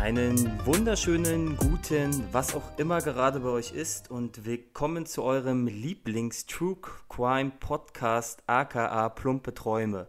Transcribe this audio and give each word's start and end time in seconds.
Einen 0.00 0.50
wunderschönen 0.64 1.58
guten, 1.58 2.24
was 2.32 2.54
auch 2.54 2.78
immer 2.78 3.02
gerade 3.02 3.40
bei 3.40 3.50
euch 3.50 3.72
ist 3.72 4.10
und 4.10 4.46
willkommen 4.46 5.04
zu 5.04 5.22
eurem 5.22 5.66
Lieblings-True 5.66 6.78
Crime 7.10 7.52
Podcast 7.60 8.42
aka 8.46 9.10
Plumpe 9.10 9.52
Träume. 9.52 10.08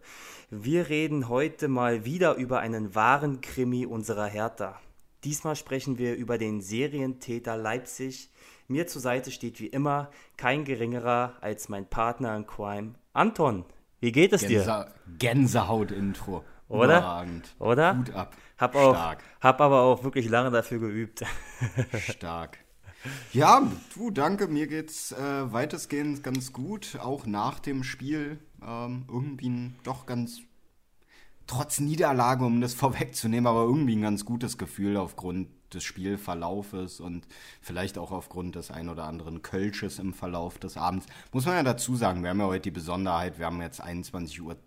Wir 0.49 0.88
reden 0.88 1.27
heute 1.27 1.67
mal 1.67 2.05
wieder 2.05 2.35
über 2.35 2.59
einen 2.62 2.95
wahren 2.95 3.41
Krimi 3.41 3.85
unserer 3.85 4.27
Hertha. 4.27 4.80
Diesmal 5.25 5.57
sprechen 5.57 5.98
wir 5.98 6.16
über 6.16 6.38
den 6.38 6.62
Serientäter 6.62 7.58
Leipzig. 7.58 8.30
Mir 8.70 8.88
zur 8.88 9.02
Seite 9.02 9.30
steht 9.30 9.59
wie 9.59 9.67
immer 9.67 10.09
kein 10.38 10.63
geringerer 10.63 11.34
als 11.41 11.67
mein 11.67 11.85
Partner 11.85 12.34
in 12.38 12.48
Crime, 12.48 12.94
Anton. 13.12 13.66
Wie 13.99 14.13
geht 14.13 14.31
es 14.31 14.39
Gänse 14.41 14.55
dir? 14.55 14.88
Gänsehaut-Intro. 15.20 16.45
Oder? 16.71 16.99
Überragend. 16.99 17.55
Oder? 17.59 17.98
Hut 17.98 18.13
ab. 18.13 18.35
Hab, 18.57 18.75
auch, 18.75 18.93
Stark. 18.93 19.23
hab 19.41 19.59
aber 19.59 19.81
auch 19.81 20.03
wirklich 20.03 20.29
lange 20.29 20.52
dafür 20.52 20.79
geübt. 20.79 21.23
Stark. 22.09 22.59
Ja, 23.34 23.67
du, 23.95 24.12
danke. 24.12 24.48
Mir 24.48 24.67
geht's 24.67 25.12
äh, 25.12 25.52
weitestgehend 25.52 26.23
ganz 26.23 26.53
gut. 26.53 26.98
Auch 27.02 27.26
nach 27.26 27.59
dem 27.59 27.84
Spiel 27.84 28.39
ähm, 28.65 29.05
irgendwie 29.09 29.49
ein, 29.49 29.76
doch 29.84 30.05
ganz, 30.05 30.41
trotz 31.48 31.79
Niederlage, 31.79 32.45
um 32.45 32.62
das 32.62 32.73
vorwegzunehmen, 32.76 33.48
aber 33.48 33.63
irgendwie 33.63 33.95
ein 33.95 34.01
ganz 34.01 34.23
gutes 34.23 34.57
Gefühl 34.57 34.95
aufgrund 34.98 35.49
des 35.73 35.84
Spielverlaufes 35.84 36.99
und 36.99 37.27
vielleicht 37.62 37.98
auch 37.98 38.12
aufgrund 38.12 38.55
des 38.55 38.71
ein 38.71 38.90
oder 38.90 39.05
anderen 39.05 39.41
Kölsches 39.41 39.99
im 39.99 40.13
Verlauf 40.13 40.57
des 40.57 40.77
Abends. 40.77 41.05
Muss 41.31 41.45
man 41.45 41.55
ja 41.55 41.63
dazu 41.63 41.95
sagen, 41.95 42.23
wir 42.23 42.29
haben 42.29 42.40
ja 42.40 42.48
heute 42.48 42.63
die 42.63 42.71
Besonderheit, 42.71 43.40
wir 43.40 43.46
haben 43.46 43.62
jetzt 43.62 43.84
21.15 43.84 44.41
Uhr, 44.41 44.57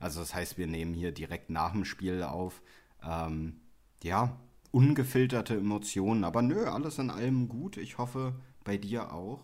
also 0.00 0.20
das 0.20 0.34
heißt, 0.34 0.58
wir 0.58 0.66
nehmen 0.66 0.94
hier 0.94 1.12
direkt 1.12 1.50
nach 1.50 1.72
dem 1.72 1.84
Spiel 1.84 2.22
auf. 2.22 2.62
Ähm, 3.04 3.60
ja, 4.02 4.36
ungefilterte 4.70 5.56
Emotionen, 5.56 6.24
aber 6.24 6.42
nö, 6.42 6.66
alles 6.66 6.98
in 6.98 7.10
allem 7.10 7.48
gut. 7.48 7.76
Ich 7.76 7.98
hoffe, 7.98 8.34
bei 8.64 8.76
dir 8.76 9.12
auch. 9.12 9.40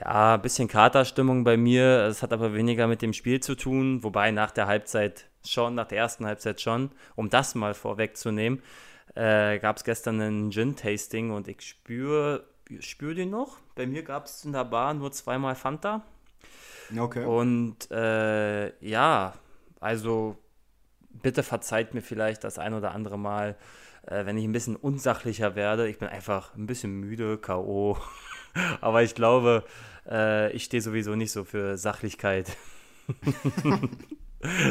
Ja, 0.00 0.34
ein 0.34 0.42
bisschen 0.42 0.68
Katerstimmung 0.68 1.44
bei 1.44 1.56
mir. 1.56 2.06
Es 2.06 2.22
hat 2.22 2.32
aber 2.32 2.54
weniger 2.54 2.86
mit 2.86 3.02
dem 3.02 3.12
Spiel 3.12 3.40
zu 3.40 3.54
tun, 3.54 4.02
wobei 4.02 4.30
nach 4.30 4.50
der 4.50 4.66
Halbzeit 4.66 5.28
schon, 5.44 5.74
nach 5.74 5.86
der 5.86 5.98
ersten 5.98 6.24
Halbzeit 6.24 6.60
schon, 6.60 6.90
um 7.16 7.28
das 7.28 7.54
mal 7.54 7.74
vorwegzunehmen, 7.74 8.62
äh, 9.14 9.58
gab 9.58 9.76
es 9.76 9.84
gestern 9.84 10.20
ein 10.20 10.50
Gin-Tasting 10.50 11.30
und 11.30 11.48
ich 11.48 11.60
spüre 11.62 12.44
spür 12.80 13.14
den 13.14 13.30
noch. 13.30 13.58
Bei 13.74 13.86
mir 13.86 14.02
gab 14.02 14.26
es 14.26 14.44
in 14.44 14.52
der 14.52 14.64
Bar 14.64 14.94
nur 14.94 15.12
zweimal 15.12 15.54
Fanta. 15.54 16.02
Okay. 16.96 17.24
Und 17.24 17.90
äh, 17.90 18.72
ja, 18.86 19.34
also 19.80 20.36
bitte 21.10 21.42
verzeiht 21.42 21.94
mir 21.94 22.02
vielleicht 22.02 22.44
das 22.44 22.58
ein 22.58 22.74
oder 22.74 22.92
andere 22.92 23.18
Mal, 23.18 23.56
äh, 24.06 24.26
wenn 24.26 24.36
ich 24.36 24.44
ein 24.44 24.52
bisschen 24.52 24.76
unsachlicher 24.76 25.54
werde. 25.54 25.88
Ich 25.88 25.98
bin 25.98 26.08
einfach 26.08 26.54
ein 26.54 26.66
bisschen 26.66 27.00
müde, 27.00 27.38
K.O. 27.38 27.96
Aber 28.80 29.02
ich 29.02 29.14
glaube, 29.14 29.64
äh, 30.08 30.52
ich 30.52 30.64
stehe 30.64 30.82
sowieso 30.82 31.14
nicht 31.14 31.32
so 31.32 31.44
für 31.44 31.78
Sachlichkeit. 31.78 32.56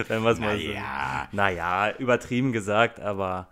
wenn 0.07 0.25
es 0.25 0.39
mal 0.39 0.57
so. 0.57 0.67
Naja. 0.67 1.29
Naja, 1.31 1.91
übertrieben 1.97 2.51
gesagt, 2.51 2.99
aber 2.99 3.47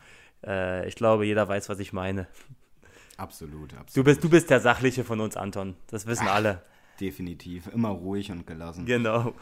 äh, 0.46 0.88
ich 0.88 0.96
glaube, 0.96 1.26
jeder 1.26 1.48
weiß, 1.48 1.70
was 1.70 1.80
ich 1.80 1.94
meine. 1.94 2.28
Absolut, 3.18 3.74
absolut. 3.74 3.98
Du 3.98 4.04
bist, 4.04 4.24
du 4.24 4.30
bist 4.30 4.50
der 4.50 4.60
Sachliche 4.60 5.04
von 5.04 5.20
uns, 5.20 5.36
Anton. 5.36 5.76
Das 5.88 6.08
wissen 6.08 6.28
alle. 6.28 6.62
Definitiv. 7.00 7.68
Immer 7.68 7.90
ruhig 7.90 8.32
und 8.32 8.46
gelassen. 8.46 8.86
Genau. 8.86 9.34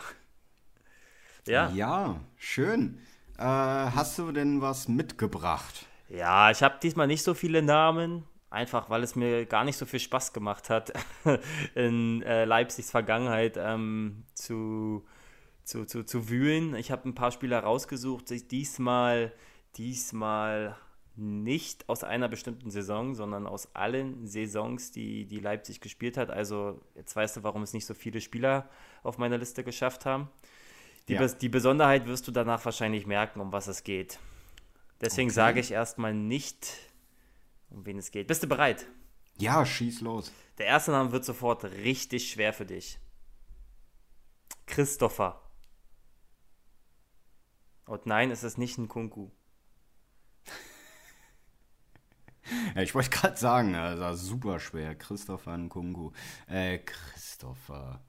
Ja. 1.47 1.69
Ja, 1.71 2.19
schön. 2.35 2.99
Äh, 3.37 3.43
hast 3.43 4.19
du 4.19 4.31
denn 4.31 4.61
was 4.61 4.87
mitgebracht? 4.87 5.85
Ja, 6.09 6.51
ich 6.51 6.63
habe 6.63 6.75
diesmal 6.81 7.07
nicht 7.07 7.23
so 7.23 7.33
viele 7.33 7.61
Namen, 7.61 8.23
einfach 8.49 8.89
weil 8.89 9.03
es 9.03 9.15
mir 9.15 9.45
gar 9.45 9.63
nicht 9.63 9.77
so 9.77 9.85
viel 9.85 9.99
Spaß 9.99 10.33
gemacht 10.33 10.69
hat, 10.69 10.93
in 11.75 12.21
äh, 12.23 12.45
Leipzigs 12.45 12.91
Vergangenheit 12.91 13.57
ähm, 13.57 14.23
zu, 14.33 15.05
zu, 15.63 15.85
zu, 15.85 16.03
zu 16.03 16.29
wühlen. 16.29 16.75
Ich 16.75 16.91
habe 16.91 17.07
ein 17.07 17.15
paar 17.15 17.31
Spieler 17.31 17.59
rausgesucht, 17.59 18.29
die 18.29 18.47
diesmal, 18.47 19.33
diesmal 19.77 20.75
nicht 21.17 21.89
aus 21.89 22.03
einer 22.03 22.27
bestimmten 22.29 22.69
Saison, 22.69 23.15
sondern 23.15 23.47
aus 23.47 23.73
allen 23.75 24.27
Saisons, 24.27 24.91
die, 24.91 25.25
die 25.25 25.39
Leipzig 25.39 25.81
gespielt 25.81 26.15
hat. 26.15 26.29
Also 26.29 26.79
jetzt 26.95 27.15
weißt 27.15 27.37
du, 27.37 27.43
warum 27.43 27.63
es 27.63 27.73
nicht 27.73 27.85
so 27.85 27.93
viele 27.93 28.21
Spieler 28.21 28.69
auf 29.03 29.17
meiner 29.17 29.37
Liste 29.37 29.63
geschafft 29.63 30.05
haben. 30.05 30.29
Die, 31.07 31.13
Ja. 31.13 31.27
Die 31.27 31.49
Besonderheit 31.49 32.05
wirst 32.05 32.27
du 32.27 32.31
danach 32.31 32.63
wahrscheinlich 32.65 33.07
merken, 33.07 33.39
um 33.39 33.51
was 33.51 33.67
es 33.67 33.83
geht. 33.83 34.19
Deswegen 35.01 35.29
Okay. 35.29 35.35
sage 35.35 35.59
ich 35.59 35.71
erstmal 35.71 36.13
nicht, 36.13 36.67
um 37.69 37.85
wen 37.85 37.97
es 37.97 38.11
geht. 38.11 38.27
Bist 38.27 38.43
du 38.43 38.47
bereit? 38.47 38.85
Ja, 39.37 39.65
schieß 39.65 40.01
los. 40.01 40.31
Der 40.57 40.65
erste 40.67 40.91
Name 40.91 41.11
wird 41.11 41.25
sofort 41.25 41.63
richtig 41.63 42.29
schwer 42.31 42.53
für 42.53 42.65
dich. 42.65 42.99
Christopher. 44.65 45.41
Und 47.85 48.05
nein, 48.05 48.31
es 48.31 48.43
ist 48.43 48.57
nicht 48.57 48.77
ein 48.77 48.87
Kunku. 48.87 49.29
Ja, 52.77 52.83
ich 52.83 52.93
wollte 52.93 53.09
gerade 53.09 53.35
sagen, 53.35 53.73
das 53.73 53.99
war 53.99 54.15
super 54.15 54.59
schwer. 54.59 54.93
Christopher 54.93 55.57
Nkungu. 55.57 56.11
Äh, 56.47 56.77
Christopher. 56.77 58.03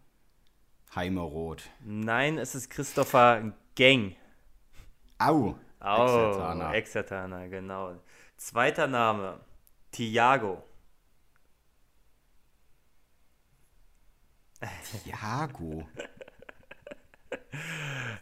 Heimeroth. 0.94 1.62
Nein, 1.80 2.36
es 2.36 2.54
ist 2.54 2.68
Christopher 2.68 3.54
Gang. 3.74 4.14
Au. 5.16 5.54
Oh, 5.80 6.04
Exertaner. 6.04 6.74
Exertaner, 6.74 7.48
genau. 7.48 7.98
Zweiter 8.36 8.86
Name, 8.86 9.40
Thiago. 9.90 10.62
Thiago. 14.84 15.88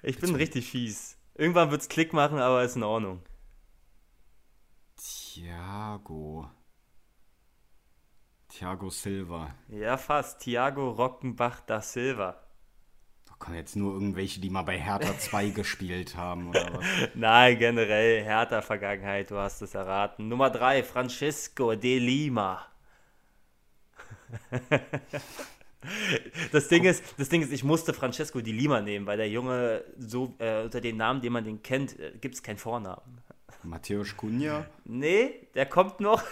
Ich 0.02 0.20
bin 0.20 0.36
richtig 0.36 0.70
fies. 0.70 1.16
Irgendwann 1.34 1.72
wird 1.72 1.80
es 1.80 1.88
Klick 1.88 2.12
machen, 2.12 2.38
aber 2.38 2.62
ist 2.62 2.76
in 2.76 2.84
Ordnung. 2.84 3.22
Thiago. 5.36 6.48
Thiago 8.48 8.88
Silva. 8.88 9.54
Ja, 9.68 9.98
fast. 9.98 10.40
Thiago 10.40 10.90
Rockenbach 10.92 11.60
da 11.60 11.82
Silva. 11.82 12.40
Da 13.26 13.34
kommen 13.38 13.56
jetzt 13.56 13.76
nur 13.76 13.92
irgendwelche, 13.92 14.40
die 14.40 14.48
mal 14.48 14.62
bei 14.62 14.78
Hertha 14.78 15.18
2 15.18 15.50
gespielt 15.54 16.16
haben 16.16 16.48
oder 16.48 16.72
was. 16.72 16.84
Nein, 17.14 17.58
generell 17.58 18.24
härter 18.24 18.62
Vergangenheit, 18.62 19.30
du 19.30 19.36
hast 19.36 19.60
es 19.60 19.74
erraten. 19.74 20.28
Nummer 20.28 20.48
drei, 20.48 20.82
Francisco 20.82 21.74
de 21.74 21.98
Lima. 21.98 22.66
Das 26.50 26.66
Ding, 26.66 26.82
ist, 26.82 27.04
das 27.16 27.28
Ding 27.28 27.42
ist, 27.42 27.52
ich 27.52 27.62
musste 27.62 27.94
Francesco 27.94 28.40
di 28.40 28.50
Lima 28.50 28.80
nehmen, 28.80 29.06
weil 29.06 29.18
der 29.18 29.28
Junge 29.30 29.84
so 29.98 30.34
äh, 30.38 30.64
unter 30.64 30.80
dem 30.80 30.96
Namen, 30.96 31.20
den 31.20 31.32
man 31.32 31.44
den 31.44 31.62
kennt, 31.62 31.96
äh, 32.00 32.10
gibt 32.20 32.34
es 32.34 32.42
keinen 32.42 32.58
Vornamen. 32.58 33.20
Matthäus 33.62 34.16
Cunha. 34.16 34.66
Nee, 34.84 35.48
der 35.54 35.66
kommt 35.66 36.00
noch. 36.00 36.22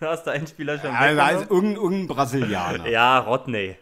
Du 0.00 0.06
hast 0.06 0.24
da 0.24 0.32
einen 0.32 0.46
Spieler 0.46 0.78
schon 0.78 0.90
Also, 0.94 1.20
also 1.20 1.40
irgendein, 1.54 1.82
irgendein 1.82 2.06
Brasilianer. 2.08 2.88
Ja, 2.88 3.18
Rodney. 3.20 3.76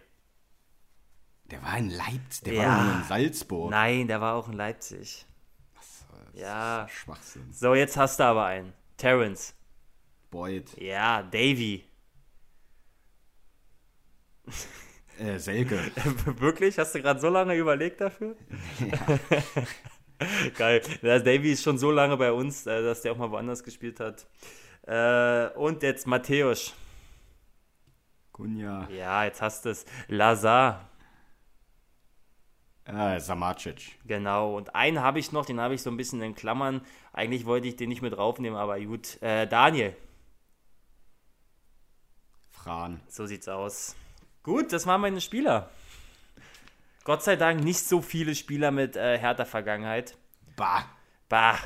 Der 1.47 1.63
war 1.63 1.77
in 1.79 1.91
Leipzig, 1.91 2.45
der 2.45 2.55
Ja. 2.55 2.69
war 2.69 2.97
in 2.99 3.05
Salzburg. 3.05 3.71
Nein, 3.71 4.09
der 4.09 4.21
war 4.21 4.35
auch 4.35 4.49
in 4.49 4.55
Leipzig. 4.55 5.27
Das 5.75 6.07
Ja. 6.35 6.85
ist 6.85 6.93
Schwachsinn. 6.93 7.53
So, 7.53 7.75
jetzt 7.75 7.97
hast 7.97 8.21
du 8.21 8.25
aber 8.25 8.47
einen. 8.47 8.73
Terrence. 8.97 9.55
Boyd. 10.31 10.79
Ja, 10.81 11.23
Davy. 11.23 11.85
Äh, 15.19 15.39
Selke. 15.39 15.79
Wirklich? 16.41 16.79
Hast 16.79 16.95
du 16.95 17.03
gerade 17.03 17.21
so 17.21 17.29
lange 17.29 17.55
überlegt 17.55 18.01
dafür? 18.01 18.35
Geil. 20.59 20.83
Der 21.03 21.21
Davy 21.21 21.53
ist 21.53 21.63
schon 21.63 21.79
so 21.79 21.91
lange 21.91 22.17
bei 22.17 22.33
uns, 22.33 22.67
äh, 22.67 22.83
dass 22.83 23.03
der 23.03 23.13
auch 23.13 23.17
mal 23.17 23.31
woanders 23.31 23.63
gespielt 23.63 24.01
hat. 24.01 24.27
Äh, 24.87 25.57
Und 25.57 25.83
jetzt 25.83 26.07
Matthäus. 26.07 26.75
Cunha. 28.33 28.89
Ja, 28.91 29.25
jetzt 29.25 29.43
hast 29.43 29.65
du 29.65 29.71
es. 29.71 29.85
Lazar. 30.09 30.89
Äh, 32.85 33.21
Samacic. 33.21 33.99
Genau. 34.05 34.57
Und 34.57 34.75
einen 34.75 35.01
habe 35.01 35.19
ich 35.21 35.31
noch, 35.31 35.47
den 35.47 35.61
habe 35.61 35.75
ich 35.75 35.83
so 35.83 35.91
ein 35.91 35.97
bisschen 35.97 36.21
in 36.23 36.35
Klammern. 36.35 36.81
Eigentlich 37.13 37.47
wollte 37.47 37.69
ich 37.69 37.77
den 37.77 37.89
nicht 37.89 38.03
mit 38.03 38.15
draufnehmen, 38.15 38.59
aber 38.59 38.81
gut. 38.81 39.23
Äh, 39.23 39.47
Daniel. 39.47 39.95
Fran. 42.51 43.01
So 43.09 43.27
sieht's 43.27 43.49
aus. 43.49 43.95
Gut, 44.43 44.73
das 44.73 44.87
waren 44.87 45.01
meine 45.01 45.21
Spieler. 45.21 45.71
Gott 47.05 47.23
sei 47.23 47.37
Dank 47.37 47.65
nicht 47.65 47.81
so 47.81 48.01
viele 48.01 48.35
Spieler 48.35 48.71
mit 48.71 48.97
äh, 48.97 49.19
härter 49.19 49.47
Vergangenheit. 49.47 50.17
Bah. 50.57 50.85
Bah. 51.29 51.59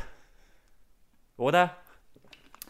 Oder? 1.37 1.77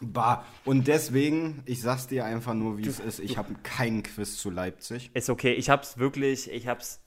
Bah. 0.01 0.45
Und 0.65 0.87
deswegen, 0.87 1.63
ich 1.65 1.81
sag's 1.81 2.07
dir 2.07 2.25
einfach 2.25 2.53
nur, 2.53 2.77
wie 2.77 2.87
es 2.87 2.99
ist. 2.99 3.19
Ich 3.19 3.37
habe 3.37 3.53
keinen 3.63 4.03
Quiz 4.03 4.37
zu 4.37 4.49
Leipzig. 4.49 5.11
Ist 5.13 5.29
okay. 5.29 5.53
Ich 5.53 5.69
hab's 5.69 5.97
wirklich, 5.97 6.51
ich 6.51 6.67
hab's 6.67 7.01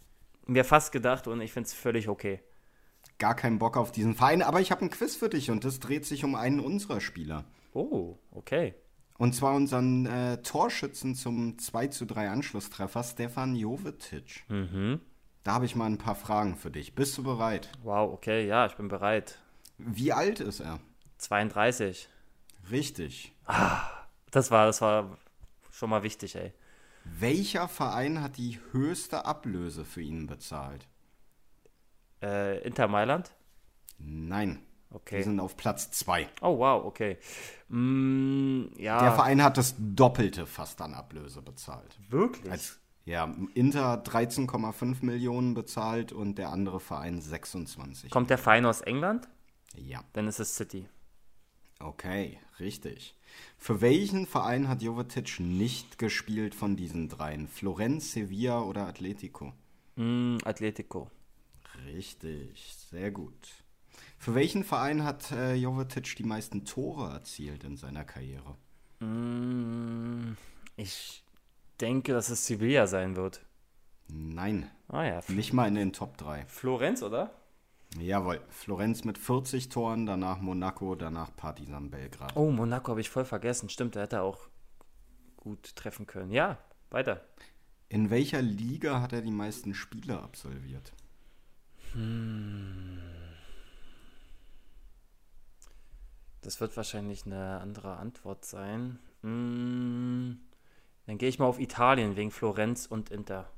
mir 0.46 0.64
fast 0.64 0.92
gedacht 0.92 1.26
und 1.28 1.40
ich 1.40 1.52
find's 1.52 1.74
völlig 1.74 2.08
okay. 2.08 2.40
Gar 3.18 3.34
keinen 3.34 3.58
Bock 3.58 3.76
auf 3.76 3.92
diesen 3.92 4.14
Verein. 4.14 4.42
Aber 4.42 4.60
ich 4.60 4.70
habe 4.70 4.84
ein 4.84 4.90
Quiz 4.90 5.14
für 5.14 5.28
dich 5.28 5.50
und 5.50 5.64
das 5.64 5.78
dreht 5.78 6.06
sich 6.06 6.24
um 6.24 6.34
einen 6.34 6.60
unserer 6.60 7.00
Spieler. 7.00 7.44
Oh, 7.74 8.16
okay. 8.32 8.74
Und 9.18 9.34
zwar 9.34 9.54
unseren 9.54 10.06
äh, 10.06 10.40
Torschützen 10.40 11.14
zum 11.14 11.58
2 11.58 11.88
zu 11.88 12.06
3 12.06 12.30
Anschlusstreffer, 12.30 13.02
Stefan 13.02 13.54
Jovetic. 13.54 14.44
Mhm. 14.48 15.00
Da 15.42 15.52
habe 15.52 15.64
ich 15.64 15.74
mal 15.74 15.86
ein 15.86 15.98
paar 15.98 16.14
Fragen 16.14 16.56
für 16.56 16.70
dich. 16.70 16.94
Bist 16.94 17.16
du 17.16 17.22
bereit? 17.22 17.70
Wow, 17.82 18.12
okay, 18.12 18.46
ja, 18.46 18.66
ich 18.66 18.74
bin 18.74 18.88
bereit. 18.88 19.38
Wie 19.78 20.12
alt 20.12 20.40
ist 20.40 20.60
er? 20.60 20.80
32. 21.18 22.08
Richtig. 22.70 23.32
Das 24.30 24.50
war, 24.50 24.66
das 24.66 24.80
war 24.80 25.16
schon 25.72 25.90
mal 25.90 26.02
wichtig, 26.02 26.36
ey. 26.36 26.52
Welcher 27.04 27.68
Verein 27.68 28.22
hat 28.22 28.36
die 28.36 28.60
höchste 28.72 29.24
Ablöse 29.24 29.84
für 29.84 30.02
ihn 30.02 30.26
bezahlt? 30.26 30.86
Äh, 32.22 32.58
Inter 32.60 32.88
Mailand? 32.88 33.32
Nein. 33.98 34.60
Okay. 34.92 35.18
Die 35.18 35.22
sind 35.22 35.38
auf 35.40 35.56
Platz 35.56 35.90
2. 35.92 36.28
Oh, 36.42 36.58
wow, 36.58 36.84
okay. 36.84 37.16
Mm, 37.68 38.64
ja. 38.76 39.00
Der 39.00 39.12
Verein 39.12 39.42
hat 39.42 39.56
das 39.56 39.74
Doppelte 39.78 40.46
fast 40.46 40.80
an 40.82 40.94
Ablöse 40.94 41.42
bezahlt. 41.42 41.98
Wirklich? 42.08 42.50
Als, 42.50 42.79
ja, 43.10 43.34
Inter 43.54 44.02
13,5 44.04 45.04
Millionen 45.04 45.54
bezahlt 45.54 46.12
und 46.12 46.36
der 46.36 46.50
andere 46.50 46.78
Verein 46.80 47.20
26. 47.20 48.10
Kommt 48.10 48.30
der 48.30 48.38
Verein 48.38 48.64
aus 48.66 48.80
England? 48.80 49.28
Ja, 49.76 50.04
Dann 50.12 50.28
ist 50.28 50.38
es 50.40 50.54
City. 50.56 50.88
okay, 51.80 52.38
richtig. 52.60 53.16
Für 53.58 53.80
welchen 53.80 54.26
Verein 54.26 54.68
hat 54.68 54.82
Jovetic 54.82 55.40
nicht 55.40 55.98
gespielt 55.98 56.54
von 56.54 56.76
diesen 56.76 57.08
dreien? 57.08 57.48
Florenz, 57.48 58.12
Sevilla 58.12 58.60
oder 58.62 58.86
Atletico? 58.86 59.52
Mm, 59.96 60.38
Atletico. 60.44 61.10
Richtig, 61.86 62.76
sehr 62.90 63.10
gut. 63.10 63.48
Für 64.18 64.34
welchen 64.34 64.64
Verein 64.64 65.02
hat 65.04 65.32
äh, 65.32 65.54
Jovetic 65.54 66.14
die 66.16 66.24
meisten 66.24 66.64
Tore 66.64 67.10
erzielt 67.12 67.64
in 67.64 67.76
seiner 67.76 68.04
Karriere? 68.04 68.56
Mm, 69.00 70.36
ich 70.76 71.22
denke, 71.80 72.12
dass 72.12 72.28
es 72.28 72.46
Sevilla 72.46 72.86
sein 72.86 73.16
wird. 73.16 73.44
Nein, 74.08 74.70
Ah 74.92 75.04
ja. 75.04 75.20
Nicht 75.28 75.52
mal 75.52 75.68
in 75.68 75.76
den 75.76 75.92
Top 75.92 76.16
3. 76.16 76.46
Florenz, 76.46 77.02
oder? 77.02 77.30
Jawohl, 77.98 78.40
Florenz 78.48 79.04
mit 79.04 79.18
40 79.18 79.68
Toren, 79.68 80.04
danach 80.04 80.40
Monaco, 80.40 80.96
danach 80.96 81.34
Partizan 81.36 81.90
Belgrad. 81.90 82.34
Oh, 82.34 82.50
Monaco 82.50 82.90
habe 82.90 83.00
ich 83.00 83.10
voll 83.10 83.24
vergessen. 83.24 83.68
Stimmt, 83.68 83.94
der 83.94 84.02
hätte 84.02 84.22
auch 84.22 84.48
gut 85.36 85.76
treffen 85.76 86.06
können. 86.06 86.32
Ja, 86.32 86.58
weiter. 86.90 87.24
In 87.88 88.10
welcher 88.10 88.42
Liga 88.42 89.00
hat 89.00 89.12
er 89.12 89.22
die 89.22 89.30
meisten 89.30 89.74
Spiele 89.74 90.20
absolviert? 90.20 90.92
Das 96.40 96.60
wird 96.60 96.76
wahrscheinlich 96.76 97.26
eine 97.26 97.60
andere 97.60 97.96
Antwort 97.96 98.44
sein. 98.44 98.98
Mm, 99.22 100.34
dann 101.06 101.18
gehe 101.18 101.28
ich 101.28 101.38
mal 101.38 101.46
auf 101.46 101.60
Italien 101.60 102.16
wegen 102.16 102.30
Florenz 102.30 102.86
und 102.86 103.10
Inter. 103.10 103.50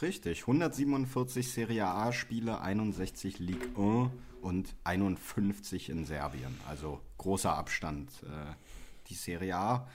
Richtig, 0.00 0.42
147 0.42 1.52
Serie 1.52 1.86
A-Spiele, 1.86 2.60
61 2.60 3.38
Ligue 3.38 3.68
1 3.76 4.10
und 4.40 4.74
51 4.84 5.90
in 5.90 6.04
Serbien. 6.04 6.58
Also 6.68 7.00
großer 7.18 7.54
Abstand, 7.56 8.10
äh, 8.24 8.54
die 9.08 9.14
Serie 9.14 9.56
A. 9.56 9.88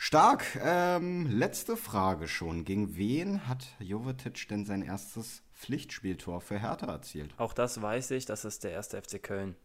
Stark. 0.00 0.58
Ähm, 0.62 1.26
letzte 1.26 1.76
Frage 1.76 2.28
schon. 2.28 2.64
Gegen 2.64 2.96
wen 2.96 3.48
hat 3.48 3.66
Jovetic 3.80 4.48
denn 4.48 4.64
sein 4.64 4.82
erstes 4.82 5.42
Pflichtspieltor 5.54 6.40
für 6.40 6.58
Hertha 6.58 6.86
erzielt? 6.86 7.34
Auch 7.36 7.52
das 7.52 7.82
weiß 7.82 8.12
ich, 8.12 8.24
das 8.24 8.44
ist 8.44 8.62
der 8.62 8.70
erste 8.70 9.00
FC 9.02 9.22
Köln. 9.22 9.56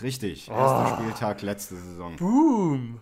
Richtig, 0.00 0.48
erster 0.48 0.96
Spieltag 0.96 1.42
letzte 1.42 1.76
Saison. 1.76 2.16
Boom! 2.16 3.00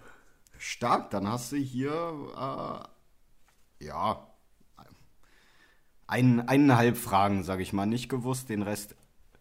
Stark, 0.63 1.11
dann 1.11 1.27
hast 1.27 1.51
du 1.51 1.57
hier, 1.57 1.91
äh, 1.91 3.85
ja, 3.85 4.29
ein, 6.07 6.47
eineinhalb 6.47 6.97
Fragen, 6.97 7.43
sage 7.43 7.63
ich 7.63 7.73
mal, 7.73 7.87
nicht 7.87 8.09
gewusst, 8.09 8.49
den 8.49 8.63
Rest 8.63 8.95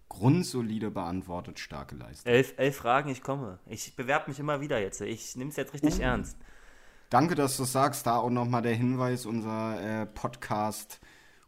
grundsolide 0.09 0.89
beantwortet, 0.89 1.59
starke 1.59 1.95
Leistung. 1.95 2.31
Elf, 2.31 2.55
elf 2.57 2.75
Fragen, 2.75 3.11
ich 3.11 3.21
komme. 3.21 3.59
Ich 3.67 3.95
bewerbe 3.95 4.31
mich 4.31 4.39
immer 4.39 4.61
wieder 4.61 4.79
jetzt. 4.79 4.99
Ich 5.01 5.35
nehme 5.35 5.51
es 5.51 5.57
jetzt 5.57 5.73
richtig 5.75 5.99
ernst. 5.99 6.37
Danke, 7.11 7.35
dass 7.35 7.55
du 7.55 7.65
sagst, 7.65 8.07
da 8.07 8.17
auch 8.17 8.31
nochmal 8.31 8.63
der 8.63 8.73
Hinweis, 8.73 9.27
unser 9.27 10.01
äh, 10.01 10.05
Podcast 10.07 11.01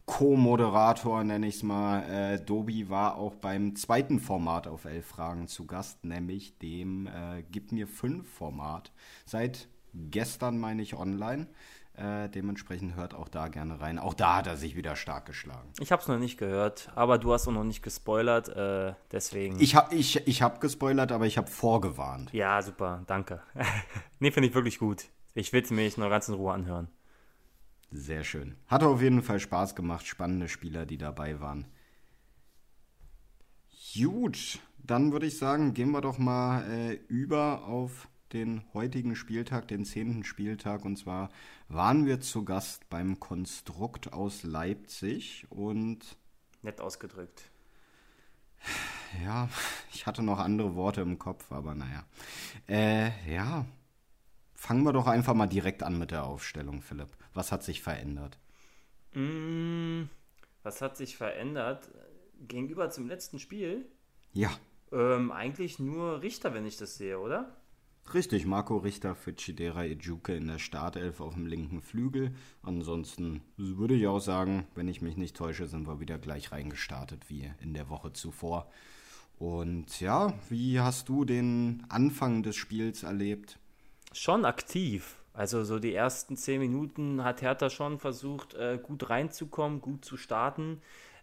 Co-Moderator, 0.06 1.24
nenne 1.24 1.48
ich 1.48 1.56
es 1.56 1.64
mal, 1.64 2.04
äh, 2.04 2.40
Dobi, 2.40 2.90
war 2.90 3.16
auch 3.16 3.36
beim 3.36 3.76
zweiten 3.76 4.20
Format 4.20 4.68
auf 4.68 4.86
elf 4.86 5.06
Fragen 5.06 5.48
zu 5.48 5.66
Gast, 5.66 6.04
nämlich 6.04 6.58
dem 6.60 7.08
äh, 7.08 7.44
Gib 7.50 7.72
mir 7.72 7.88
fünf 7.88 8.30
Format. 8.30 8.92
Seit 9.26 9.70
gestern, 9.94 10.60
meine 10.60 10.82
ich, 10.82 10.96
online. 10.96 11.48
Äh, 11.96 12.28
dementsprechend 12.30 12.96
hört 12.96 13.14
auch 13.14 13.30
da 13.30 13.50
gerne 13.50 13.80
rein. 13.80 14.00
Auch 14.00 14.16
da 14.16 14.38
hat 14.38 14.48
er 14.48 14.58
sich 14.58 14.76
wieder 14.76 14.96
stark 14.96 15.28
geschlagen. 15.28 15.70
Ich 15.80 15.92
habe 15.92 16.02
es 16.02 16.08
noch 16.08 16.18
nicht 16.18 16.38
gehört, 16.38 16.92
aber 16.96 17.20
du 17.20 17.32
hast 17.32 17.48
auch 17.48 17.52
noch 17.52 17.64
nicht 17.64 17.84
gespoilert, 17.84 18.50
äh, 18.50 18.94
deswegen. 19.12 19.60
Ich 19.60 19.76
habe 19.76 19.94
ich, 19.94 20.28
ich 20.28 20.42
hab 20.42 20.60
gespoilert, 20.60 21.12
aber 21.12 21.28
ich 21.28 21.38
habe 21.38 21.48
vorgewarnt. 21.48 22.34
ja, 22.34 22.62
super, 22.64 23.04
danke. 23.06 23.44
nee, 24.20 24.32
finde 24.32 24.50
ich 24.50 24.56
wirklich 24.56 24.80
gut. 24.80 25.06
Ich 25.36 25.54
will 25.54 25.62
es 25.62 25.70
mir 25.70 25.90
noch 25.98 26.10
ganz 26.10 26.28
in 26.28 26.34
Ruhe 26.34 26.52
anhören. 26.52 26.88
Sehr 27.96 28.24
schön. 28.24 28.56
Hat 28.68 28.82
auf 28.82 29.02
jeden 29.04 29.22
Fall 29.22 29.40
Spaß 29.40 29.76
gemacht. 29.76 30.08
Spannende 30.08 30.50
Spieler, 30.50 30.88
die 30.88 30.98
dabei 30.98 31.40
waren. 31.40 31.68
Gut, 33.94 34.60
dann 34.80 35.12
würde 35.12 35.28
ich 35.28 35.38
sagen, 35.38 35.76
gehen 35.76 35.92
wir 35.92 36.02
doch 36.02 36.18
mal 36.18 36.64
äh, 36.72 36.94
über 37.08 37.66
auf 37.66 38.10
den 38.34 38.64
heutigen 38.74 39.16
Spieltag, 39.16 39.68
den 39.68 39.86
zehnten 39.86 40.24
Spieltag. 40.24 40.86
Und 40.86 40.98
zwar 40.98 41.30
waren 41.68 42.08
wir 42.08 42.20
zu 42.20 42.44
Gast 42.44 42.90
beim 42.90 43.20
Konstrukt 43.20 44.12
aus 44.12 44.42
Leipzig. 44.42 45.46
Und 45.52 46.18
Nett 46.64 46.82
ausgedrückt. 46.82 47.52
ja, 49.24 49.50
ich 49.94 50.08
hatte 50.08 50.24
noch 50.24 50.40
andere 50.40 50.74
Worte 50.74 51.02
im 51.02 51.20
Kopf, 51.20 51.52
aber 51.52 51.76
naja. 51.76 52.06
Äh, 52.68 53.12
ja, 53.32 53.68
fangen 54.56 54.84
wir 54.84 54.94
doch 54.94 55.06
einfach 55.06 55.36
mal 55.36 55.46
direkt 55.46 55.84
an 55.84 56.00
mit 56.00 56.10
der 56.10 56.24
Aufstellung, 56.24 56.82
Philipp. 56.82 57.16
Was 57.34 57.52
hat 57.52 57.64
sich 57.64 57.82
verändert? 57.82 58.40
Mm, 59.14 60.04
was 60.64 60.82
hat 60.82 60.98
sich 60.98 61.18
verändert? 61.18 61.90
Gegenüber 62.48 62.90
zum 62.90 63.08
letzten 63.08 63.40
Spiel? 63.40 63.86
Ja, 64.34 64.60
Ähm, 64.94 65.32
eigentlich 65.32 65.78
nur 65.80 66.22
Richter, 66.22 66.54
wenn 66.54 66.66
ich 66.66 66.78
das 66.78 66.96
sehe, 66.98 67.20
oder? 67.20 67.58
Richtig, 68.14 68.46
Marco 68.46 68.78
Richter 68.78 69.14
für 69.16 69.36
Chidera 69.36 69.84
Ejuke 69.86 70.36
in 70.36 70.48
der 70.48 70.60
Startelf 70.60 71.20
auf 71.22 71.34
dem 71.34 71.46
linken 71.48 71.82
Flügel. 71.82 72.34
Ansonsten 72.62 73.42
würde 73.58 73.96
ich 73.96 74.08
auch 74.08 74.20
sagen, 74.20 74.68
wenn 74.76 74.88
ich 74.88 75.02
mich 75.02 75.18
nicht 75.18 75.36
täusche, 75.36 75.68
sind 75.68 75.88
wir 75.88 76.00
wieder 76.00 76.18
gleich 76.18 76.52
reingestartet 76.52 77.30
wie 77.30 77.52
in 77.62 77.74
der 77.74 77.90
Woche 77.90 78.12
zuvor. 78.14 78.70
Und 79.40 80.00
ja, 80.02 80.34
wie 80.50 80.80
hast 80.80 81.10
du 81.10 81.26
den 81.26 81.86
Anfang 81.90 82.44
des 82.44 82.56
Spiels 82.56 83.04
erlebt? 83.04 83.60
Schon 84.14 84.46
aktiv. 84.46 85.23
Also 85.34 85.64
so 85.64 85.80
die 85.80 85.94
ersten 85.94 86.38
zehn 86.38 86.60
Minuten 86.60 87.24
hat 87.24 87.42
Hertha 87.42 87.70
schon 87.70 87.98
versucht, 87.98 88.54
äh, 88.54 88.80
gut 88.82 89.10
reinzukommen, 89.10 89.82
gut 89.82 90.06
zu 90.06 90.16
starten. 90.16 90.82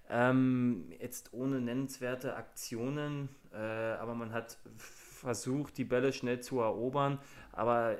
Ähm, 0.09 0.93
jetzt 0.99 1.33
ohne 1.33 1.61
nennenswerte 1.61 2.35
Aktionen, 2.35 3.29
äh, 3.53 3.57
aber 3.57 4.15
man 4.17 4.33
hat 4.33 4.59
versucht, 4.77 5.79
die 5.79 5.85
Bälle 5.85 6.13
schnell 6.13 6.41
zu 6.41 6.59
erobern. 6.59 7.21
Aber 7.53 7.97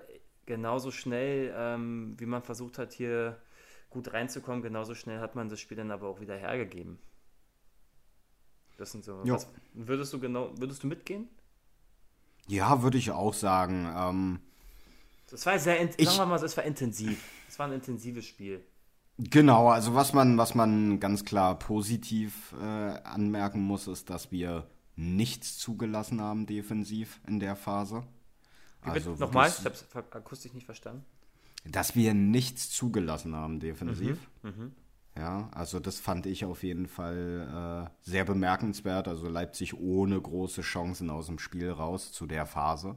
genauso 0.47 0.91
schnell, 0.91 1.55
ähm, 1.57 2.17
wie 2.19 2.27
man 2.27 2.43
versucht 2.43 2.79
hat, 2.79 2.93
hier 2.93 3.41
gut 3.89 4.13
reinzukommen, 4.13 4.63
genauso 4.63 4.95
schnell 4.95 5.21
hat 5.21 5.37
man 5.37 5.49
das 5.49 5.61
Spiel 5.61 5.77
dann 5.77 5.93
aber 5.93 6.09
auch 6.09 6.21
wieder 6.21 6.37
hergegeben. 6.37 6.99
Das 8.77 8.91
sind 8.91 9.05
so. 9.05 9.21
Was, 9.25 9.47
würdest 9.75 10.13
du 10.13 10.19
genau, 10.19 10.53
würdest 10.59 10.83
du 10.83 10.89
mitgehen? 10.89 11.29
Ja, 12.49 12.83
würde 12.83 12.99
ich 12.99 13.13
auch 13.13 13.35
sagen. 13.35 13.87
Ähm, 13.95 14.41
Das 15.31 15.47
war 15.47 15.59
sehr, 15.59 15.83
Ich- 15.99 16.07
sagen 16.09 16.19
wir 16.19 16.27
mal, 16.27 16.39
so, 16.39 16.47
es 16.47 16.57
war 16.57 16.65
intensiv. 16.65 17.23
Es 17.49 17.59
war 17.59 17.67
ein 17.67 17.73
intensives 17.73 18.27
Spiel. 18.27 18.65
Genau, 19.19 19.69
also 19.69 19.95
was 19.95 20.13
man, 20.13 20.39
was 20.39 20.55
man 20.55 20.99
ganz 20.99 21.25
klar 21.25 21.59
positiv 21.59 22.55
äh, 22.61 22.65
anmerken 22.65 23.61
muss, 23.61 23.87
ist, 23.87 24.09
dass 24.11 24.33
wir 24.33 24.67
nichts 24.97 25.59
zugelassen 25.59 26.21
haben 26.21 26.47
defensiv 26.47 27.21
in 27.27 27.39
der 27.39 27.55
Phase. 27.57 28.05
Wie 28.83 28.91
Also? 28.91 29.15
Nochmal, 29.17 29.49
ich 29.51 29.59
habe 29.65 29.75
es 29.75 29.87
akustisch 29.95 30.55
nicht 30.55 30.65
verstanden. 30.65 31.05
dass 31.65 31.95
wir 31.95 32.15
nichts 32.15 32.71
zugelassen 32.71 33.37
haben 33.37 33.61
defensiv. 33.61 34.19
Mhm, 34.43 34.73
Ja, 35.17 35.51
also 35.53 35.81
das 35.81 35.99
fand 36.01 36.25
ich 36.25 36.47
auf 36.47 36.63
jeden 36.63 36.87
Fall 36.87 37.87
äh, 37.87 38.09
sehr 38.11 38.25
bemerkenswert. 38.25 39.07
Also 39.07 39.29
Leipzig 39.29 39.75
ohne 39.79 40.19
große 40.21 40.63
Chancen 40.63 41.11
aus 41.11 41.27
dem 41.27 41.39
Spiel 41.39 41.71
raus 41.71 42.13
zu 42.13 42.27
der 42.27 42.47
Phase. 42.47 42.97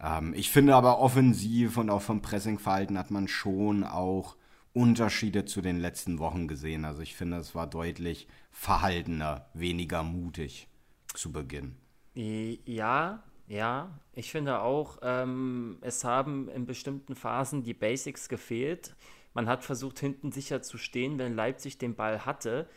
Ähm, 0.00 0.34
ich 0.34 0.50
finde 0.50 0.74
aber 0.74 0.98
offensiv 0.98 1.76
und 1.76 1.90
auch 1.90 2.02
vom 2.02 2.22
Pressingverhalten 2.22 2.98
hat 2.98 3.10
man 3.10 3.28
schon 3.28 3.84
auch 3.84 4.36
Unterschiede 4.72 5.44
zu 5.44 5.62
den 5.62 5.78
letzten 5.78 6.18
Wochen 6.18 6.48
gesehen. 6.48 6.84
Also 6.84 7.00
ich 7.00 7.14
finde, 7.14 7.36
es 7.38 7.54
war 7.54 7.66
deutlich 7.66 8.26
verhaltener, 8.50 9.46
weniger 9.54 10.02
mutig 10.02 10.68
zu 11.14 11.32
Beginn. 11.32 11.76
Ja, 12.14 13.22
ja, 13.46 13.98
ich 14.12 14.30
finde 14.30 14.60
auch, 14.60 14.98
ähm, 15.02 15.78
es 15.80 16.04
haben 16.04 16.48
in 16.48 16.66
bestimmten 16.66 17.14
Phasen 17.14 17.62
die 17.62 17.74
Basics 17.74 18.28
gefehlt. 18.28 18.94
Man 19.34 19.48
hat 19.48 19.64
versucht, 19.64 19.98
hinten 19.98 20.32
sicher 20.32 20.62
zu 20.62 20.78
stehen, 20.78 21.18
wenn 21.18 21.34
Leipzig 21.34 21.78
den 21.78 21.94
Ball 21.94 22.24
hatte. 22.24 22.68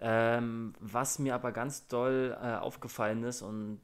Ähm, 0.00 0.72
was 0.80 1.18
mir 1.18 1.34
aber 1.34 1.52
ganz 1.52 1.86
doll 1.86 2.36
äh, 2.40 2.54
aufgefallen 2.54 3.22
ist 3.22 3.42
und 3.42 3.80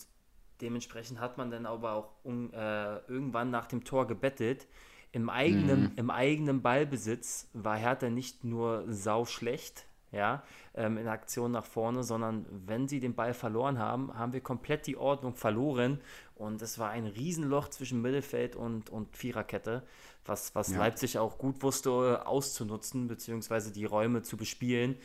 dementsprechend 0.61 1.21
hat 1.21 1.38
man 1.38 1.50
dann 1.50 1.67
aber 1.67 1.93
auch 1.93 2.11
um, 2.23 2.52
äh, 2.52 2.99
irgendwann 3.07 3.50
nach 3.50 3.67
dem 3.67 3.85
Tor 3.85 4.07
gebettelt. 4.07 4.67
Im 5.12 5.29
eigenen, 5.29 5.83
mhm. 5.83 5.93
Im 5.97 6.11
eigenen 6.11 6.62
Ballbesitz 6.62 7.49
war 7.52 7.76
Hertha 7.76 8.11
nicht 8.11 8.45
nur 8.45 8.85
sau 8.87 9.25
schlecht, 9.25 9.87
ja, 10.12 10.43
ähm, 10.75 10.99
in 10.99 11.09
Aktion 11.09 11.52
nach 11.52 11.64
vorne, 11.64 12.02
sondern 12.02 12.47
wenn 12.49 12.88
sie 12.88 13.00
den 13.00 13.14
Ball 13.14 13.35
verloren 13.35 13.79
haben, 13.79 14.17
haben 14.17 14.33
wir 14.33 14.40
komplett 14.40 14.87
die 14.87 14.97
Ordnung 14.97 15.35
verloren 15.35 16.00
und 16.35 16.62
es 16.62 16.79
war 16.79 16.90
ein 16.90 17.07
Riesenloch 17.07 17.69
zwischen 17.69 18.02
Mittelfeld 18.02 18.57
und, 18.57 18.90
und 18.90 19.17
Viererkette, 19.17 19.83
was, 20.25 20.55
was 20.55 20.71
ja. 20.71 20.79
Leipzig 20.79 21.19
auch 21.19 21.38
gut 21.38 21.62
wusste 21.62 22.26
auszunutzen, 22.26 23.09
beziehungsweise 23.09 23.73
die 23.73 23.85
Räume 23.85 24.23
zu 24.23 24.37
bespielen. 24.37 24.97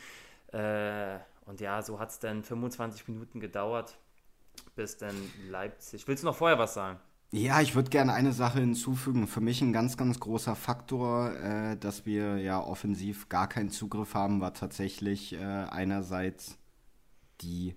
Äh, 0.52 1.18
und 1.46 1.60
ja, 1.60 1.82
so 1.82 2.00
hat 2.00 2.10
es 2.10 2.18
dann 2.18 2.42
25 2.42 3.06
Minuten 3.08 3.38
gedauert, 3.38 3.98
bis 4.74 4.96
dann 4.96 5.14
Leipzig. 5.48 6.06
Willst 6.06 6.22
du 6.22 6.26
noch 6.26 6.36
vorher 6.36 6.58
was 6.58 6.74
sagen? 6.74 6.98
Ja, 7.32 7.60
ich 7.60 7.74
würde 7.74 7.90
gerne 7.90 8.12
eine 8.12 8.32
Sache 8.32 8.60
hinzufügen. 8.60 9.26
Für 9.26 9.40
mich 9.40 9.60
ein 9.60 9.72
ganz, 9.72 9.96
ganz 9.96 10.20
großer 10.20 10.54
Faktor, 10.54 11.32
äh, 11.34 11.76
dass 11.76 12.06
wir 12.06 12.38
ja 12.38 12.62
offensiv 12.62 13.28
gar 13.28 13.48
keinen 13.48 13.70
Zugriff 13.70 14.14
haben, 14.14 14.40
war 14.40 14.54
tatsächlich 14.54 15.34
äh, 15.34 15.38
einerseits 15.38 16.56
die, 17.40 17.74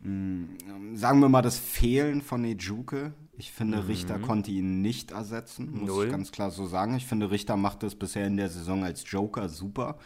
mh, 0.00 0.08
mm, 0.08 0.96
sagen 0.96 1.20
wir 1.20 1.28
mal, 1.28 1.42
das 1.42 1.58
Fehlen 1.58 2.22
von 2.22 2.44
Ejuke. 2.44 3.12
Ich 3.36 3.50
finde, 3.52 3.78
mhm. 3.78 3.86
Richter 3.86 4.18
konnte 4.18 4.50
ihn 4.52 4.82
nicht 4.82 5.10
ersetzen, 5.10 5.70
muss 5.72 5.88
Null. 5.88 6.06
ich 6.06 6.12
ganz 6.12 6.30
klar 6.30 6.50
so 6.50 6.66
sagen. 6.66 6.94
Ich 6.94 7.06
finde, 7.06 7.30
Richter 7.30 7.56
macht 7.56 7.82
das 7.82 7.96
bisher 7.96 8.26
in 8.26 8.36
der 8.36 8.50
Saison 8.50 8.84
als 8.84 9.02
Joker 9.10 9.48
super. 9.48 9.98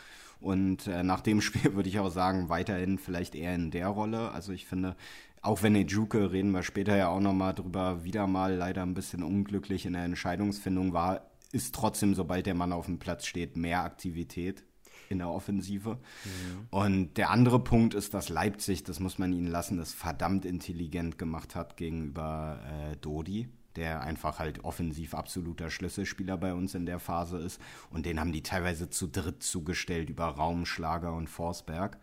Und 0.45 0.87
äh, 0.87 1.03
nach 1.03 1.23
dem 1.23 1.41
Spiel 1.41 1.75
würde 1.75 1.89
ich 1.89 1.99
auch 1.99 2.11
sagen, 2.11 2.49
weiterhin 2.49 2.99
vielleicht 2.99 3.35
eher 3.35 3.55
in 3.55 3.71
der 3.71 3.89
Rolle. 3.89 4.31
Also 4.33 4.53
ich 4.53 4.67
finde, 4.67 4.95
auch 5.41 5.63
wenn 5.63 5.75
Ejuke, 5.75 6.33
reden 6.33 6.53
wir 6.53 6.63
später 6.63 6.97
ja 6.97 7.09
auch 7.09 7.21
nochmal 7.21 7.55
drüber, 7.55 8.05
wieder 8.05 8.27
mal 8.27 8.55
leider 8.55 8.83
ein 8.83 8.95
bisschen 8.95 9.23
unglücklich 9.23 9.87
in 9.87 9.95
der 9.95 10.05
Entscheidungsfindung 10.05 10.93
war, 10.93 11.23
ist 11.53 11.75
trotzdem, 11.75 12.15
sobald 12.15 12.47
der 12.47 12.55
Mann 12.55 12.73
auf 12.73 12.87
dem 12.87 12.99
Platz 12.99 13.27
steht, 13.27 13.57
mehr 13.57 13.85
Aktivität 13.85 14.65
in 15.09 15.19
der 15.19 15.31
Offensive. 15.31 15.99
Mhm. 16.25 16.67
Und 16.71 17.17
der 17.17 17.31
andere 17.31 17.63
Punkt 17.63 17.95
ist, 17.95 18.13
dass 18.13 18.29
Leipzig, 18.29 18.85
das 18.85 19.01
muss 19.01 19.19
man 19.19 19.33
ihnen 19.33 19.47
lassen, 19.47 19.79
das 19.79 19.93
verdammt 19.93 20.45
intelligent 20.45 21.19
gemacht 21.19 21.55
hat 21.55 21.77
gegenüber 21.77 22.59
äh, 22.67 22.97
Dodi, 22.97 23.49
der 23.77 24.03
einfach 24.03 24.39
halt 24.39 24.65
offensiv 24.65 25.15
absoluter 25.15 25.71
Schlüsselspieler 25.71 26.37
bei 26.37 26.55
uns 26.55 26.75
in 26.75 26.87
der 26.87 26.99
Phase 26.99 27.39
ist. 27.39 27.61
Und 27.91 28.07
den 28.07 28.21
haben 28.21 28.33
die 28.33 28.43
teilweise 28.43 28.91
zu 28.91 29.07
dritt 29.07 29.43
zugestellt 29.43 30.11
über 30.11 30.27
Raumschlager 30.27 31.13
und 31.13 31.29
Forsberg, 31.29 31.99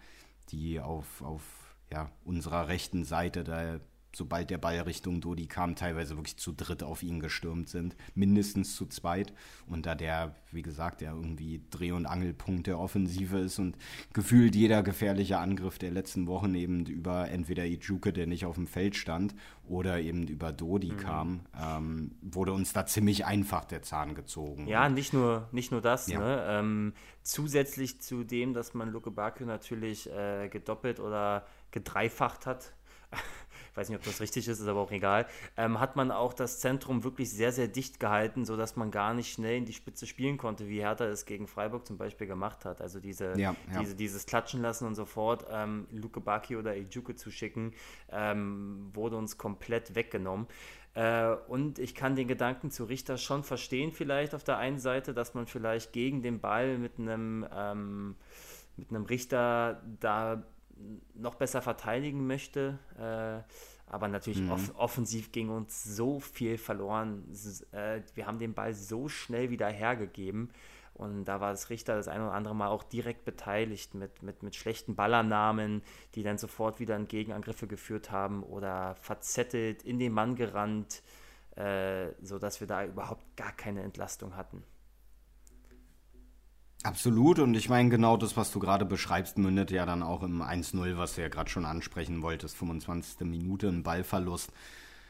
die 0.49 0.79
auf, 0.79 1.21
auf 1.21 1.43
ja, 1.91 2.09
unserer 2.23 2.67
rechten 2.67 3.03
Seite, 3.03 3.43
da 3.43 3.79
sobald 4.13 4.49
der 4.49 4.57
Ball 4.57 4.79
Richtung 4.81 5.21
Dodi 5.21 5.47
kam, 5.47 5.75
teilweise 5.75 6.17
wirklich 6.17 6.37
zu 6.37 6.51
dritt 6.51 6.83
auf 6.83 7.03
ihn 7.03 7.19
gestürmt 7.19 7.69
sind, 7.69 7.95
mindestens 8.15 8.75
zu 8.75 8.85
zweit. 8.85 9.33
Und 9.67 9.85
da 9.85 9.95
der, 9.95 10.35
wie 10.51 10.61
gesagt, 10.61 11.01
der 11.01 11.13
irgendwie 11.13 11.61
Dreh- 11.69 11.91
und 11.91 12.05
Angelpunkt 12.05 12.67
der 12.67 12.79
Offensive 12.79 13.39
ist 13.39 13.59
und 13.59 13.77
gefühlt 14.13 14.55
jeder 14.55 14.83
gefährliche 14.83 15.37
Angriff 15.37 15.77
der 15.77 15.91
letzten 15.91 16.27
Wochen 16.27 16.55
eben 16.55 16.85
über 16.85 17.29
entweder 17.29 17.65
Ijuke, 17.65 18.11
der 18.13 18.27
nicht 18.27 18.45
auf 18.45 18.55
dem 18.55 18.67
Feld 18.67 18.95
stand, 18.95 19.33
oder 19.71 20.01
eben 20.01 20.27
über 20.27 20.51
Dodi 20.51 20.91
mhm. 20.91 20.97
kam, 20.97 21.39
ähm, 21.57 22.11
wurde 22.21 22.51
uns 22.51 22.73
da 22.73 22.85
ziemlich 22.85 23.25
einfach 23.25 23.63
der 23.63 23.81
Zahn 23.81 24.15
gezogen. 24.15 24.67
Ja, 24.67 24.89
nicht 24.89 25.13
nur, 25.13 25.47
nicht 25.51 25.71
nur 25.71 25.81
das. 25.81 26.07
Ja. 26.07 26.19
Ne? 26.19 26.45
Ähm, 26.47 26.93
zusätzlich 27.23 28.01
zu 28.01 28.25
dem, 28.25 28.53
dass 28.53 28.73
man 28.73 28.91
Luke 28.91 29.11
Bakio 29.11 29.45
natürlich 29.45 30.11
äh, 30.11 30.49
gedoppelt 30.49 30.99
oder 30.99 31.45
gedreifacht 31.71 32.45
hat, 32.45 32.73
ich 33.71 33.77
weiß 33.77 33.89
nicht, 33.89 33.97
ob 33.97 34.03
das 34.03 34.19
richtig 34.19 34.47
ist, 34.47 34.59
ist 34.59 34.67
aber 34.67 34.81
auch 34.81 34.91
egal, 34.91 35.25
ähm, 35.55 35.79
hat 35.79 35.95
man 35.95 36.11
auch 36.11 36.33
das 36.33 36.59
Zentrum 36.59 37.03
wirklich 37.05 37.31
sehr, 37.31 37.53
sehr 37.53 37.69
dicht 37.69 37.99
gehalten, 37.99 38.43
sodass 38.43 38.75
man 38.75 38.91
gar 38.91 39.13
nicht 39.13 39.33
schnell 39.33 39.57
in 39.57 39.65
die 39.65 39.73
Spitze 39.73 40.05
spielen 40.05 40.37
konnte, 40.37 40.67
wie 40.67 40.81
Hertha 40.81 41.05
es 41.05 41.25
gegen 41.25 41.47
Freiburg 41.47 41.87
zum 41.87 41.97
Beispiel 41.97 42.27
gemacht 42.27 42.65
hat. 42.65 42.81
Also 42.81 42.99
diese, 42.99 43.37
ja, 43.39 43.55
ja. 43.73 43.79
diese 43.79 43.95
dieses 43.95 44.25
Klatschen 44.25 44.61
lassen 44.61 44.85
und 44.85 44.95
sofort 44.95 45.45
ähm, 45.49 45.87
Luke 45.91 46.19
Baki 46.19 46.57
oder 46.57 46.75
Ejuke 46.75 47.15
zu 47.15 47.31
schicken, 47.31 47.73
ähm, 48.11 48.89
wurde 48.93 49.15
uns 49.15 49.37
komplett 49.37 49.95
weggenommen. 49.95 50.47
Äh, 50.93 51.35
und 51.47 51.79
ich 51.79 51.95
kann 51.95 52.15
den 52.15 52.27
Gedanken 52.27 52.71
zu 52.71 52.83
Richter 52.83 53.17
schon 53.17 53.43
verstehen, 53.43 53.91
vielleicht 53.91 54.35
auf 54.35 54.43
der 54.43 54.57
einen 54.57 54.79
Seite, 54.79 55.13
dass 55.13 55.33
man 55.33 55.47
vielleicht 55.47 55.93
gegen 55.93 56.21
den 56.21 56.39
Ball 56.41 56.77
mit 56.77 56.99
einem, 56.99 57.47
ähm, 57.55 58.15
mit 58.75 58.89
einem 58.89 59.05
Richter 59.05 59.81
da 59.99 60.43
noch 61.13 61.35
besser 61.35 61.61
verteidigen 61.61 62.27
möchte. 62.27 62.79
Äh, 62.97 63.43
aber 63.91 64.07
natürlich 64.07 64.41
mhm. 64.41 64.51
off 64.51 64.71
offensiv 64.75 65.31
ging 65.31 65.49
uns 65.49 65.83
so 65.83 66.19
viel 66.19 66.57
verloren. 66.57 67.25
Äh, 67.71 68.01
wir 68.15 68.25
haben 68.25 68.39
den 68.39 68.53
Ball 68.53 68.73
so 68.73 69.09
schnell 69.09 69.49
wieder 69.49 69.67
hergegeben. 69.67 70.49
Und 70.93 71.25
da 71.25 71.39
war 71.41 71.51
das 71.51 71.69
Richter 71.69 71.95
das 71.95 72.07
ein 72.07 72.21
oder 72.21 72.33
andere 72.33 72.55
Mal 72.55 72.67
auch 72.67 72.83
direkt 72.83 73.25
beteiligt 73.25 73.95
mit, 73.95 74.21
mit, 74.23 74.43
mit 74.43 74.55
schlechten 74.55 74.95
Ballernamen, 74.95 75.81
die 76.15 76.23
dann 76.23 76.37
sofort 76.37 76.79
wieder 76.79 76.95
in 76.95 77.07
Gegenangriffe 77.07 77.67
geführt 77.67 78.11
haben 78.11 78.43
oder 78.43 78.95
verzettelt 78.95 79.83
in 79.83 79.99
den 79.99 80.13
Mann 80.13 80.35
gerannt, 80.35 81.01
äh, 81.55 82.09
sodass 82.21 82.59
wir 82.59 82.67
da 82.67 82.85
überhaupt 82.85 83.35
gar 83.35 83.51
keine 83.51 83.81
Entlastung 83.81 84.35
hatten. 84.35 84.63
Absolut, 86.83 87.37
und 87.37 87.53
ich 87.53 87.69
meine, 87.69 87.89
genau 87.89 88.17
das, 88.17 88.37
was 88.37 88.51
du 88.51 88.59
gerade 88.59 88.85
beschreibst, 88.85 89.37
mündet 89.37 89.69
ja 89.69 89.85
dann 89.85 90.01
auch 90.01 90.23
im 90.23 90.41
1-0, 90.41 90.97
was 90.97 91.13
du 91.13 91.21
ja 91.21 91.27
gerade 91.27 91.49
schon 91.49 91.65
ansprechen 91.65 92.23
wolltest, 92.23 92.57
25. 92.57 93.19
Minute, 93.27 93.67
ein 93.67 93.83
Ballverlust. 93.83 94.51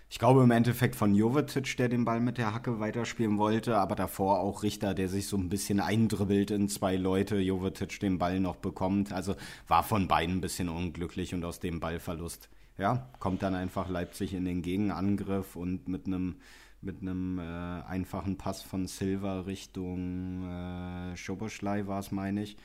Ich 0.10 0.20
glaube 0.20 0.44
im 0.44 0.52
Endeffekt 0.52 0.98
von 0.98 1.16
Jovetic, 1.16 1.78
der 1.78 1.88
den 1.88 2.04
Ball 2.04 2.20
mit 2.20 2.38
der 2.38 2.54
Hacke 2.54 2.82
weiterspielen 2.82 3.38
wollte, 3.38 3.78
aber 3.78 3.96
davor 3.96 4.42
auch 4.42 4.64
Richter, 4.64 4.94
der 4.94 5.08
sich 5.08 5.28
so 5.28 5.38
ein 5.38 5.48
bisschen 5.48 5.80
eindribbelt 5.80 6.52
in 6.52 6.68
zwei 6.68 6.98
Leute, 6.98 7.38
Jovetic 7.38 8.02
den 8.02 8.18
Ball 8.18 8.42
noch 8.42 8.58
bekommt. 8.58 9.14
Also 9.14 9.36
war 9.70 9.84
von 9.84 10.10
beiden 10.10 10.38
ein 10.38 10.42
bisschen 10.42 10.68
unglücklich 10.68 11.34
und 11.34 11.46
aus 11.46 11.62
dem 11.62 11.80
Ballverlust, 11.80 12.50
ja, 12.78 13.10
kommt 13.20 13.44
dann 13.44 13.56
einfach 13.56 13.88
Leipzig 13.88 14.34
in 14.34 14.44
den 14.44 14.62
Gegenangriff 14.62 15.56
und 15.56 15.88
mit 15.88 16.06
einem 16.06 16.36
mit 16.82 17.02
einem 17.02 17.40
äh, 17.40 17.42
einfachen 17.42 18.38
Pass 18.38 18.62
von 18.62 18.88
Silva 18.88 19.42
Richtung 19.42 20.44
äh, 20.50 21.16
Schoboschlei 21.16 21.88
war 21.88 22.00
es, 22.00 22.12
meine 22.12 22.44
ich, 22.44 22.58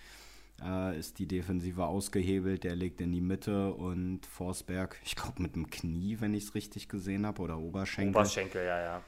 äh, 0.62 0.98
ist 0.98 1.18
die 1.18 1.26
Defensive 1.26 1.84
ausgehebelt. 1.84 2.64
Der 2.64 2.74
legt 2.74 3.00
in 3.00 3.12
die 3.12 3.20
Mitte 3.20 3.74
und 3.74 4.24
Forsberg, 4.26 4.98
ich 5.04 5.16
glaube 5.16 5.42
mit 5.42 5.54
dem 5.54 5.70
Knie, 5.70 6.16
wenn 6.20 6.34
ich 6.34 6.44
es 6.44 6.54
richtig 6.54 6.88
gesehen 6.88 7.26
habe, 7.26 7.42
oder 7.42 7.58
Oberschenkel. 7.58 8.16
Oberschenkel, 8.16 8.64
ja, 8.64 8.80
ja. 8.80 9.02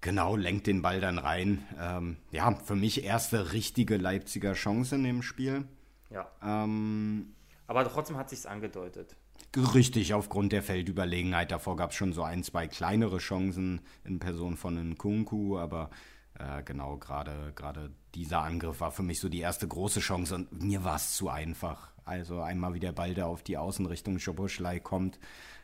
Genau, 0.00 0.36
lenkt 0.36 0.66
den 0.66 0.82
Ball 0.82 1.00
dann 1.00 1.18
rein. 1.18 1.66
Ähm, 1.80 2.18
ja, 2.30 2.54
für 2.54 2.76
mich 2.76 3.04
erste 3.04 3.52
richtige 3.52 3.96
Leipziger 3.96 4.52
Chance 4.52 4.96
in 4.96 5.04
dem 5.04 5.22
Spiel. 5.22 5.66
Ja. 6.10 6.30
Ähm, 6.42 7.34
Aber 7.66 7.88
trotzdem 7.88 8.18
hat 8.18 8.28
sich's 8.28 8.44
angedeutet. 8.44 9.16
Richtig, 9.56 10.14
aufgrund 10.14 10.52
der 10.52 10.62
Feldüberlegenheit. 10.62 11.52
Davor 11.52 11.76
gab 11.76 11.90
es 11.90 11.96
schon 11.96 12.12
so 12.12 12.24
ein, 12.24 12.42
zwei 12.42 12.66
kleinere 12.66 13.18
Chancen 13.18 13.80
in 14.02 14.18
Person 14.18 14.56
von 14.56 14.76
Nkunku, 14.76 15.58
aber 15.58 15.90
äh, 16.38 16.62
genau, 16.64 16.96
gerade 16.96 17.92
dieser 18.14 18.42
Angriff 18.42 18.80
war 18.80 18.90
für 18.90 19.04
mich 19.04 19.20
so 19.20 19.28
die 19.28 19.40
erste 19.40 19.68
große 19.68 20.00
Chance 20.00 20.34
und 20.34 20.62
mir 20.62 20.82
war 20.82 20.96
es 20.96 21.14
zu 21.14 21.28
einfach. 21.28 21.92
Also 22.04 22.40
einmal 22.40 22.74
wie 22.74 22.80
der 22.80 22.92
Ball 22.92 23.14
da 23.14 23.26
auf 23.26 23.42
die 23.42 23.56
Außenrichtung 23.56 24.18
Schoboschlei 24.18 24.80
kommt, 24.80 25.20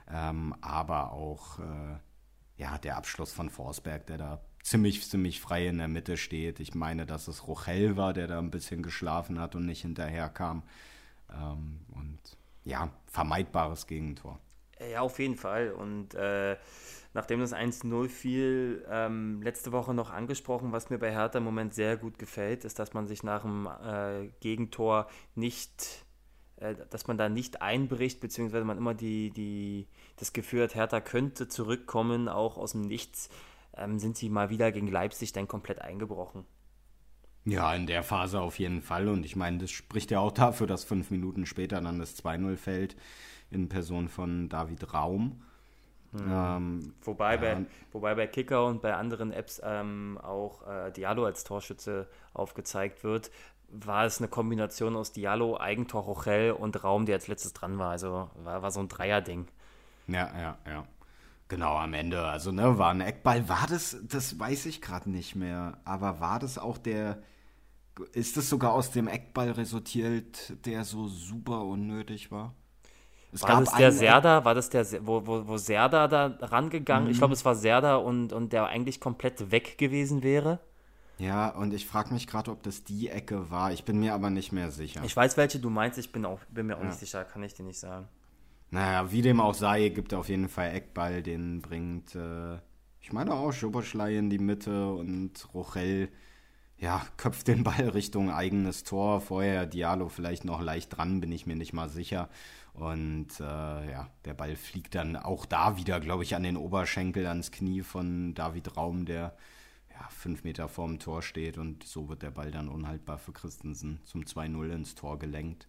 ähm, 0.09 0.55
aber 0.61 1.13
auch 1.13 1.59
äh, 1.59 1.97
ja, 2.57 2.79
der 2.79 2.97
Abschluss 2.97 3.33
von 3.33 3.51
Forsberg, 3.51 4.07
der 4.07 4.19
da 4.19 4.41
ziemlich, 4.63 5.09
ziemlich 5.09 5.41
frei 5.41 5.67
in 5.67 5.79
der 5.79 5.89
Mitte 5.89 6.17
steht. 6.17 6.61
Ich 6.61 6.75
meine, 6.75 7.07
dass 7.07 7.27
es 7.27 7.49
Rochel 7.49 7.97
war, 7.97 8.13
der 8.13 8.29
da 8.29 8.39
ein 8.39 8.51
bisschen 8.51 8.83
geschlafen 8.83 9.41
hat 9.41 9.55
und 9.57 9.67
nicht 9.67 9.83
hinterherkam. 9.83 10.63
Ähm, 11.33 11.81
und 11.89 12.19
ja, 12.65 12.91
vermeidbares 13.07 13.87
Gegentor. 13.87 14.39
Ja, 14.91 15.01
auf 15.01 15.19
jeden 15.19 15.37
Fall. 15.37 15.73
Und 15.73 16.15
äh, 16.15 16.57
nachdem 17.13 17.41
das 17.41 17.53
1-0 17.53 18.09
fiel, 18.09 18.87
ähm, 18.89 19.43
letzte 19.43 19.73
Woche 19.73 19.93
noch 19.95 20.11
angesprochen, 20.11 20.73
was 20.73 20.91
mir 20.91 20.99
bei 20.99 21.11
Hertha 21.11 21.39
im 21.39 21.45
Moment 21.45 21.75
sehr 21.75 21.97
gut 21.97 22.19
gefällt, 22.19 22.65
ist, 22.65 22.79
dass 22.79 22.95
man 22.95 23.07
sich 23.07 23.23
nach 23.23 23.43
dem 23.43 23.67
äh, 23.67 24.29
Gegentor 24.41 25.09
nicht, 25.35 26.07
äh, 26.57 26.75
dass 26.89 27.07
man 27.07 27.19
da 27.19 27.29
nicht 27.29 27.61
einbricht, 27.61 28.21
beziehungsweise 28.21 28.65
man 28.65 28.79
immer 28.79 28.95
die, 28.95 29.31
die, 29.31 29.87
das 30.17 30.33
Gefühl 30.33 30.63
hat, 30.63 30.75
Hertha 30.75 31.01
könnte 31.01 31.49
zurückkommen, 31.49 32.29
auch 32.29 32.57
aus 32.57 32.73
dem 32.73 32.83
Nichts, 32.83 33.29
ähm, 33.77 33.99
sind 33.99 34.17
sie 34.17 34.31
mal 34.31 34.49
wieder 34.49 34.73
gegen 34.73 34.89
Leipzig 34.89 35.33
dann 35.33 35.47
komplett 35.47 35.83
eingebrochen. 35.83 36.47
Ja, 37.45 37.75
in 37.75 37.87
der 37.87 38.03
Phase 38.03 38.41
auf 38.41 38.59
jeden 38.59 38.83
Fall. 38.83 39.09
Und 39.09 39.25
ich 39.25 39.37
meine, 39.37 39.59
das 39.59 39.71
spricht 39.71 40.11
ja 40.11 40.21
auch 40.21 40.33
dafür, 40.33 40.67
dass 40.67 40.85
fünf 40.85 41.11
Minuten 41.11 41.47
später 41.47 41.81
dann 41.81 41.99
das 41.99 42.23
2-0 42.23 42.57
fällt 42.57 42.97
in 43.51 43.69
Person 43.69 44.09
von 44.09 44.49
David 44.49 44.93
Raum, 44.93 45.43
Hm. 46.13 46.27
Ähm, 46.29 46.95
wobei, 47.03 47.35
ja. 47.35 47.41
bei, 47.41 47.67
wobei 47.93 48.15
bei 48.15 48.27
Kicker 48.27 48.67
und 48.67 48.83
bei 48.83 48.95
anderen 48.95 49.33
Apps 49.33 49.61
ähm, 49.65 50.19
auch 50.23 50.67
äh, 50.67 50.91
Diallo 50.91 51.25
als 51.25 51.45
Torschütze 51.45 52.09
aufgezeigt 52.35 53.05
wird, 53.05 53.31
war 53.69 54.05
es 54.05 54.19
eine 54.19 54.29
Kombination 54.29 54.97
aus 54.97 55.13
Diallo, 55.13 55.59
Eigentor 55.59 56.03
Rochel 56.03 56.53
und 56.53 56.83
Raum, 56.83 57.07
der 57.07 57.17
als 57.17 57.29
letztes 57.29 57.53
dran 57.53 57.79
war. 57.79 57.91
Also 57.91 58.29
war, 58.43 58.63
war 58.63 58.71
so 58.73 58.81
ein 58.81 58.89
Dreier-Ding. 58.89 59.47
Ja, 60.09 60.31
ja, 60.37 60.59
ja. 60.67 60.85
Genau, 61.51 61.77
am 61.77 61.95
Ende. 61.95 62.23
Also, 62.23 62.53
ne, 62.53 62.79
war 62.79 62.93
ein 62.93 63.01
Eckball. 63.01 63.49
War 63.49 63.67
das, 63.69 63.97
das 64.05 64.39
weiß 64.39 64.67
ich 64.67 64.81
gerade 64.81 65.11
nicht 65.11 65.35
mehr, 65.35 65.79
aber 65.85 66.21
war 66.21 66.39
das 66.39 66.59
auch 66.59 66.79
der, 66.79 67.19
ist 68.13 68.37
das 68.37 68.49
sogar 68.49 68.73
aus 68.73 68.93
dem 68.93 69.09
Eckball 69.09 69.51
resultiert, 69.51 70.55
der 70.65 70.85
so 70.85 71.09
super 71.09 71.65
unnötig 71.65 72.31
war? 72.31 72.55
Es 73.33 73.43
war 73.43 73.61
das 73.61 73.75
der 73.75 73.91
Serda, 73.91 74.45
war 74.45 74.55
das 74.55 74.71
der, 74.71 74.87
wo, 75.05 75.27
wo, 75.27 75.49
wo 75.49 75.57
Serda 75.57 76.07
da 76.07 76.27
rangegangen? 76.41 77.07
Mhm. 77.07 77.11
Ich 77.11 77.19
glaube, 77.19 77.35
es 77.35 77.45
war 77.45 77.57
Serda 77.57 77.97
und, 77.97 78.33
und 78.33 78.53
der 78.53 78.67
eigentlich 78.67 79.01
komplett 79.01 79.51
weg 79.51 79.77
gewesen 79.77 80.23
wäre. 80.23 80.61
Ja, 81.19 81.49
und 81.49 81.75
ich 81.75 81.85
frage 81.85 82.15
mich 82.15 82.29
gerade, 82.29 82.53
ob 82.53 82.63
das 82.63 82.85
die 82.85 83.09
Ecke 83.09 83.51
war. 83.51 83.73
Ich 83.73 83.85
bin 83.85 83.99
mir 83.99 84.15
aber 84.15 84.31
nicht 84.31 84.53
mehr 84.53 84.71
sicher. 84.71 85.03
Ich 85.05 85.17
weiß, 85.17 85.37
welche 85.37 85.59
du 85.59 85.69
meinst, 85.69 85.99
ich 85.99 86.13
bin, 86.13 86.25
auch, 86.25 86.39
bin 86.49 86.67
mir 86.67 86.77
auch 86.77 86.83
ja. 86.83 86.87
nicht 86.87 87.01
sicher, 87.01 87.25
kann 87.25 87.43
ich 87.43 87.55
dir 87.55 87.65
nicht 87.65 87.81
sagen. 87.81 88.09
Naja, 88.71 89.11
wie 89.11 89.23
dem 89.23 89.41
auch 89.41 89.55
sei, 89.55 89.89
gibt 89.89 90.13
er 90.13 90.21
auf 90.21 90.29
jeden 90.29 90.49
Fall 90.49 90.71
Eckball, 90.75 91.23
den 91.23 91.61
bringt, 91.61 92.15
äh, 92.15 92.55
ich 93.01 93.13
meine 93.13 93.35
auch 93.35 93.53
Schoberschlei 93.53 94.17
in 94.17 94.31
die 94.31 94.39
Mitte 94.39 94.93
und 94.93 95.53
Rochel, 95.55 96.09
ja, 96.79 97.05
köpft 97.17 97.49
den 97.49 97.63
Ball 97.65 97.89
Richtung 97.91 98.31
eigenes 98.31 98.85
Tor. 98.85 99.21
Vorher 99.21 99.67
Diallo 99.67 100.09
vielleicht 100.09 100.45
noch 100.45 100.61
leicht 100.63 100.97
dran, 100.97 101.21
bin 101.21 101.31
ich 101.33 101.47
mir 101.47 101.57
nicht 101.57 101.73
mal 101.73 101.89
sicher. 101.89 102.29
Und 102.73 103.41
äh, 103.41 103.91
ja, 103.91 104.09
der 104.25 104.35
Ball 104.35 104.57
fliegt 104.57 104.95
dann 104.95 105.17
auch 105.17 105.45
da 105.47 105.77
wieder, 105.77 106.01
glaube 106.01 106.23
ich, 106.23 106.35
an 106.37 106.43
den 106.43 106.57
Oberschenkel, 106.57 107.27
ans 107.27 107.51
Knie 107.51 107.83
von 107.83 108.35
David 108.35 108.77
Raum, 108.77 109.05
der 109.05 109.37
ja, 109.91 110.09
fünf 110.09 110.45
Meter 110.45 110.69
vorm 110.69 110.99
Tor 110.99 111.23
steht. 111.23 111.59
Und 111.59 111.85
so 111.85 112.09
wird 112.09 112.23
der 112.23 112.31
Ball 112.31 112.51
dann 112.51 112.69
unhaltbar 112.69 113.19
für 113.19 113.33
Christensen 113.33 114.01
zum 114.05 114.23
2-0 114.23 114.71
ins 114.73 114.95
Tor 114.95 115.19
gelenkt. 115.19 115.67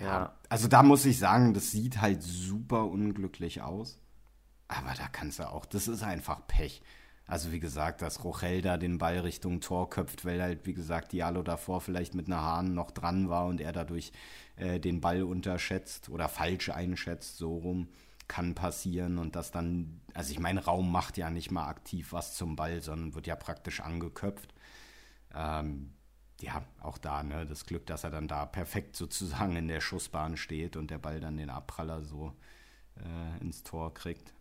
Ja, 0.00 0.34
also 0.48 0.66
da 0.68 0.82
muss 0.82 1.04
ich 1.04 1.18
sagen, 1.18 1.54
das 1.54 1.70
sieht 1.70 2.00
halt 2.00 2.22
super 2.22 2.86
unglücklich 2.86 3.62
aus. 3.62 3.98
Aber 4.68 4.94
da 4.94 5.08
kannst 5.08 5.38
du 5.40 5.48
auch, 5.48 5.66
das 5.66 5.88
ist 5.88 6.02
einfach 6.02 6.46
Pech. 6.46 6.82
Also 7.26 7.52
wie 7.52 7.60
gesagt, 7.60 8.02
dass 8.02 8.24
Rochel 8.24 8.62
da 8.62 8.76
den 8.76 8.98
Ball 8.98 9.18
Richtung 9.20 9.60
Tor 9.60 9.88
köpft, 9.90 10.24
weil 10.24 10.42
halt, 10.42 10.66
wie 10.66 10.74
gesagt, 10.74 11.12
Diallo 11.12 11.42
davor 11.42 11.80
vielleicht 11.80 12.14
mit 12.14 12.26
einer 12.26 12.42
Hahn 12.42 12.74
noch 12.74 12.90
dran 12.90 13.28
war 13.28 13.46
und 13.46 13.60
er 13.60 13.72
dadurch 13.72 14.12
äh, 14.56 14.80
den 14.80 15.00
Ball 15.00 15.22
unterschätzt 15.22 16.08
oder 16.08 16.28
falsch 16.28 16.70
einschätzt, 16.70 17.36
so 17.36 17.56
rum, 17.58 17.88
kann 18.26 18.54
passieren. 18.54 19.18
Und 19.18 19.36
das 19.36 19.52
dann, 19.52 20.00
also 20.14 20.32
ich 20.32 20.40
meine, 20.40 20.64
Raum 20.64 20.90
macht 20.90 21.18
ja 21.18 21.30
nicht 21.30 21.50
mal 21.50 21.68
aktiv 21.68 22.12
was 22.12 22.36
zum 22.36 22.56
Ball, 22.56 22.80
sondern 22.80 23.14
wird 23.14 23.26
ja 23.26 23.36
praktisch 23.36 23.80
angeköpft. 23.80 24.54
Ähm, 25.34 25.92
ja, 26.42 26.62
auch 26.80 26.98
da, 26.98 27.22
ne, 27.22 27.46
das 27.46 27.66
Glück, 27.66 27.86
dass 27.86 28.04
er 28.04 28.10
dann 28.10 28.28
da 28.28 28.46
perfekt 28.46 28.96
sozusagen 28.96 29.56
in 29.56 29.68
der 29.68 29.80
Schussbahn 29.80 30.36
steht 30.36 30.76
und 30.76 30.90
der 30.90 30.98
Ball 30.98 31.20
dann 31.20 31.36
den 31.36 31.50
Abpraller 31.50 32.02
so 32.02 32.34
äh, 32.96 33.40
ins 33.40 33.62
Tor 33.62 33.94
kriegt, 33.94 34.32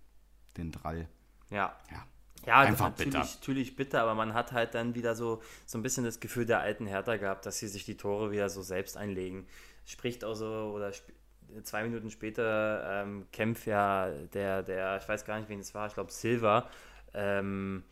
den 0.58 0.72
Drall. 0.72 1.08
Ja. 1.50 1.76
Ja. 1.92 2.06
Ja, 2.46 2.60
Einfach 2.62 2.90
natürlich, 2.92 3.14
bitter. 3.14 3.26
natürlich 3.26 3.76
bitter, 3.76 4.02
aber 4.02 4.16
man 4.16 4.34
hat 4.34 4.54
halt 4.54 4.74
dann 4.74 4.96
wieder 4.96 5.14
so, 5.14 5.42
so 5.66 5.78
ein 5.78 5.82
bisschen 5.82 6.06
das 6.06 6.22
Gefühl 6.22 6.46
der 6.46 6.62
alten 6.62 6.88
Hertha 6.88 7.18
gehabt, 7.18 7.46
dass 7.46 7.60
sie 7.60 7.68
sich 7.68 7.84
die 7.84 7.98
Tore 7.98 8.32
wieder 8.32 8.50
so 8.50 8.62
selbst 8.62 8.96
einlegen. 8.96 9.46
Spricht 9.86 10.24
auch 10.24 10.36
so, 10.36 10.72
oder 10.74 10.94
zwei 11.64 11.84
Minuten 11.84 12.10
später 12.12 13.04
ähm, 13.04 13.28
kämpft 13.32 13.66
ja 13.66 14.10
der, 14.34 14.64
der, 14.64 14.98
ich 14.98 15.10
weiß 15.10 15.26
gar 15.26 15.38
nicht, 15.38 15.50
wen 15.50 15.60
es 15.60 15.74
war, 15.76 15.88
ich 15.88 15.94
glaube 15.94 16.12
Silva, 16.12 16.70
ähm, 17.14 17.84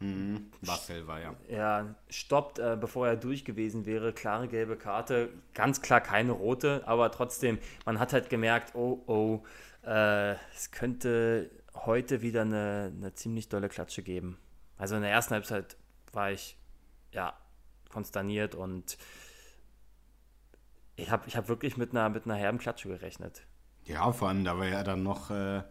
Mhm. 0.00 0.50
Marcel 0.60 1.06
war 1.06 1.20
ja. 1.20 1.34
Ja, 1.48 1.94
stoppt, 2.08 2.58
äh, 2.58 2.76
bevor 2.80 3.08
er 3.08 3.16
durch 3.16 3.44
gewesen 3.44 3.84
wäre. 3.84 4.12
Klare 4.12 4.48
gelbe 4.48 4.76
Karte. 4.76 5.30
Ganz 5.54 5.82
klar 5.82 6.00
keine 6.00 6.32
rote, 6.32 6.82
aber 6.86 7.10
trotzdem, 7.10 7.58
man 7.84 7.98
hat 7.98 8.12
halt 8.12 8.30
gemerkt, 8.30 8.74
oh, 8.74 9.02
oh, 9.06 9.42
äh, 9.84 10.32
es 10.54 10.70
könnte 10.70 11.50
heute 11.74 12.22
wieder 12.22 12.42
eine, 12.42 12.92
eine 12.96 13.14
ziemlich 13.14 13.48
dolle 13.48 13.68
Klatsche 13.68 14.02
geben. 14.02 14.38
Also 14.76 14.94
in 14.96 15.02
der 15.02 15.10
ersten 15.10 15.34
Halbzeit 15.34 15.76
war 16.12 16.30
ich, 16.30 16.56
ja, 17.12 17.36
konsterniert 17.90 18.54
und 18.54 18.98
ich 20.94 21.10
habe 21.10 21.24
ich 21.26 21.36
hab 21.36 21.48
wirklich 21.48 21.76
mit 21.76 21.90
einer, 21.90 22.08
mit 22.08 22.26
einer 22.26 22.34
herben 22.36 22.58
Klatsche 22.58 22.88
gerechnet. 22.88 23.42
Ja, 23.84 24.12
vor 24.12 24.28
allem, 24.28 24.44
da 24.44 24.58
war 24.58 24.66
ja 24.66 24.84
dann 24.84 25.02
noch. 25.02 25.30
Äh 25.30 25.62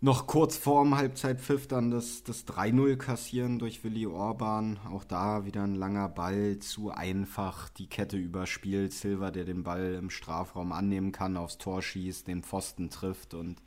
noch 0.00 0.26
kurz 0.26 0.56
vorm 0.56 0.96
Halbzeitpfiff 0.96 1.66
dann 1.66 1.90
das, 1.90 2.22
das 2.22 2.46
3-0 2.46 2.96
kassieren 2.96 3.58
durch 3.58 3.84
Willi 3.84 4.06
Orban. 4.06 4.78
Auch 4.90 5.04
da 5.04 5.44
wieder 5.44 5.62
ein 5.62 5.74
langer 5.74 6.08
Ball, 6.08 6.58
zu 6.58 6.90
einfach 6.90 7.68
die 7.68 7.88
Kette 7.88 8.16
überspielt. 8.16 8.92
Silva, 8.92 9.30
der 9.30 9.44
den 9.44 9.62
Ball 9.62 9.94
im 9.94 10.10
Strafraum 10.10 10.72
annehmen 10.72 11.12
kann, 11.12 11.36
aufs 11.36 11.58
Tor 11.58 11.82
schießt, 11.82 12.26
den 12.26 12.42
Pfosten 12.42 12.88
trifft 12.88 13.34
und 13.34 13.62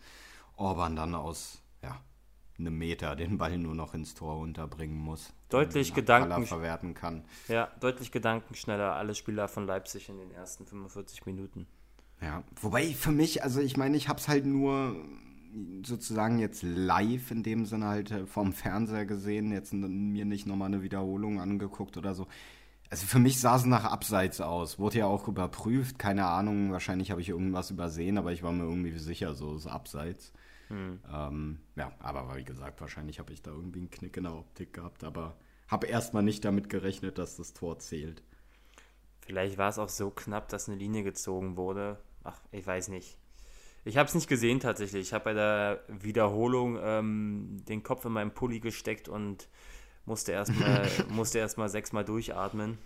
Orban 0.56 0.96
dann 0.96 1.13
aus 1.13 1.62
ja, 1.84 2.00
einem 2.58 2.78
Meter 2.78 3.15
den 3.15 3.38
Ball 3.38 3.58
nur 3.58 3.76
noch 3.76 3.93
ins 3.93 4.15
Tor 4.15 4.39
unterbringen 4.39 4.98
muss. 4.98 5.34
Deutlich 5.50 5.93
Gedanken 5.93 6.48
verwerten 6.48 6.96
kann. 6.96 7.26
Ja, 7.48 7.72
deutlich 7.80 8.12
gedankenschneller 8.12 8.96
alle 8.96 9.13
Spieler 9.13 9.48
von 9.48 9.67
Leipzig 9.67 10.10
in 10.10 10.17
den 10.17 10.32
ersten 10.32 10.65
45 10.65 11.28
Minuten. 11.28 11.67
Ja, 12.22 12.43
wobei 12.60 12.86
für 12.93 13.12
mich, 13.12 13.43
also 13.43 13.60
ich 13.60 13.78
meine, 13.78 13.98
ich 13.98 14.08
habe 14.08 14.19
es 14.19 14.28
halt 14.28 14.46
nur 14.46 14.96
sozusagen 15.85 16.39
jetzt 16.39 16.63
live 16.63 17.31
in 17.31 17.43
dem 17.43 17.65
Sinne 17.65 17.87
halt 17.87 18.11
äh, 18.11 18.25
vom 18.25 18.53
Fernseher 18.53 19.05
gesehen, 19.05 19.51
jetzt 19.51 19.73
mir 19.73 20.25
nicht 20.25 20.47
nochmal 20.47 20.67
eine 20.67 20.83
Wiederholung 20.83 21.39
angeguckt 21.39 21.97
oder 21.97 22.13
so. 22.13 22.27
Also 22.89 23.07
für 23.07 23.19
mich 23.19 23.39
sah 23.39 23.55
es 23.55 23.65
nach 23.65 23.85
Abseits 23.85 24.39
aus. 24.39 24.77
Wurde 24.77 24.99
ja 24.99 25.05
auch 25.07 25.27
überprüft, 25.27 25.97
keine 25.97 26.25
Ahnung, 26.25 26.71
wahrscheinlich 26.71 27.11
habe 27.11 27.21
ich 27.21 27.29
irgendwas 27.29 27.71
übersehen, 27.71 28.17
aber 28.17 28.31
ich 28.31 28.43
war 28.43 28.51
mir 28.51 28.65
irgendwie 28.65 28.97
sicher, 28.99 29.33
so 29.33 29.55
ist 29.55 29.67
Abseits. 29.67 30.31
Hm. 30.67 30.99
Ähm, 31.11 31.59
ja, 31.75 31.91
aber 31.99 32.35
wie 32.35 32.43
gesagt, 32.43 32.79
wahrscheinlich 32.81 33.19
habe 33.19 33.33
ich 33.33 33.41
da 33.41 33.51
irgendwie 33.51 33.79
einen 33.79 33.89
Knick 33.89 34.17
in 34.17 34.23
der 34.23 34.35
Optik 34.35 34.73
gehabt, 34.73 35.03
aber 35.03 35.37
habe 35.67 35.87
erstmal 35.87 36.23
nicht 36.23 36.45
damit 36.45 36.69
gerechnet, 36.69 37.17
dass 37.17 37.35
das 37.35 37.53
Tor 37.53 37.79
zählt. 37.79 38.23
Vielleicht 39.21 39.57
war 39.57 39.69
es 39.69 39.79
auch 39.79 39.89
so 39.89 40.09
knapp, 40.09 40.49
dass 40.49 40.67
eine 40.67 40.77
Linie 40.77 41.03
gezogen 41.03 41.57
wurde. 41.57 41.99
Ach, 42.23 42.39
ich 42.51 42.65
weiß 42.65 42.89
nicht. 42.89 43.17
Ich 43.86 43.98
habe 43.98 44.08
es 44.08 44.15
nicht 44.15 44.28
gesehen 44.28 44.60
tatsächlich. 44.60 45.08
Ich 45.08 45.13
habe 45.13 45.26
bei 45.26 45.34
der 45.34 45.84
Wiederholung 45.88 46.80
ähm, 46.82 47.58
den 47.67 47.84
Kopf 47.84 48.06
in 48.06 48.13
meinen 48.13 48.34
Pulli 48.34 48.60
gesteckt 48.60 49.10
und 49.10 49.50
musste 50.06 50.32
erstmal 50.32 50.88
musste 51.10 51.39
erstmal 51.39 51.69
sechsmal 51.69 52.06
durchatmen. 52.06 52.78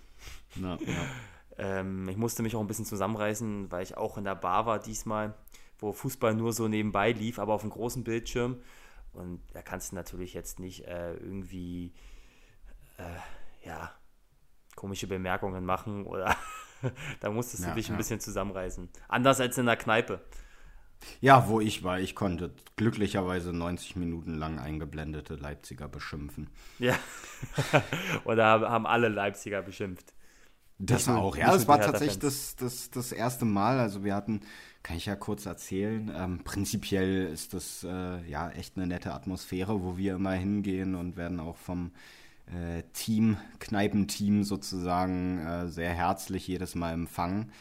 Na, 0.56 0.78
ja. 0.82 1.80
ähm, 1.80 2.10
ich 2.10 2.18
musste 2.18 2.42
mich 2.42 2.56
auch 2.56 2.62
ein 2.62 2.68
bisschen 2.68 2.86
zusammenreißen, 2.86 3.72
weil 3.72 3.84
ich 3.84 3.96
auch 3.98 4.18
in 4.18 4.24
der 4.24 4.36
Bar 4.36 4.66
war 4.66 4.80
diesmal, 4.80 5.36
wo 5.80 5.94
Fußball 5.94 6.34
nur 6.34 6.54
so 6.54 6.68
nebenbei 6.68 7.12
lief, 7.12 7.38
aber 7.38 7.54
auf 7.54 7.62
dem 7.62 7.70
großen 7.70 8.04
Bildschirm. 8.04 8.58
Und 9.14 9.42
da 9.54 9.62
kannst 9.62 9.92
du 9.92 9.96
natürlich 9.96 10.34
jetzt 10.34 10.60
nicht 10.60 10.86
äh, 10.86 11.14
irgendwie 11.14 11.94
äh, 12.98 13.68
ja 13.68 13.92
komische 14.76 15.08
Bemerkungen 15.08 15.66
machen 15.66 16.06
oder 16.06 16.36
da 17.20 17.30
musstest 17.30 17.64
du 17.64 17.70
ja, 17.70 17.76
dich 17.76 17.90
ein 17.90 17.94
ja. 17.94 17.98
bisschen 17.98 18.20
zusammenreißen. 18.20 18.90
Anders 19.08 19.40
als 19.40 19.58
in 19.58 19.66
der 19.66 19.78
Kneipe. 19.78 20.22
Ja, 21.22 21.48
wo 21.48 21.62
ich 21.62 21.84
war, 21.84 22.00
ich 22.00 22.16
konnte 22.16 22.52
glücklicherweise 22.76 23.54
90 23.54 23.96
Minuten 23.96 24.36
lang 24.36 24.60
eingeblendete 24.60 25.36
Leipziger 25.36 25.88
beschimpfen. 25.88 26.50
Ja. 26.80 26.96
Oder 28.26 28.46
haben 28.46 28.86
alle 28.86 29.10
Leipziger 29.10 29.62
beschimpft. 29.62 30.14
Das 30.80 31.08
war 31.08 31.18
auch, 31.18 31.36
ja. 31.36 31.52
Das 31.52 31.68
war 31.68 31.82
tatsächlich 31.82 32.20
das, 32.20 32.56
das, 32.56 32.92
das 32.92 33.12
erste 33.12 33.46
Mal. 33.46 33.80
Also 33.80 34.04
wir 34.04 34.14
hatten, 34.14 34.42
kann 34.84 34.98
ich 34.98 35.08
ja 35.08 35.16
kurz 35.16 35.46
erzählen, 35.48 36.12
ähm, 36.16 36.44
prinzipiell 36.44 37.26
ist 37.28 37.54
das 37.54 37.84
äh, 37.84 38.30
ja 38.30 38.50
echt 38.52 38.78
eine 38.78 38.86
nette 38.86 39.14
Atmosphäre, 39.14 39.82
wo 39.84 39.98
wir 39.98 40.16
immer 40.16 40.34
hingehen 40.34 40.94
und 40.94 41.18
werden 41.18 41.40
auch 41.40 41.58
vom 41.58 41.92
äh, 42.46 42.84
Team, 42.94 43.38
Kneipenteam 43.60 44.44
sozusagen 44.44 45.40
äh, 45.40 45.68
sehr 45.68 45.94
herzlich 45.94 46.48
jedes 46.48 46.76
Mal 46.76 46.94
empfangen. 46.94 47.52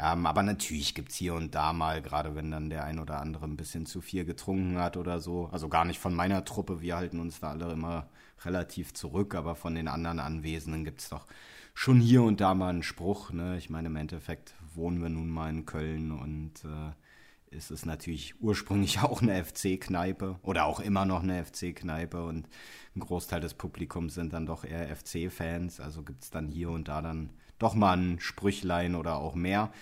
Ähm, 0.00 0.26
aber 0.26 0.42
natürlich 0.42 0.94
gibt 0.94 1.10
es 1.10 1.16
hier 1.16 1.34
und 1.34 1.54
da 1.54 1.72
mal, 1.72 2.00
gerade 2.02 2.34
wenn 2.34 2.50
dann 2.50 2.70
der 2.70 2.84
ein 2.84 2.98
oder 3.00 3.20
andere 3.20 3.46
ein 3.46 3.56
bisschen 3.56 3.84
zu 3.84 4.00
viel 4.00 4.24
getrunken 4.24 4.78
hat 4.78 4.96
oder 4.96 5.20
so. 5.20 5.48
Also 5.50 5.68
gar 5.68 5.84
nicht 5.84 5.98
von 5.98 6.14
meiner 6.14 6.44
Truppe, 6.44 6.80
wir 6.80 6.96
halten 6.96 7.18
uns 7.18 7.40
da 7.40 7.50
alle 7.50 7.72
immer 7.72 8.08
relativ 8.44 8.94
zurück, 8.94 9.34
aber 9.34 9.56
von 9.56 9.74
den 9.74 9.88
anderen 9.88 10.20
Anwesenden 10.20 10.84
gibt 10.84 11.00
es 11.00 11.08
doch 11.08 11.26
schon 11.74 12.00
hier 12.00 12.22
und 12.22 12.40
da 12.40 12.54
mal 12.54 12.70
einen 12.70 12.82
Spruch. 12.84 13.32
Ne? 13.32 13.58
Ich 13.58 13.70
meine, 13.70 13.88
im 13.88 13.96
Endeffekt 13.96 14.54
wohnen 14.74 15.02
wir 15.02 15.08
nun 15.08 15.28
mal 15.28 15.50
in 15.50 15.66
Köln 15.66 16.12
und 16.12 16.64
äh, 16.64 17.56
ist 17.56 17.70
es 17.70 17.84
natürlich 17.84 18.40
ursprünglich 18.40 18.98
auch 19.02 19.22
eine 19.22 19.44
FC-Kneipe 19.44 20.38
oder 20.42 20.66
auch 20.66 20.78
immer 20.78 21.06
noch 21.06 21.22
eine 21.22 21.44
FC-Kneipe 21.44 22.24
und 22.24 22.48
ein 22.94 23.00
Großteil 23.00 23.40
des 23.40 23.54
Publikums 23.54 24.14
sind 24.14 24.32
dann 24.32 24.46
doch 24.46 24.64
eher 24.64 24.94
FC-Fans. 24.94 25.80
Also 25.80 26.02
gibt 26.02 26.22
es 26.22 26.30
dann 26.30 26.46
hier 26.46 26.70
und 26.70 26.86
da 26.88 27.02
dann 27.02 27.30
doch 27.58 27.74
mal 27.74 27.96
ein 27.96 28.20
Sprüchlein 28.20 28.94
oder 28.94 29.16
auch 29.16 29.34
mehr. 29.34 29.72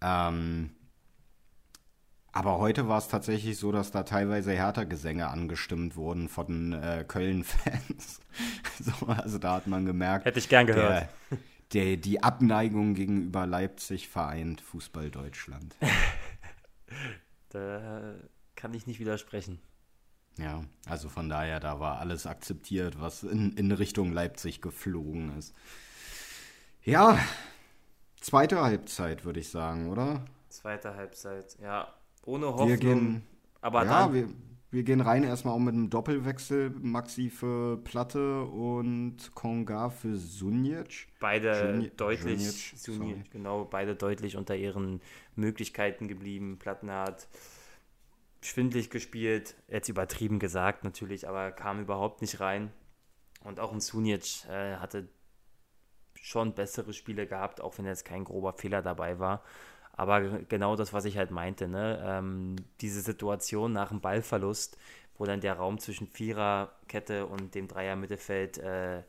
Ähm, 0.00 0.70
Aber 2.32 2.58
heute 2.58 2.88
war 2.88 2.98
es 2.98 3.08
tatsächlich 3.08 3.58
so, 3.58 3.72
dass 3.72 3.90
da 3.90 4.04
teilweise 4.04 4.52
härter 4.52 4.86
Gesänge 4.86 5.28
angestimmt 5.28 5.96
wurden 5.96 6.28
von 6.28 6.72
äh, 6.72 7.04
Köln-Fans. 7.06 8.20
so, 8.80 9.06
also 9.06 9.38
da 9.38 9.56
hat 9.56 9.66
man 9.66 9.84
gemerkt. 9.84 10.24
Hätte 10.26 10.38
ich 10.38 10.48
gern 10.48 10.66
gehört. 10.66 11.08
Der, 11.30 11.38
der, 11.72 11.96
die 11.96 12.22
Abneigung 12.22 12.94
gegenüber 12.94 13.46
Leipzig 13.46 14.08
vereint 14.08 14.60
Fußball 14.60 15.10
Deutschland. 15.10 15.76
da 17.50 18.14
kann 18.54 18.74
ich 18.74 18.86
nicht 18.86 19.00
widersprechen. 19.00 19.60
Ja, 20.38 20.64
also 20.86 21.08
von 21.08 21.28
daher, 21.28 21.60
da 21.60 21.80
war 21.80 21.98
alles 21.98 22.26
akzeptiert, 22.26 23.00
was 23.00 23.24
in, 23.24 23.52
in 23.54 23.72
Richtung 23.72 24.12
Leipzig 24.12 24.62
geflogen 24.62 25.36
ist. 25.36 25.54
Ja, 26.84 27.18
zweite 28.20 28.60
Halbzeit, 28.60 29.24
würde 29.24 29.40
ich 29.40 29.50
sagen, 29.50 29.90
oder? 29.90 30.24
Zweite 30.48 30.94
Halbzeit, 30.94 31.56
ja. 31.62 31.88
Ohne 32.24 32.46
Hoffnung. 32.46 32.68
Wir 32.68 32.76
gehen, 32.76 33.22
aber 33.60 33.84
ja, 33.84 34.04
dann, 34.06 34.14
wir, 34.14 34.28
wir 34.70 34.82
gehen 34.82 35.00
rein 35.00 35.24
erstmal 35.24 35.54
auch 35.54 35.58
mit 35.58 35.74
einem 35.74 35.90
Doppelwechsel. 35.90 36.70
Maxi 36.70 37.30
für 37.30 37.78
Platte 37.78 38.42
und 38.44 39.34
Konga 39.34 39.90
für 39.90 40.16
Sunjic. 40.16 41.08
beide 41.18 41.52
Juni- 41.74 41.90
deutlich, 41.96 42.74
sorry. 42.76 43.24
genau, 43.30 43.64
beide 43.64 43.94
deutlich 43.96 44.36
unter 44.36 44.56
ihren 44.56 45.00
Möglichkeiten 45.36 46.08
geblieben. 46.08 46.58
Platten 46.58 46.90
hat 46.90 47.28
schwindlig 48.42 48.90
gespielt, 48.90 49.54
jetzt 49.68 49.88
übertrieben 49.88 50.38
gesagt 50.38 50.84
natürlich, 50.84 51.28
aber 51.28 51.52
kam 51.52 51.80
überhaupt 51.80 52.22
nicht 52.22 52.40
rein. 52.40 52.72
Und 53.44 53.60
auch 53.60 53.72
ein 53.72 53.80
Sunic 53.80 54.44
äh, 54.50 54.76
hatte 54.76 55.08
schon 56.14 56.54
bessere 56.54 56.92
Spiele 56.92 57.26
gehabt, 57.26 57.60
auch 57.60 57.78
wenn 57.78 57.86
jetzt 57.86 58.04
kein 58.04 58.24
grober 58.24 58.52
Fehler 58.52 58.82
dabei 58.82 59.18
war. 59.18 59.42
Aber 59.92 60.20
genau 60.20 60.76
das, 60.76 60.92
was 60.92 61.04
ich 61.04 61.18
halt 61.18 61.30
meinte, 61.30 61.68
ne? 61.68 62.02
ähm, 62.04 62.56
diese 62.80 63.02
Situation 63.02 63.72
nach 63.72 63.88
dem 63.88 64.00
Ballverlust, 64.00 64.78
wo 65.18 65.26
dann 65.26 65.40
der 65.40 65.54
Raum 65.54 65.78
zwischen 65.78 66.06
Viererkette 66.06 67.26
und 67.26 67.54
dem 67.54 67.68
Dreier-Mittelfeld 67.68 68.58
äh, 68.58 69.02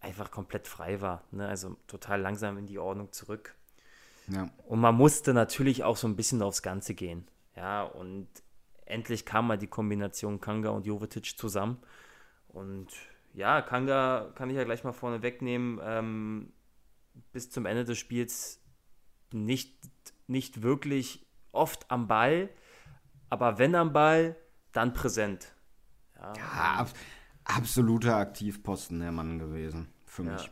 einfach 0.00 0.30
komplett 0.30 0.68
frei 0.68 1.00
war. 1.00 1.24
Ne? 1.32 1.48
Also 1.48 1.76
total 1.86 2.20
langsam 2.20 2.58
in 2.58 2.66
die 2.66 2.78
Ordnung 2.78 3.12
zurück. 3.12 3.54
Ja. 4.28 4.48
Und 4.66 4.80
man 4.80 4.94
musste 4.94 5.34
natürlich 5.34 5.84
auch 5.84 5.96
so 5.96 6.06
ein 6.06 6.16
bisschen 6.16 6.42
aufs 6.42 6.62
Ganze 6.62 6.94
gehen. 6.94 7.26
Ja, 7.56 7.82
und 7.82 8.28
endlich 8.84 9.24
kam 9.24 9.48
mal 9.48 9.58
die 9.58 9.66
Kombination 9.66 10.40
Kanga 10.40 10.68
und 10.70 10.86
Jovetic 10.86 11.36
zusammen. 11.36 11.78
Und 12.48 12.88
ja, 13.38 13.62
Kanga 13.62 14.32
kann 14.34 14.50
ich 14.50 14.56
ja 14.56 14.64
gleich 14.64 14.84
mal 14.84 14.92
vorne 14.92 15.22
wegnehmen. 15.22 15.80
Ähm, 15.82 16.52
bis 17.32 17.50
zum 17.50 17.66
Ende 17.66 17.84
des 17.84 17.98
Spiels 17.98 18.60
nicht, 19.32 19.76
nicht 20.26 20.62
wirklich 20.62 21.26
oft 21.52 21.90
am 21.90 22.08
Ball, 22.08 22.50
aber 23.30 23.58
wenn 23.58 23.74
am 23.74 23.92
Ball, 23.92 24.36
dann 24.72 24.92
präsent. 24.92 25.54
Ja, 26.16 26.32
Ja, 26.36 26.74
ab, 26.78 26.90
absoluter 27.44 28.16
Aktivposten 28.16 29.00
der 29.00 29.12
Mann 29.12 29.38
gewesen, 29.38 29.88
für 30.04 30.24
Ja. 30.24 30.32
mich. 30.32 30.50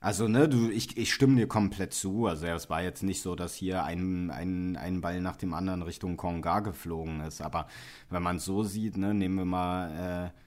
Also, 0.00 0.26
ne, 0.28 0.48
du, 0.48 0.68
ich, 0.70 0.96
ich 0.96 1.12
stimme 1.12 1.36
dir 1.36 1.46
komplett 1.46 1.94
zu. 1.94 2.26
Also, 2.26 2.46
es 2.46 2.68
war 2.70 2.82
jetzt 2.82 3.02
nicht 3.04 3.22
so, 3.22 3.36
dass 3.36 3.54
hier 3.54 3.84
ein, 3.84 4.30
ein, 4.30 4.76
ein 4.76 5.00
Ball 5.00 5.20
nach 5.20 5.36
dem 5.36 5.54
anderen 5.54 5.82
Richtung 5.82 6.16
Konga 6.16 6.60
geflogen 6.60 7.20
ist. 7.20 7.40
Aber 7.40 7.68
wenn 8.10 8.22
man 8.22 8.36
es 8.36 8.44
so 8.44 8.64
sieht, 8.64 8.96
ne, 8.96 9.14
nehmen 9.14 9.36
wir 9.36 9.44
mal 9.44 10.32
äh, 10.34 10.41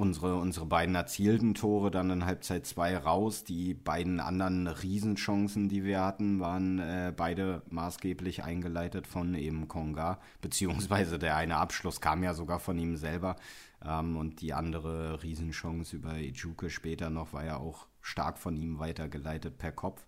unsere, 0.00 0.36
unsere 0.36 0.64
beiden 0.64 0.94
erzielten 0.94 1.54
Tore 1.54 1.90
dann 1.90 2.10
in 2.10 2.24
Halbzeit 2.24 2.66
2 2.66 2.96
raus. 2.96 3.44
Die 3.44 3.74
beiden 3.74 4.18
anderen 4.18 4.66
Riesenchancen, 4.66 5.68
die 5.68 5.84
wir 5.84 6.00
hatten, 6.00 6.40
waren 6.40 6.78
äh, 6.78 7.12
beide 7.14 7.62
maßgeblich 7.68 8.42
eingeleitet 8.42 9.06
von 9.06 9.34
eben 9.34 9.68
Konga. 9.68 10.18
Beziehungsweise 10.40 11.18
der 11.18 11.36
eine 11.36 11.58
Abschluss 11.58 12.00
kam 12.00 12.22
ja 12.22 12.32
sogar 12.32 12.60
von 12.60 12.78
ihm 12.78 12.96
selber. 12.96 13.36
Ähm, 13.84 14.16
und 14.16 14.40
die 14.40 14.54
andere 14.54 15.22
Riesenchance 15.22 15.94
über 15.94 16.16
Ijuke 16.16 16.70
später 16.70 17.10
noch 17.10 17.34
war 17.34 17.44
ja 17.44 17.58
auch 17.58 17.86
stark 18.00 18.38
von 18.38 18.56
ihm 18.56 18.78
weitergeleitet 18.78 19.58
per 19.58 19.72
Kopf. 19.72 20.06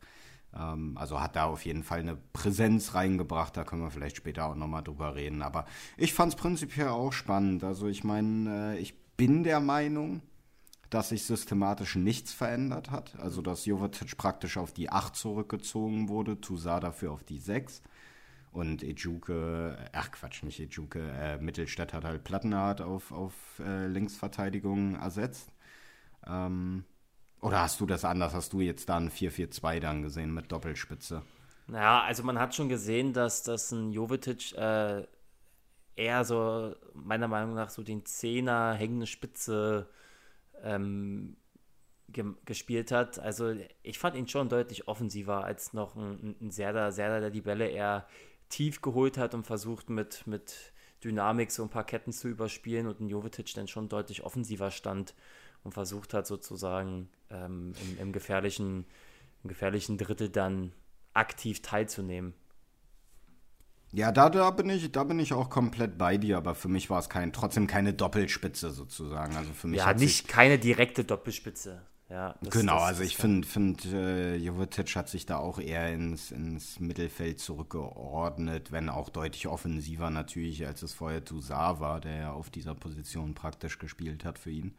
Ähm, 0.57 0.97
also 0.97 1.21
hat 1.21 1.37
da 1.37 1.45
auf 1.45 1.67
jeden 1.67 1.83
Fall 1.83 2.01
eine 2.01 2.17
Präsenz 2.17 2.95
reingebracht, 2.95 3.57
da 3.57 3.65
können 3.65 3.83
wir 3.83 3.91
vielleicht 3.91 4.17
später 4.17 4.47
auch 4.47 4.55
nochmal 4.55 4.83
drüber 4.83 5.15
reden. 5.15 5.43
Aber 5.43 5.67
ich 5.99 6.15
fand 6.15 6.33
es 6.33 6.41
prinzipiell 6.41 6.89
auch 6.89 7.13
spannend. 7.13 7.63
Also 7.63 7.89
ich 7.89 8.05
meine, 8.05 8.75
äh, 8.75 8.79
ich 8.79 9.02
bin 9.23 9.45
der 9.45 9.61
Meinung, 9.61 10.21
dass 10.91 11.11
sich 11.11 11.23
systematisch 11.23 11.95
nichts 11.95 12.33
verändert 12.33 12.91
hat. 12.91 13.15
Also 13.21 13.41
dass 13.41 13.67
Jovetic 13.67 14.17
praktisch 14.17 14.57
auf 14.57 14.73
die 14.73 14.91
8 14.91 15.15
zurückgezogen 15.15 16.09
wurde, 16.09 16.41
Toussaint 16.41 16.83
dafür 16.83 17.13
auf 17.13 17.23
die 17.23 17.39
6. 17.39 17.83
Und 18.51 18.83
Ejuke, 18.83 19.79
ach 19.93 20.11
Quatsch, 20.11 20.43
nicht 20.43 20.59
Ejuke, 20.59 21.09
äh, 21.13 21.39
Mittelstädt 21.39 21.93
hat 21.93 22.03
halt 22.03 22.25
Plattenhardt 22.25 22.81
auf, 22.81 23.13
auf 23.13 23.33
äh, 23.61 23.87
Linksverteidigung 23.87 24.97
ersetzt. 24.97 25.53
Ähm, 26.27 26.85
oder 27.41 27.61
hast 27.61 27.81
du 27.81 27.87
das 27.87 28.05
anders? 28.05 28.35
Hast 28.35 28.53
du 28.53 28.61
jetzt 28.61 28.89
da 28.89 28.97
ein 28.97 29.09
4-4-2 29.09 29.79
dann 29.79 30.03
gesehen 30.03 30.35
mit 30.35 30.51
Doppelspitze? 30.51 31.23
Naja, 31.69 32.03
also 32.03 32.25
man 32.25 32.41
hat 32.41 32.57
schon 32.57 32.69
gesehen, 32.69 33.13
dass 33.13 33.45
das 33.45 33.71
ein 33.71 33.93
Jovetic 33.93 34.51
äh, 34.55 35.07
eher 35.97 36.25
so, 36.25 36.75
meiner 36.95 37.29
Meinung 37.29 37.55
nach, 37.55 37.71
so 37.71 37.83
den 37.83 38.05
Zehner, 38.05 38.75
hängende 38.75 39.07
Spitze 39.07 39.89
ähm, 40.63 41.37
ge 42.09 42.25
gespielt 42.45 42.93
hat. 42.93 43.19
Also 43.19 43.55
ich 43.83 43.99
fand 43.99 44.17
ihn 44.17 44.29
schon 44.29 44.49
deutlich 44.49 44.89
offensiver 44.89 45.45
als 45.45 45.73
noch 45.73 45.97
ein, 45.97 46.37
ein 46.41 46.51
Serda, 46.51 46.93
Serda, 46.93 47.21
der 47.21 47.31
die 47.31 47.41
Bälle 47.41 47.69
eher 47.69 48.07
tief 48.49 48.83
geholt 48.83 49.19
hat 49.19 49.35
und 49.35 49.47
versucht 49.47 49.91
mit, 49.91 50.27
mit 50.27 50.73
Dynamik 51.03 51.51
so 51.51 51.63
ein 51.63 51.71
paar 51.71 51.85
Ketten 51.85 52.13
zu 52.13 52.29
überspielen 52.29 52.87
und 52.87 53.01
ein 53.01 53.09
Jovetic 53.09 53.55
dann 53.55 53.69
schon 53.69 53.89
deutlich 53.89 54.23
offensiver 54.23 54.71
stand 54.71 55.15
und 55.65 55.73
versucht 55.73 56.15
hat 56.15 56.27
sozusagen 56.27 57.09
ähm, 57.31 57.73
im, 57.83 57.99
im, 57.99 58.13
gefährlichen, 58.13 58.87
im 59.43 59.49
gefährlichen 59.49 59.99
Drittel 59.99 60.29
dann 60.29 60.73
aktiv 61.15 61.63
teilzunehmen. 61.63 62.35
Ja, 63.93 64.11
da, 64.11 64.31
da, 64.31 64.51
bin 64.51 64.71
ich, 64.71 64.91
da 64.91 65.05
bin 65.05 65.19
ich 65.19 65.35
auch 65.35 65.51
komplett 65.51 65.99
bei 65.99 66.17
dir, 66.17 66.39
aber 66.39 66.55
für 66.55 66.69
mich 66.69 66.89
war 66.89 66.99
es 66.99 67.11
kein, 67.11 67.33
trotzdem 67.33 67.67
keine 67.67 67.93
Doppelspitze 67.93 68.71
sozusagen. 68.71 69.37
Also 69.37 69.53
für 69.53 69.69
mich 69.69 69.79
Ja, 69.81 69.93
nicht 69.93 70.29
keine 70.29 70.59
direkte 70.59 71.05
Doppelspitze. 71.05 71.83
Ja, 72.09 72.35
das- 72.43 72.53
Genau, 72.55 72.75
das- 72.77 72.85
also 72.85 73.03
ich 73.03 73.17
finde, 73.17 73.47
find, 73.47 73.85
äh, 73.87 74.37
Jovetic 74.37 74.97
hat 74.97 75.09
sich 75.11 75.27
da 75.27 75.37
auch 75.39 75.59
eher 75.59 75.93
ins, 75.93 76.31
ins 76.31 76.81
Mittelfeld 76.81 77.39
zurückgeordnet, 77.41 78.73
wenn 78.73 78.89
auch 78.89 79.09
deutlich 79.11 79.47
offensiver 79.47 80.11
natürlich, 80.11 80.67
als 80.67 80.83
es 80.83 80.93
vorher 80.95 81.25
Toussaint 81.25 81.81
war, 81.81 82.01
der 82.01 82.17
ja 82.17 82.33
auf 82.33 82.51
dieser 82.51 82.75
Position 82.75 83.35
praktisch 83.35 83.79
gespielt 83.79 84.25
hat 84.25 84.39
für 84.39 84.51
ihn. 84.51 84.75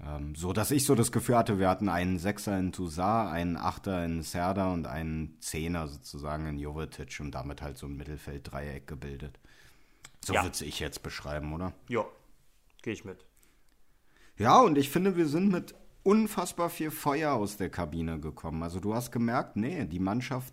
Ähm, 0.00 0.34
so, 0.34 0.52
dass 0.52 0.70
ich 0.70 0.84
so 0.84 0.94
das 0.94 1.12
Gefühl 1.12 1.36
hatte, 1.36 1.58
wir 1.58 1.68
hatten 1.68 1.88
einen 1.88 2.18
Sechser 2.18 2.58
in 2.58 2.72
Toussaint, 2.72 3.32
einen 3.32 3.56
Achter 3.56 4.04
in 4.04 4.22
Serda 4.22 4.72
und 4.72 4.86
einen 4.86 5.36
Zehner 5.40 5.86
sozusagen 5.88 6.46
in 6.46 6.58
Jovetic 6.58 7.18
und 7.20 7.32
damit 7.32 7.62
halt 7.62 7.78
so 7.78 7.86
ein 7.86 7.96
Mittelfelddreieck 7.96 8.86
gebildet. 8.86 9.38
So 10.24 10.34
Ja. 10.34 10.42
würde 10.42 10.64
ich 10.64 10.80
jetzt 10.80 11.02
beschreiben, 11.02 11.52
oder? 11.52 11.72
Ja, 11.88 12.04
gehe 12.82 12.92
ich 12.92 13.04
mit. 13.04 13.24
Ja, 14.36 14.60
und 14.60 14.76
ich 14.78 14.90
finde, 14.90 15.16
wir 15.16 15.26
sind 15.26 15.52
mit 15.52 15.74
unfassbar 16.02 16.70
viel 16.70 16.90
Feuer 16.90 17.32
aus 17.34 17.56
der 17.56 17.70
Kabine 17.70 18.18
gekommen. 18.18 18.62
Also 18.62 18.80
du 18.80 18.94
hast 18.94 19.12
gemerkt, 19.12 19.56
nee, 19.56 19.84
die 19.84 20.00
Mannschaft 20.00 20.52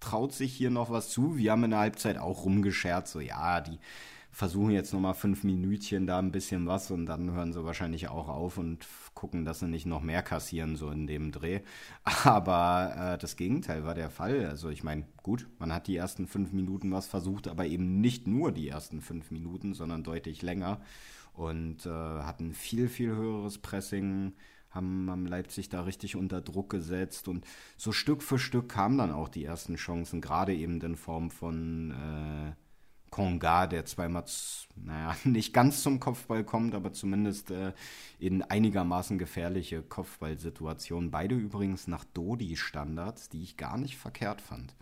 traut 0.00 0.32
sich 0.32 0.54
hier 0.54 0.70
noch 0.70 0.90
was 0.90 1.10
zu. 1.10 1.36
Wir 1.36 1.52
haben 1.52 1.64
in 1.64 1.70
der 1.70 1.80
Halbzeit 1.80 2.16
auch 2.16 2.44
rumgescherzt, 2.44 3.12
so 3.12 3.20
ja, 3.20 3.60
die 3.60 3.78
versuchen 4.32 4.70
jetzt 4.70 4.92
nochmal 4.92 5.14
fünf 5.14 5.44
Minütchen 5.44 6.06
da 6.06 6.18
ein 6.18 6.32
bisschen 6.32 6.66
was 6.66 6.90
und 6.90 7.06
dann 7.06 7.32
hören 7.32 7.52
sie 7.52 7.64
wahrscheinlich 7.64 8.08
auch 8.08 8.28
auf 8.28 8.58
und 8.58 8.86
gucken, 9.14 9.44
dass 9.44 9.60
sie 9.60 9.66
nicht 9.66 9.86
noch 9.86 10.02
mehr 10.02 10.22
kassieren, 10.22 10.76
so 10.76 10.90
in 10.90 11.06
dem 11.06 11.32
Dreh. 11.32 11.60
Aber 12.24 12.94
äh, 12.96 13.18
das 13.18 13.36
Gegenteil 13.36 13.84
war 13.84 13.94
der 13.94 14.10
Fall. 14.10 14.46
Also 14.46 14.68
ich 14.68 14.84
meine, 14.84 15.04
gut, 15.22 15.48
man 15.58 15.72
hat 15.72 15.88
die 15.88 15.96
ersten 15.96 16.26
fünf 16.26 16.52
Minuten 16.52 16.92
was 16.92 17.06
versucht, 17.06 17.48
aber 17.48 17.66
eben 17.66 18.00
nicht 18.00 18.26
nur 18.26 18.52
die 18.52 18.68
ersten 18.68 19.00
fünf 19.00 19.30
Minuten, 19.30 19.74
sondern 19.74 20.04
deutlich 20.04 20.42
länger 20.42 20.80
und 21.34 21.86
äh, 21.86 21.90
hatten 21.90 22.52
viel, 22.54 22.88
viel 22.88 23.14
höheres 23.14 23.58
Pressing, 23.58 24.34
haben, 24.70 25.10
haben 25.10 25.26
Leipzig 25.26 25.68
da 25.68 25.82
richtig 25.82 26.16
unter 26.16 26.40
Druck 26.40 26.70
gesetzt 26.70 27.28
und 27.28 27.44
so 27.76 27.92
Stück 27.92 28.22
für 28.22 28.38
Stück 28.38 28.68
kamen 28.68 28.98
dann 28.98 29.12
auch 29.12 29.28
die 29.28 29.44
ersten 29.44 29.76
Chancen, 29.76 30.20
gerade 30.20 30.54
eben 30.54 30.80
in 30.80 30.96
Form 30.96 31.30
von 31.30 31.90
äh, 31.90 32.52
Konga, 33.10 33.66
der 33.66 33.84
zweimal, 33.84 34.24
naja, 34.76 35.16
nicht 35.24 35.52
ganz 35.52 35.82
zum 35.82 36.00
Kopfball 36.00 36.44
kommt, 36.44 36.74
aber 36.74 36.92
zumindest 36.92 37.50
äh, 37.50 37.72
in 38.18 38.42
einigermaßen 38.42 39.18
gefährliche 39.18 39.82
Kopfballsituationen. 39.82 41.10
Beide 41.10 41.34
übrigens 41.34 41.86
nach 41.86 42.04
Dodi-Standards, 42.04 43.28
die 43.28 43.42
ich 43.42 43.56
gar 43.56 43.78
nicht 43.78 43.96
verkehrt 43.98 44.40
fand. 44.40 44.74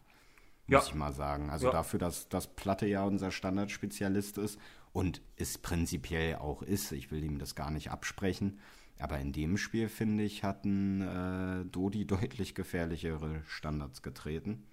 Ja. 0.67 0.79
Muss 0.79 0.89
ich 0.89 0.95
mal 0.95 1.13
sagen. 1.13 1.49
Also 1.51 1.67
Ja. 1.67 1.73
dafür, 1.73 1.99
dass, 1.99 2.29
dass 2.29 2.47
Platte 2.55 2.87
ja 2.87 3.05
unser 3.05 3.31
Standardspezialist 3.31 4.37
ist 4.39 4.59
und 4.93 5.23
es 5.37 5.57
prinzipiell 5.59 6.37
auch 6.37 6.63
ist. 6.63 6.93
Ich 6.93 7.11
will 7.11 7.25
ihm 7.25 7.39
das 7.39 7.55
gar 7.55 7.71
nicht 7.71 7.91
absprechen. 7.91 8.59
Aber 8.99 9.19
in 9.19 9.33
dem 9.33 9.57
Spiel, 9.57 9.89
finde 9.89 10.25
ich, 10.25 10.43
hatten 10.45 11.01
äh, 11.01 11.65
Dodi 11.67 12.07
deutlich 12.07 12.55
gefährlichere 12.55 13.43
Standards 13.47 14.03
getreten. 14.03 14.65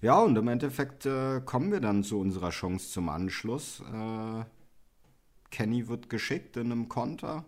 Ja, 0.00 0.18
und 0.18 0.36
im 0.36 0.48
Endeffekt 0.48 1.06
äh, 1.06 1.40
kommen 1.44 1.70
wir 1.70 1.80
dann 1.80 2.02
zu 2.02 2.18
unserer 2.18 2.50
Chance 2.50 2.90
zum 2.90 3.08
Anschluss. 3.08 3.80
Äh, 3.80 4.44
Kenny 5.50 5.86
wird 5.88 6.10
geschickt 6.10 6.56
in 6.56 6.72
einem 6.72 6.88
Konter. 6.88 7.44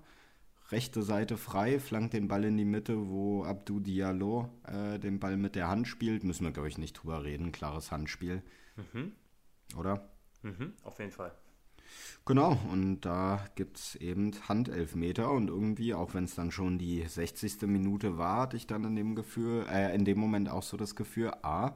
Rechte 0.70 1.02
Seite 1.02 1.36
frei, 1.36 1.78
flankt 1.78 2.14
den 2.14 2.28
Ball 2.28 2.44
in 2.44 2.56
die 2.56 2.64
Mitte, 2.64 3.08
wo 3.08 3.44
Abdou 3.44 3.80
Diallo 3.80 4.50
äh, 4.66 4.98
den 4.98 5.18
Ball 5.18 5.36
mit 5.36 5.56
der 5.56 5.68
Hand 5.68 5.88
spielt. 5.88 6.24
Müssen 6.24 6.44
wir, 6.44 6.52
glaube 6.52 6.68
ich, 6.68 6.78
nicht 6.78 6.94
drüber 6.94 7.24
reden. 7.24 7.52
Klares 7.52 7.90
Handspiel. 7.90 8.42
Mhm. 8.76 9.12
Oder? 9.76 10.08
Mhm, 10.42 10.74
auf 10.84 10.98
jeden 10.98 11.10
Fall. 11.10 11.32
Genau, 12.24 12.58
und 12.70 13.02
da 13.02 13.44
gibt 13.54 13.78
es 13.78 13.96
eben 13.96 14.32
Handelfmeter 14.48 15.30
und 15.30 15.48
irgendwie, 15.48 15.92
auch 15.92 16.14
wenn 16.14 16.24
es 16.24 16.34
dann 16.34 16.50
schon 16.50 16.78
die 16.78 17.02
60. 17.02 17.62
Minute 17.62 18.16
war, 18.16 18.42
hatte 18.42 18.56
ich 18.56 18.66
dann 18.66 18.84
in 18.84 18.96
dem 18.96 19.14
Gefühl, 19.14 19.66
äh, 19.68 19.94
in 19.94 20.04
dem 20.04 20.18
Moment 20.18 20.48
auch 20.48 20.62
so 20.62 20.76
das 20.76 20.96
Gefühl, 20.96 21.32
ah, 21.42 21.72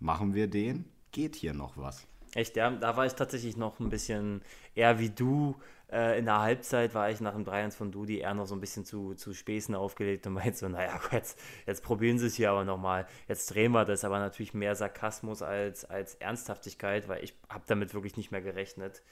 machen 0.00 0.34
wir 0.34 0.48
den, 0.48 0.84
geht 1.12 1.36
hier 1.36 1.54
noch 1.54 1.76
was. 1.76 2.06
Echt, 2.34 2.56
ja, 2.56 2.70
da 2.70 2.96
war 2.96 3.06
ich 3.06 3.14
tatsächlich 3.14 3.56
noch 3.56 3.80
ein 3.80 3.88
bisschen 3.88 4.42
eher 4.74 4.98
wie 4.98 5.08
du. 5.08 5.56
Äh, 5.90 6.18
in 6.18 6.26
der 6.26 6.40
Halbzeit 6.40 6.94
war 6.94 7.10
ich 7.10 7.20
nach 7.20 7.32
dem 7.32 7.44
3-1 7.44 7.76
von 7.76 7.92
Dudi 7.92 8.18
eher 8.18 8.34
noch 8.34 8.46
so 8.46 8.54
ein 8.54 8.60
bisschen 8.60 8.84
zu, 8.84 9.14
zu 9.14 9.32
Späßen 9.32 9.74
aufgelegt 9.74 10.26
und 10.26 10.34
meinte 10.34 10.58
so, 10.58 10.68
naja, 10.68 11.00
jetzt, 11.12 11.38
jetzt 11.66 11.82
probieren 11.82 12.18
sie 12.18 12.26
es 12.26 12.34
hier 12.34 12.50
aber 12.50 12.64
nochmal. 12.64 13.06
Jetzt 13.28 13.54
drehen 13.54 13.72
wir 13.72 13.84
das, 13.84 14.04
aber 14.04 14.18
natürlich 14.18 14.52
mehr 14.52 14.74
Sarkasmus 14.74 15.40
als, 15.40 15.84
als 15.84 16.16
Ernsthaftigkeit, 16.16 17.08
weil 17.08 17.24
ich 17.24 17.34
habe 17.48 17.64
damit 17.66 17.94
wirklich 17.94 18.16
nicht 18.16 18.32
mehr 18.32 18.42
gerechnet. 18.42 19.02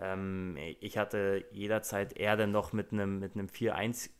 Ähm, 0.00 0.56
ich 0.80 0.98
hatte 0.98 1.44
jederzeit 1.52 2.16
eher 2.16 2.36
dann 2.36 2.50
noch 2.50 2.72
mit 2.72 2.92
einem 2.92 3.20
mit 3.20 3.34
4-1 3.34 4.10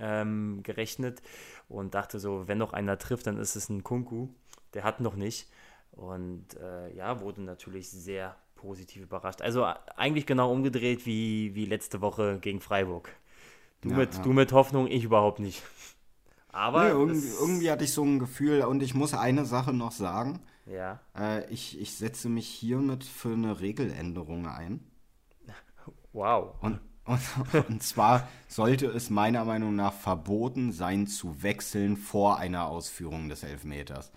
ähm, 0.00 0.62
gerechnet 0.62 1.22
und 1.68 1.94
dachte 1.94 2.18
so, 2.18 2.48
wenn 2.48 2.58
noch 2.58 2.72
einer 2.72 2.98
trifft, 2.98 3.26
dann 3.26 3.38
ist 3.38 3.56
es 3.56 3.68
ein 3.68 3.82
Kunku. 3.82 4.28
Der 4.74 4.84
hat 4.84 5.00
noch 5.00 5.14
nicht. 5.14 5.48
Und 5.92 6.56
äh, 6.60 6.94
ja, 6.94 7.20
wurde 7.20 7.42
natürlich 7.42 7.90
sehr 7.90 8.36
positiv 8.56 9.02
überrascht. 9.02 9.42
Also 9.42 9.64
eigentlich 9.96 10.26
genau 10.26 10.50
umgedreht 10.50 11.06
wie, 11.06 11.54
wie 11.54 11.66
letzte 11.66 12.00
Woche 12.00 12.38
gegen 12.40 12.60
Freiburg. 12.60 13.10
Du, 13.82 13.90
ja, 13.90 13.96
mit, 13.96 14.14
ja. 14.14 14.22
du 14.22 14.32
mit 14.32 14.52
Hoffnung, 14.52 14.88
ich 14.88 15.04
überhaupt 15.04 15.38
nicht. 15.38 15.62
Aber 16.48 16.84
nee, 16.84 16.90
irgendwie, 16.90 17.28
irgendwie, 17.28 17.70
hatte 17.70 17.84
ich 17.84 17.92
so 17.92 18.04
ein 18.04 18.18
Gefühl 18.18 18.62
und 18.62 18.82
ich 18.82 18.94
muss 18.94 19.12
eine 19.12 19.44
Sache 19.44 19.72
noch 19.72 19.92
sagen. 19.92 20.40
Ja. 20.66 21.00
Äh, 21.16 21.50
ich, 21.52 21.80
ich 21.80 21.94
setze 21.94 22.28
mich 22.28 22.48
hiermit 22.48 23.04
für 23.04 23.32
eine 23.32 23.60
Regeländerung 23.60 24.46
ein. 24.46 24.80
Wow. 26.12 26.54
Und, 26.60 26.78
und, 27.04 27.20
und 27.68 27.82
zwar 27.82 28.28
sollte 28.46 28.86
es 28.86 29.10
meiner 29.10 29.44
Meinung 29.44 29.74
nach 29.74 29.92
verboten 29.92 30.70
sein, 30.70 31.08
zu 31.08 31.42
wechseln 31.42 31.96
vor 31.96 32.38
einer 32.38 32.68
Ausführung 32.68 33.28
des 33.28 33.42
Elfmeters. 33.42 34.12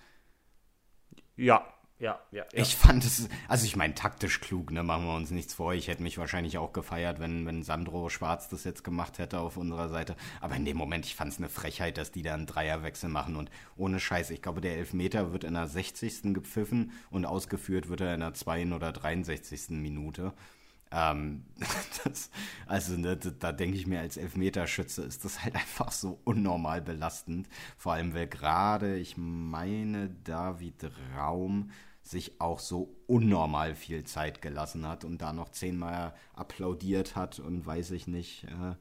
Ja, 1.37 1.65
ja, 1.99 2.19
ja, 2.31 2.45
ja. 2.53 2.61
Ich 2.61 2.75
fand 2.75 3.03
es, 3.03 3.27
also 3.47 3.65
ich 3.65 3.75
meine, 3.75 3.95
taktisch 3.95 4.39
klug, 4.39 4.71
ne, 4.71 4.83
machen 4.83 5.05
wir 5.05 5.15
uns 5.15 5.31
nichts 5.31 5.55
vor. 5.55 5.73
Ich 5.73 5.87
hätte 5.87 6.03
mich 6.03 6.19
wahrscheinlich 6.19 6.59
auch 6.59 6.71
gefeiert, 6.71 7.19
wenn, 7.19 7.47
wenn 7.47 7.63
Sandro 7.63 8.09
Schwarz 8.09 8.49
das 8.49 8.65
jetzt 8.65 8.83
gemacht 8.83 9.17
hätte 9.17 9.39
auf 9.39 9.57
unserer 9.57 9.89
Seite. 9.89 10.15
Aber 10.39 10.55
in 10.55 10.65
dem 10.65 10.77
Moment, 10.77 11.05
ich 11.05 11.15
fand 11.15 11.33
es 11.33 11.39
eine 11.39 11.49
Frechheit, 11.49 11.97
dass 11.97 12.11
die 12.11 12.21
da 12.21 12.35
einen 12.35 12.45
Dreierwechsel 12.45 13.09
machen. 13.09 13.35
Und 13.35 13.49
ohne 13.77 13.99
Scheiß, 13.99 14.29
ich 14.29 14.43
glaube, 14.43 14.61
der 14.61 14.77
Elfmeter 14.77 15.31
wird 15.31 15.43
in 15.43 15.55
der 15.55 15.67
60. 15.67 16.35
gepfiffen 16.35 16.91
und 17.09 17.25
ausgeführt 17.25 17.89
wird 17.89 18.01
er 18.01 18.13
in 18.13 18.19
der 18.19 18.35
2. 18.35 18.73
oder 18.75 18.91
63. 18.91 19.69
Minute. 19.69 20.33
Ähm, 20.91 21.45
das, 22.03 22.29
also 22.65 22.93
ne, 22.93 23.17
da 23.17 23.51
denke 23.51 23.77
ich 23.77 23.87
mir, 23.87 23.99
als 23.99 24.17
Elfmeterschütze 24.17 25.03
ist 25.03 25.25
das 25.25 25.43
halt 25.43 25.55
einfach 25.55 25.91
so 25.91 26.19
unnormal 26.23 26.81
belastend. 26.81 27.47
Vor 27.77 27.93
allem, 27.93 28.13
weil 28.13 28.27
gerade, 28.27 28.97
ich 28.97 29.15
meine, 29.17 30.09
David 30.23 30.89
Raum 31.15 31.71
sich 32.03 32.39
auch 32.39 32.59
so 32.59 32.95
unnormal 33.05 33.75
viel 33.75 34.05
Zeit 34.05 34.41
gelassen 34.41 34.87
hat 34.87 35.03
und 35.03 35.21
da 35.21 35.33
noch 35.33 35.49
zehnmal 35.49 36.13
applaudiert 36.33 37.15
hat 37.15 37.39
und 37.39 37.65
weiß 37.65 37.91
ich 37.91 38.07
nicht, 38.07 38.45
äh, 38.45 38.75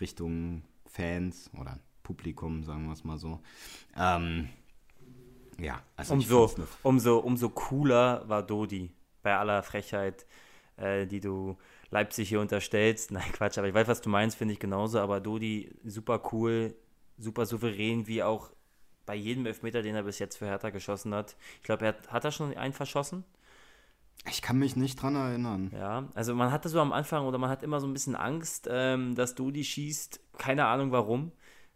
Richtung 0.00 0.62
Fans 0.86 1.50
oder 1.58 1.78
Publikum, 2.02 2.64
sagen 2.64 2.86
wir 2.86 2.94
es 2.94 3.04
mal 3.04 3.18
so. 3.18 3.40
Ähm, 3.96 4.48
ja, 5.58 5.82
also 5.96 6.14
umso, 6.14 6.50
umso, 6.82 7.18
umso 7.18 7.50
cooler 7.50 8.26
war 8.28 8.42
Dodi 8.42 8.90
bei 9.22 9.36
aller 9.36 9.62
Frechheit 9.62 10.26
äh, 10.80 11.06
die 11.06 11.20
du 11.20 11.56
Leipzig 11.90 12.28
hier 12.28 12.40
unterstellst. 12.40 13.10
Nein, 13.12 13.32
Quatsch, 13.32 13.58
aber 13.58 13.68
ich 13.68 13.74
weiß, 13.74 13.88
was 13.88 14.00
du 14.00 14.08
meinst, 14.08 14.36
finde 14.36 14.54
ich 14.54 14.60
genauso. 14.60 15.00
Aber 15.00 15.20
Dodi, 15.20 15.70
super 15.84 16.22
cool, 16.32 16.74
super 17.18 17.46
souverän, 17.46 18.06
wie 18.06 18.22
auch 18.22 18.50
bei 19.06 19.14
jedem 19.14 19.46
Elfmeter, 19.46 19.82
den 19.82 19.94
er 19.94 20.04
bis 20.04 20.18
jetzt 20.18 20.36
für 20.36 20.46
Hertha 20.46 20.70
geschossen 20.70 21.14
hat. 21.14 21.36
Ich 21.56 21.64
glaube, 21.64 21.84
er 21.84 21.88
hat, 21.88 22.12
hat 22.12 22.24
er 22.24 22.32
schon 22.32 22.56
einen 22.56 22.72
verschossen? 22.72 23.24
Ich 24.28 24.42
kann 24.42 24.58
mich 24.58 24.76
nicht 24.76 25.00
dran 25.00 25.16
erinnern. 25.16 25.70
Ja, 25.74 26.08
also 26.14 26.34
man 26.34 26.52
hatte 26.52 26.68
so 26.68 26.78
am 26.80 26.92
Anfang 26.92 27.24
oder 27.24 27.38
man 27.38 27.48
hat 27.48 27.62
immer 27.62 27.80
so 27.80 27.86
ein 27.86 27.92
bisschen 27.92 28.14
Angst, 28.14 28.68
ähm, 28.70 29.14
dass 29.14 29.34
Dodi 29.34 29.64
schießt. 29.64 30.20
Keine 30.36 30.66
Ahnung 30.66 30.92
warum. 30.92 31.32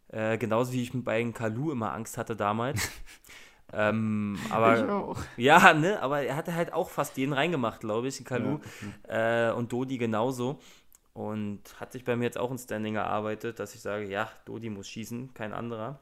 Äh, 0.08 0.36
genauso 0.38 0.72
wie 0.72 0.82
ich 0.82 0.92
bei 0.92 1.24
Kalu 1.32 1.72
immer 1.72 1.92
Angst 1.92 2.18
hatte 2.18 2.36
damals. 2.36 2.90
Ähm, 3.74 4.38
aber, 4.50 4.78
ich 4.78 4.90
auch. 4.90 5.18
Ja, 5.36 5.74
ne, 5.74 6.00
aber 6.00 6.22
er 6.22 6.36
hatte 6.36 6.54
halt 6.54 6.72
auch 6.72 6.90
fast 6.90 7.16
jeden 7.16 7.32
reingemacht, 7.32 7.80
glaube 7.80 8.08
ich, 8.08 8.24
Kalu. 8.24 8.60
Ja. 9.08 9.50
Äh, 9.50 9.52
und 9.52 9.72
Dodi 9.72 9.98
genauso. 9.98 10.60
Und 11.12 11.60
hat 11.78 11.92
sich 11.92 12.04
bei 12.04 12.16
mir 12.16 12.24
jetzt 12.24 12.38
auch 12.38 12.50
ein 12.50 12.58
Standing 12.58 12.96
erarbeitet, 12.96 13.60
dass 13.60 13.74
ich 13.74 13.80
sage, 13.80 14.06
ja, 14.06 14.28
Dodi 14.46 14.70
muss 14.70 14.88
schießen, 14.88 15.32
kein 15.32 15.52
anderer. 15.52 16.00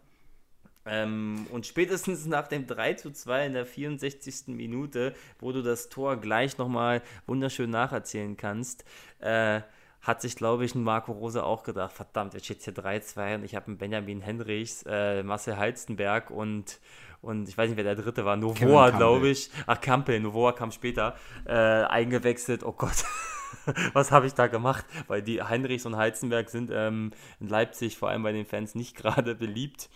Ähm, 0.84 1.46
und 1.50 1.66
spätestens 1.66 2.26
nach 2.26 2.48
dem 2.48 2.66
3 2.66 2.94
zu 2.94 3.12
2 3.12 3.46
in 3.46 3.52
der 3.52 3.66
64. 3.66 4.48
Minute, 4.48 5.14
wo 5.38 5.52
du 5.52 5.62
das 5.62 5.88
Tor 5.88 6.16
gleich 6.16 6.58
nochmal 6.58 7.02
wunderschön 7.26 7.70
nacherzählen 7.70 8.36
kannst, 8.36 8.84
äh, 9.20 9.60
hat 10.02 10.20
sich, 10.20 10.34
glaube 10.34 10.64
ich, 10.64 10.74
ein 10.74 10.82
Marco 10.82 11.12
Rose 11.12 11.44
auch 11.44 11.62
gedacht, 11.62 11.92
verdammt, 11.92 12.34
jetzt 12.34 12.44
steht 12.46 12.62
hier 12.62 12.74
3-2 12.74 13.36
und 13.36 13.44
ich 13.44 13.54
habe 13.54 13.68
einen 13.68 13.78
Benjamin 13.78 14.20
Henrichs, 14.20 14.84
äh, 14.86 15.22
Marcel 15.22 15.56
Halstenberg 15.56 16.30
und, 16.30 16.80
und 17.20 17.48
ich 17.48 17.56
weiß 17.56 17.68
nicht, 17.68 17.76
wer 17.76 17.84
der 17.84 17.94
dritte 17.94 18.24
war, 18.24 18.36
Novoa, 18.36 18.90
glaube 18.90 19.28
ich. 19.28 19.50
Ach, 19.66 19.80
Kampel, 19.80 20.18
Novoa 20.18 20.52
kam 20.52 20.72
später, 20.72 21.14
äh, 21.46 21.52
eingewechselt. 21.52 22.64
Oh 22.64 22.72
Gott, 22.72 23.04
was 23.92 24.10
habe 24.10 24.26
ich 24.26 24.34
da 24.34 24.48
gemacht? 24.48 24.84
Weil 25.06 25.22
die 25.22 25.40
Heinrichs 25.40 25.86
und 25.86 25.96
Heizenberg 25.96 26.50
sind 26.50 26.70
ähm, 26.72 27.12
in 27.38 27.48
Leipzig, 27.48 27.96
vor 27.96 28.08
allem 28.08 28.24
bei 28.24 28.32
den 28.32 28.44
Fans, 28.44 28.74
nicht 28.74 28.96
gerade 28.96 29.36
beliebt. 29.36 29.88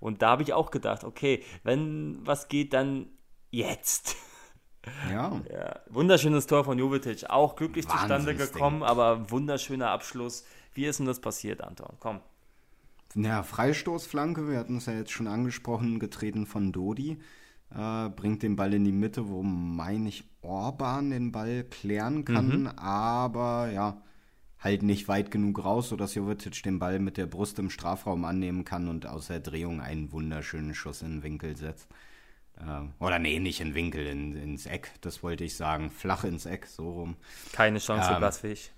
Und 0.00 0.22
da 0.22 0.30
habe 0.30 0.42
ich 0.42 0.54
auch 0.54 0.70
gedacht, 0.70 1.04
okay, 1.04 1.44
wenn 1.64 2.18
was 2.24 2.48
geht, 2.48 2.72
dann 2.72 3.10
jetzt. 3.50 4.16
Ja. 5.10 5.40
ja. 5.52 5.80
Wunderschönes 5.90 6.46
Tor 6.46 6.64
von 6.64 6.78
Jovetic, 6.78 7.28
auch 7.28 7.56
glücklich 7.56 7.86
zustande 7.86 8.34
gekommen, 8.34 8.82
aber 8.82 9.30
wunderschöner 9.30 9.90
Abschluss. 9.90 10.44
Wie 10.72 10.86
ist 10.86 10.98
denn 10.98 11.06
das 11.06 11.20
passiert, 11.20 11.62
Anton? 11.62 11.96
Komm. 12.00 12.20
Ja, 13.14 13.42
Freistoßflanke, 13.42 14.48
wir 14.48 14.58
hatten 14.58 14.76
es 14.76 14.86
ja 14.86 14.92
jetzt 14.92 15.10
schon 15.10 15.26
angesprochen, 15.26 15.98
getreten 15.98 16.46
von 16.46 16.72
Dodi. 16.72 17.18
Äh, 17.74 18.08
bringt 18.10 18.42
den 18.42 18.56
Ball 18.56 18.72
in 18.72 18.84
die 18.84 18.92
Mitte, 18.92 19.28
wo, 19.28 19.42
meine 19.42 20.08
ich, 20.08 20.24
Orban 20.42 21.10
den 21.10 21.32
Ball 21.32 21.64
klären 21.64 22.24
kann, 22.24 22.62
mhm. 22.62 22.66
aber 22.68 23.70
ja, 23.72 24.02
halt 24.58 24.82
nicht 24.82 25.08
weit 25.08 25.30
genug 25.30 25.64
raus, 25.64 25.88
sodass 25.88 26.14
Jovetic 26.14 26.62
den 26.62 26.78
Ball 26.78 26.98
mit 26.98 27.16
der 27.16 27.26
Brust 27.26 27.58
im 27.58 27.70
Strafraum 27.70 28.24
annehmen 28.24 28.64
kann 28.64 28.88
und 28.88 29.06
aus 29.06 29.28
der 29.28 29.40
Drehung 29.40 29.80
einen 29.80 30.12
wunderschönen 30.12 30.74
Schuss 30.74 31.02
in 31.02 31.16
den 31.16 31.22
Winkel 31.22 31.56
setzt. 31.56 31.88
Äh, 32.60 33.02
oder 33.02 33.18
nee, 33.18 33.38
nicht 33.38 33.60
in 33.60 33.74
Winkel, 33.74 34.06
in, 34.06 34.36
ins 34.36 34.66
Eck, 34.66 34.92
das 35.00 35.22
wollte 35.22 35.44
ich 35.44 35.56
sagen. 35.56 35.90
Flach 35.90 36.24
ins 36.24 36.46
Eck, 36.46 36.66
so 36.66 36.90
rum. 36.90 37.16
Keine 37.52 37.78
Chance 37.78 38.08
ähm, 38.08 38.14
für 38.14 38.18
Blaswig. 38.18 38.70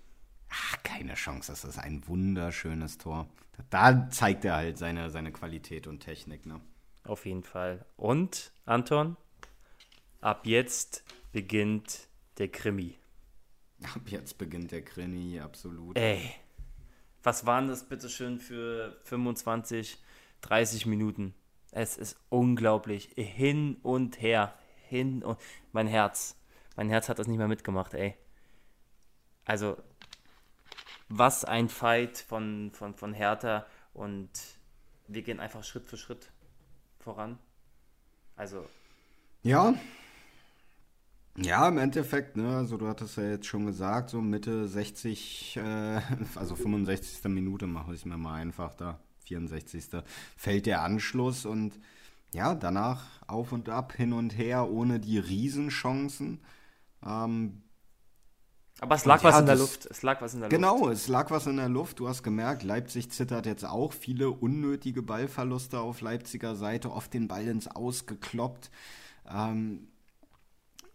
Ach, 0.51 0.83
keine 0.83 1.14
Chance, 1.14 1.53
das 1.53 1.64
ist 1.64 1.79
ein 1.79 2.07
wunderschönes 2.07 2.99
Tor 2.99 3.27
da 3.71 4.09
zeigt 4.11 4.45
er 4.45 4.55
halt 4.55 4.79
seine, 4.79 5.11
seine 5.11 5.33
Qualität 5.33 5.87
und 5.87 6.01
Technik. 6.01 6.47
Ne? 6.47 6.61
Auf 7.05 7.27
jeden 7.27 7.42
Fall. 7.42 7.85
Und, 7.97 8.53
Anton, 8.64 9.16
ab 10.21 10.47
jetzt 10.47 11.05
beginnt 11.33 12.09
der 12.38 12.49
Krimi. 12.49 12.99
Ab 13.83 14.03
jetzt 14.07 14.38
beginnt 14.38 14.71
der 14.71 14.83
Krimi, 14.83 15.40
absolut. 15.40 15.97
Ey, 15.99 16.31
was 17.23 17.47
waren 17.47 17.68
das 17.68 17.88
bitte 17.88 18.09
schön 18.09 18.38
für 18.38 19.01
25, 19.05 19.99
30 20.42 20.87
Minuten? 20.87 21.35
Es 21.72 21.96
ist 21.96 22.16
unglaublich. 22.28 23.11
Hin 23.16 23.78
und 23.82 24.20
her. 24.20 24.54
Hin 24.88 25.22
und. 25.22 25.38
Mein 25.72 25.87
Herz. 25.87 26.37
Mein 26.76 26.88
Herz 26.88 27.08
hat 27.08 27.18
das 27.18 27.26
nicht 27.26 27.38
mehr 27.38 27.48
mitgemacht, 27.48 27.94
ey. 27.94 28.14
Also, 29.44 29.76
was 31.08 31.44
ein 31.44 31.68
Fight 31.68 32.18
von, 32.18 32.70
von, 32.72 32.94
von 32.94 33.12
Hertha 33.12 33.66
und 33.94 34.30
wir 35.08 35.22
gehen 35.22 35.40
einfach 35.40 35.64
Schritt 35.64 35.87
für 35.87 35.96
Schritt 35.96 36.30
voran. 37.00 37.38
Also. 38.37 38.64
Ja. 39.42 39.74
Ja, 41.37 41.66
im 41.68 41.78
Endeffekt, 41.78 42.37
ne, 42.37 42.56
also 42.58 42.76
du 42.76 42.87
hattest 42.87 43.16
ja 43.16 43.24
jetzt 43.24 43.46
schon 43.46 43.64
gesagt, 43.64 44.11
so 44.11 44.20
Mitte 44.20 44.68
60, 44.68 45.56
äh, 45.56 46.00
also 46.35 46.54
65. 46.54 47.24
Minute 47.30 47.66
mache 47.66 47.94
ich 47.94 48.04
mir 48.04 48.18
mal 48.18 48.35
einfach 48.35 48.74
da, 48.74 49.00
64. 49.22 50.02
fällt 50.37 50.66
der 50.66 50.82
Anschluss 50.82 51.46
und 51.46 51.78
ja, 52.32 52.54
danach 52.54 53.04
auf 53.26 53.52
und 53.52 53.68
ab, 53.68 53.92
hin 53.92 54.12
und 54.12 54.37
her, 54.37 54.70
ohne 54.70 55.00
die 55.00 55.18
Riesenchancen. 55.18 56.40
Ähm, 57.04 57.62
aber 58.80 58.96
es 58.96 59.04
lag 59.04 59.22
ja, 59.22 59.28
was 59.28 59.40
in 59.40 59.46
der 59.46 59.56
Luft. 59.56 59.87
Es 59.87 60.02
lag 60.02 60.20
was 60.22 60.35
in 60.35 60.40
der 60.40 60.48
genau, 60.48 60.87
Luft. 60.87 60.92
es 60.92 61.08
lag 61.08 61.30
was 61.30 61.46
in 61.46 61.56
der 61.56 61.68
Luft. 61.68 62.00
Du 62.00 62.08
hast 62.08 62.22
gemerkt, 62.22 62.62
Leipzig 62.62 63.12
zittert 63.12 63.46
jetzt 63.46 63.64
auch. 63.64 63.92
Viele 63.92 64.30
unnötige 64.30 65.02
Ballverluste 65.02 65.78
auf 65.78 66.00
Leipziger 66.00 66.56
Seite, 66.56 66.90
oft 66.90 67.14
den 67.14 67.28
Ball 67.28 67.46
ins 67.46 67.68
Ausgekloppt. 67.68 68.70
Ähm, 69.30 69.88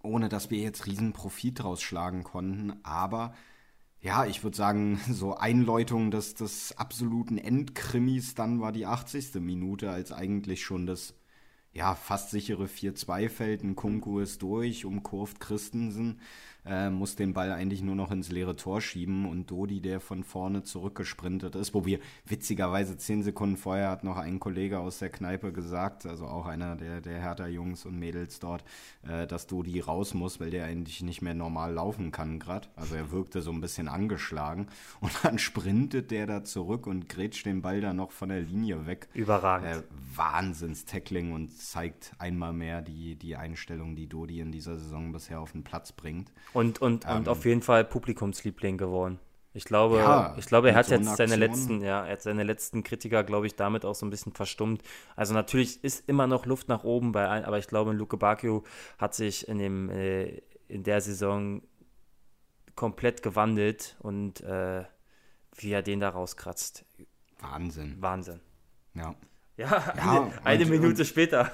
ohne 0.04 0.28
dass 0.30 0.50
wir 0.50 0.60
jetzt 0.60 0.86
riesen 0.86 1.14
Profit 1.14 1.64
draus 1.64 1.82
schlagen 1.82 2.24
konnten. 2.24 2.80
Aber 2.84 3.34
ja, 4.02 4.26
ich 4.26 4.44
würde 4.44 4.58
sagen, 4.58 5.00
so 5.12 5.36
Einläutung 5.36 6.12
des, 6.12 6.36
des 6.36 6.78
absoluten 6.78 7.38
Endkrimis 7.38 8.36
dann 8.36 8.62
war 8.62 8.72
die 8.72 8.86
80. 8.86 9.36
Minute, 9.36 9.92
als 9.92 10.12
eigentlich 10.12 10.64
schon 10.64 10.86
das 10.86 11.16
ja, 11.74 11.94
fast 11.94 12.32
sichere 12.32 12.66
4-2-Feld. 12.66 13.64
Ein 13.64 13.76
Kunku 13.76 14.20
ist 14.20 14.42
durch, 14.42 14.84
umkurvt 14.86 15.40
Christensen 15.40 16.20
äh, 16.68 16.90
muss 16.90 17.16
den 17.16 17.34
Ball 17.34 17.52
eigentlich 17.52 17.82
nur 17.82 17.96
noch 17.96 18.12
ins 18.12 18.32
leere 18.32 18.56
Tor 18.56 18.82
schieben 18.82 19.26
und 19.26 19.50
Dodi, 19.50 19.82
der 19.82 20.00
von 20.00 20.24
vorne 20.24 20.64
zurückgesprintet 20.64 21.56
ist, 21.56 21.74
wo 21.74 21.86
wir 21.86 22.00
witzigerweise 22.26 22.98
zehn 22.98 23.24
Sekunden 23.24 23.58
vorher 23.58 23.90
hat 23.90 24.04
noch 24.04 24.18
ein 24.18 24.40
Kollege 24.40 24.80
aus 24.80 25.00
der 25.00 25.10
Kneipe 25.10 25.52
gesagt, 25.52 26.06
also 26.06 26.26
auch 26.26 26.46
einer 26.46 26.76
der, 26.76 27.02
der 27.02 27.20
Hertha-Jungs 27.20 27.86
und 27.86 27.98
Mädels 27.98 28.40
dort, 28.40 28.64
äh, 29.08 29.28
dass 29.28 29.48
Dodi 29.48 29.80
raus 29.80 30.14
muss, 30.14 30.40
weil 30.40 30.50
der 30.50 30.66
eigentlich 30.66 31.02
nicht 31.02 31.22
mehr 31.22 31.34
normal 31.34 31.74
laufen 31.74 32.12
kann 32.12 32.40
gerade. 32.40 32.68
Also 32.76 32.96
er 32.96 33.12
wirkte 33.12 33.42
so 33.42 33.52
ein 33.52 33.62
bisschen 33.62 33.88
angeschlagen 33.88 34.68
und 35.00 35.12
dann 35.24 35.40
sprintet 35.40 36.12
der 36.12 36.28
da 36.28 36.44
zurück 36.44 36.88
und 36.88 37.10
grätscht 37.10 37.46
den 37.46 37.62
Ball 37.62 37.82
da 37.82 37.94
noch 37.94 38.12
von 38.12 38.30
der 38.30 38.42
Linie 38.42 38.86
weg. 38.86 39.08
Überragend. 39.14 39.68
Äh, 39.68 39.84
Wahnsinns-Tackling 40.16 41.34
und 41.34 41.58
zeigt 41.58 42.12
einmal 42.18 42.54
mehr 42.54 42.82
die, 42.82 43.16
die 43.16 43.36
Einstellung, 43.36 43.96
die 43.96 44.08
Dodi 44.08 44.40
in 44.40 44.52
dieser 44.52 44.78
Saison 44.78 45.12
bisher 45.12 45.40
auf 45.40 45.52
den 45.52 45.64
Platz 45.64 45.92
bringt. 45.92 46.32
Und, 46.58 46.82
und, 46.82 47.06
ähm, 47.06 47.18
und 47.18 47.30
auf 47.30 47.46
jeden 47.46 47.62
Fall 47.62 47.86
Publikumsliebling 47.86 48.80
geworden. 48.80 49.20
Ich 49.54 49.64
glaube, 49.64 49.98
ja, 49.98 50.36
ich 50.38 50.48
glaube, 50.48 50.70
er 50.70 50.76
hat 50.76 50.88
so 50.88 50.96
jetzt 50.96 51.16
seine 51.16 51.36
letzten, 51.36 51.82
ja, 51.82 52.04
er 52.04 52.14
hat 52.14 52.24
seine 52.24 52.42
letzten 52.42 52.84
Kritiker, 52.84 53.24
glaube 53.24 53.46
ich, 53.46 53.56
damit 53.56 53.86
auch 53.86 53.94
so 53.94 54.08
ein 54.08 54.10
bisschen 54.10 54.34
verstummt. 54.34 54.82
Also 55.16 55.36
natürlich 55.36 55.84
ist 55.84 56.10
immer 56.10 56.26
noch 56.26 56.48
Luft 56.48 56.68
nach 56.68 56.84
oben 56.84 57.12
bei 57.12 57.28
allen, 57.28 57.46
aber 57.46 57.60
ich 57.60 57.68
glaube, 57.68 57.92
Luke 57.94 58.18
Bacchio 58.18 58.64
hat 58.98 59.14
sich 59.14 59.48
in 59.48 59.60
dem, 59.60 59.92
äh, 59.92 60.42
in 60.68 60.82
der 60.82 61.00
Saison 61.02 61.62
komplett 62.76 63.22
gewandelt 63.22 63.96
und 64.00 64.42
äh, 64.42 64.84
wie 65.58 65.72
er 65.72 65.84
den 65.84 66.00
da 66.00 66.10
rauskratzt. 66.10 66.86
Wahnsinn. 67.40 67.98
Wahnsinn. 68.00 68.40
Ja. 68.96 69.14
Ja, 69.58 69.94
ja 69.96 70.32
eine, 70.44 70.64
und, 70.64 70.72
Minute 70.72 71.02
und, 71.02 71.08
später. 71.08 71.52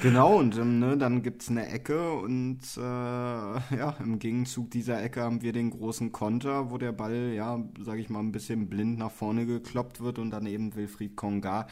Genau, 0.00 0.38
und 0.38 0.56
ähm, 0.56 0.78
ne, 0.78 0.96
dann 0.96 1.22
gibt 1.22 1.42
es 1.42 1.50
eine 1.50 1.68
Ecke 1.68 2.12
und 2.12 2.60
äh, 2.76 2.80
ja, 2.80 3.94
im 4.00 4.18
Gegenzug 4.18 4.70
dieser 4.70 5.02
Ecke 5.02 5.22
haben 5.22 5.42
wir 5.42 5.52
den 5.52 5.70
großen 5.70 6.12
Konter, 6.12 6.70
wo 6.70 6.78
der 6.78 6.92
Ball, 6.92 7.32
ja, 7.34 7.62
sage 7.80 8.00
ich 8.00 8.08
mal, 8.08 8.20
ein 8.20 8.32
bisschen 8.32 8.68
blind 8.68 8.98
nach 8.98 9.10
vorne 9.10 9.46
gekloppt 9.46 10.00
wird 10.00 10.18
und 10.18 10.30
dann 10.30 10.46
eben 10.46 10.74
Wilfried 10.74 11.14
Konga 11.14 11.66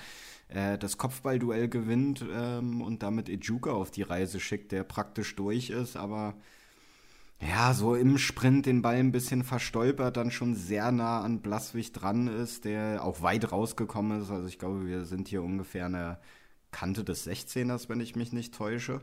äh, 0.48 0.78
das 0.78 0.98
Kopfballduell 0.98 1.68
gewinnt 1.68 2.24
ähm, 2.32 2.82
und 2.82 3.02
damit 3.02 3.28
Ejuka 3.28 3.70
auf 3.70 3.90
die 3.90 4.02
Reise 4.02 4.38
schickt, 4.38 4.72
der 4.72 4.84
praktisch 4.84 5.34
durch 5.34 5.70
ist, 5.70 5.96
aber 5.96 6.34
ja, 7.40 7.72
so 7.72 7.94
im 7.94 8.18
Sprint 8.18 8.66
den 8.66 8.82
Ball 8.82 8.96
ein 8.96 9.12
bisschen 9.12 9.44
verstolpert, 9.44 10.16
dann 10.18 10.30
schon 10.30 10.54
sehr 10.54 10.92
nah 10.92 11.22
an 11.22 11.40
Blaswig 11.40 11.92
dran 11.92 12.28
ist, 12.28 12.66
der 12.66 13.02
auch 13.02 13.22
weit 13.22 13.50
rausgekommen 13.50 14.20
ist. 14.20 14.30
Also 14.30 14.46
ich 14.46 14.58
glaube, 14.58 14.86
wir 14.86 15.06
sind 15.06 15.26
hier 15.28 15.42
ungefähr 15.42 15.86
eine 15.86 16.18
Kante 16.70 17.04
des 17.04 17.26
16ers, 17.26 17.88
wenn 17.88 18.00
ich 18.00 18.16
mich 18.16 18.32
nicht 18.32 18.54
täusche. 18.54 19.00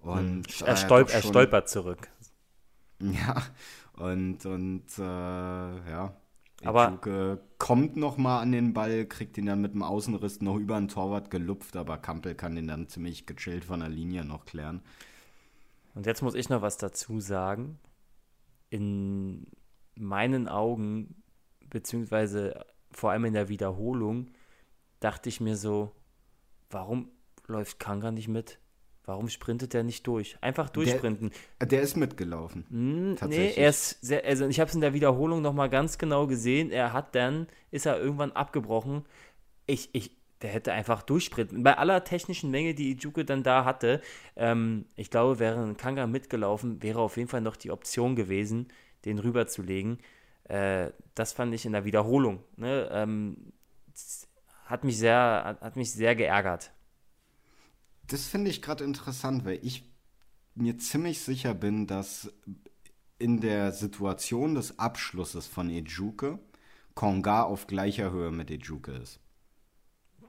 Und 0.00 0.46
hm. 0.46 0.66
er, 0.66 0.76
stolp 0.76 1.12
er 1.12 1.22
stolpert 1.22 1.68
zurück. 1.68 2.08
Ja, 3.02 3.42
und, 3.94 4.44
und 4.44 4.84
äh, 4.98 5.02
ja. 5.02 6.14
Aber 6.62 6.88
Ejuke 6.88 7.40
kommt 7.56 7.96
noch 7.96 8.18
mal 8.18 8.40
an 8.40 8.52
den 8.52 8.74
Ball, 8.74 9.06
kriegt 9.06 9.38
ihn 9.38 9.46
dann 9.46 9.62
mit 9.62 9.72
dem 9.72 9.82
Außenriss 9.82 10.42
noch 10.42 10.56
über 10.56 10.78
den 10.78 10.88
Torwart 10.88 11.30
gelupft, 11.30 11.76
aber 11.76 11.96
Kampel 11.96 12.34
kann 12.34 12.54
den 12.54 12.68
dann 12.68 12.88
ziemlich 12.88 13.24
gechillt 13.24 13.64
von 13.64 13.80
der 13.80 13.88
Linie 13.88 14.24
noch 14.24 14.44
klären. 14.44 14.82
Und 15.94 16.06
jetzt 16.06 16.22
muss 16.22 16.34
ich 16.34 16.48
noch 16.48 16.62
was 16.62 16.76
dazu 16.76 17.20
sagen. 17.20 17.78
In 18.68 19.46
meinen 19.94 20.48
Augen, 20.48 21.22
beziehungsweise 21.70 22.64
vor 22.92 23.10
allem 23.10 23.24
in 23.24 23.34
der 23.34 23.48
Wiederholung, 23.48 24.28
dachte 25.00 25.28
ich 25.28 25.40
mir 25.40 25.56
so, 25.56 25.92
warum 26.70 27.10
läuft 27.46 27.78
Kanga 27.78 28.10
nicht 28.10 28.28
mit? 28.28 28.58
Warum 29.04 29.28
sprintet 29.28 29.74
er 29.74 29.82
nicht 29.82 30.06
durch? 30.06 30.36
Einfach 30.40 30.68
durchsprinten. 30.68 31.32
Der, 31.60 31.66
der 31.66 31.82
ist 31.82 31.96
mitgelaufen. 31.96 32.64
Hm, 32.70 33.16
nee, 33.28 33.52
er 33.56 33.70
ist 33.70 33.98
sehr, 34.02 34.24
also 34.24 34.46
ich 34.46 34.60
habe 34.60 34.68
es 34.68 34.74
in 34.74 34.80
der 34.80 34.94
Wiederholung 34.94 35.42
nochmal 35.42 35.68
ganz 35.68 35.98
genau 35.98 36.26
gesehen. 36.26 36.70
Er 36.70 36.92
hat 36.92 37.14
dann, 37.14 37.48
ist 37.70 37.86
er 37.86 37.98
irgendwann 37.98 38.32
abgebrochen. 38.32 39.04
Ich, 39.66 39.88
ich, 39.94 40.16
der 40.42 40.50
hätte 40.50 40.72
einfach 40.72 41.02
durchsprinten. 41.02 41.62
Bei 41.62 41.76
aller 41.76 42.04
technischen 42.04 42.50
Menge, 42.50 42.74
die 42.74 42.92
Ijuke 42.92 43.24
dann 43.24 43.42
da 43.42 43.64
hatte, 43.64 44.00
ähm, 44.36 44.86
ich 44.96 45.10
glaube, 45.10 45.38
wäre 45.38 45.60
ein 45.60 45.76
Kanga 45.76 46.06
mitgelaufen, 46.06 46.82
wäre 46.82 47.00
auf 47.00 47.16
jeden 47.16 47.28
Fall 47.28 47.40
noch 47.40 47.56
die 47.56 47.70
Option 47.70 48.14
gewesen, 48.14 48.68
den 49.06 49.18
rüberzulegen. 49.18 49.98
Äh, 50.44 50.90
das 51.14 51.32
fand 51.32 51.54
ich 51.54 51.64
in 51.64 51.72
der 51.72 51.84
Wiederholung. 51.84 52.44
Ne? 52.56 52.88
Ähm, 52.92 53.52
hat 54.70 54.84
mich 54.84 54.98
sehr, 54.98 55.58
hat 55.60 55.76
mich 55.76 55.92
sehr 55.92 56.14
geärgert. 56.14 56.72
Das 58.06 58.26
finde 58.26 58.50
ich 58.50 58.62
gerade 58.62 58.84
interessant, 58.84 59.44
weil 59.44 59.58
ich 59.62 59.84
mir 60.54 60.78
ziemlich 60.78 61.20
sicher 61.20 61.54
bin, 61.54 61.86
dass 61.86 62.32
in 63.18 63.40
der 63.40 63.72
Situation 63.72 64.54
des 64.54 64.78
Abschlusses 64.78 65.46
von 65.46 65.68
Ejuke 65.68 66.38
Konga 66.94 67.42
auf 67.42 67.66
gleicher 67.66 68.10
Höhe 68.10 68.30
mit 68.30 68.50
Ejuke 68.50 68.92
ist. 68.92 69.20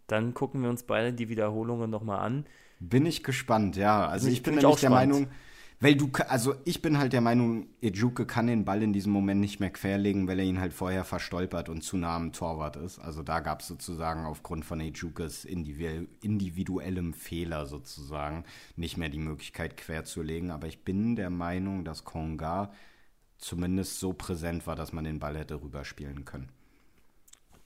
Dann 0.08 0.34
gucken 0.34 0.62
wir 0.62 0.70
uns 0.70 0.84
beide 0.84 1.14
die 1.14 1.30
Wiederholungen 1.30 1.90
nochmal 1.90 2.20
an. 2.20 2.46
Bin 2.80 3.06
ich 3.06 3.24
gespannt, 3.24 3.78
ja. 3.78 4.08
Also 4.08 4.28
ich, 4.28 4.36
ich 4.36 4.44
bin 4.44 4.56
nämlich 4.56 4.76
der 4.80 4.90
Meinung, 4.90 5.28
weil 5.82 5.96
du, 5.96 6.12
also 6.28 6.54
ich 6.64 6.84
bin 6.84 7.00
halt 7.00 7.12
der 7.12 7.22
Meinung, 7.22 7.68
Ejuke 7.82 8.28
kann 8.28 8.46
den 8.46 8.66
Ball 8.66 8.84
in 8.84 8.94
diesem 8.94 9.12
Moment 9.12 9.42
nicht 9.42 9.60
mehr 9.60 9.72
querlegen, 9.72 10.28
weil 10.28 10.38
er 10.38 10.46
ihn 10.46 10.60
halt 10.60 10.74
vorher 10.74 11.04
verstolpert 11.04 11.70
und 11.70 11.82
zu 11.82 11.98
nah 11.98 12.16
am 12.16 12.34
Torwart 12.34 12.76
ist. 12.76 13.00
Also 13.00 13.24
da 13.24 13.40
gab 13.40 13.62
es 13.62 13.68
sozusagen 13.68 14.26
aufgrund 14.26 14.64
von 14.64 14.80
Ejukes 14.80 15.44
individuellem 15.44 17.14
Fehler 17.14 17.66
sozusagen 17.66 18.46
nicht 18.76 18.98
mehr 18.98 19.10
die 19.10 19.18
Möglichkeit 19.18 19.76
quer 19.76 20.06
zu 20.06 20.22
legen. 20.22 20.52
Aber 20.52 20.68
ich 20.68 20.84
bin 20.84 21.16
der 21.16 21.32
Meinung, 21.32 21.84
dass 21.84 22.06
Konga 22.06 22.72
zumindest 23.40 24.00
so 24.00 24.14
präsent 24.14 24.68
war, 24.68 24.76
dass 24.76 24.94
man 24.94 25.04
den 25.04 25.18
Ball 25.18 25.36
hätte 25.36 25.64
rüberspielen 25.64 26.26
können. 26.26 26.50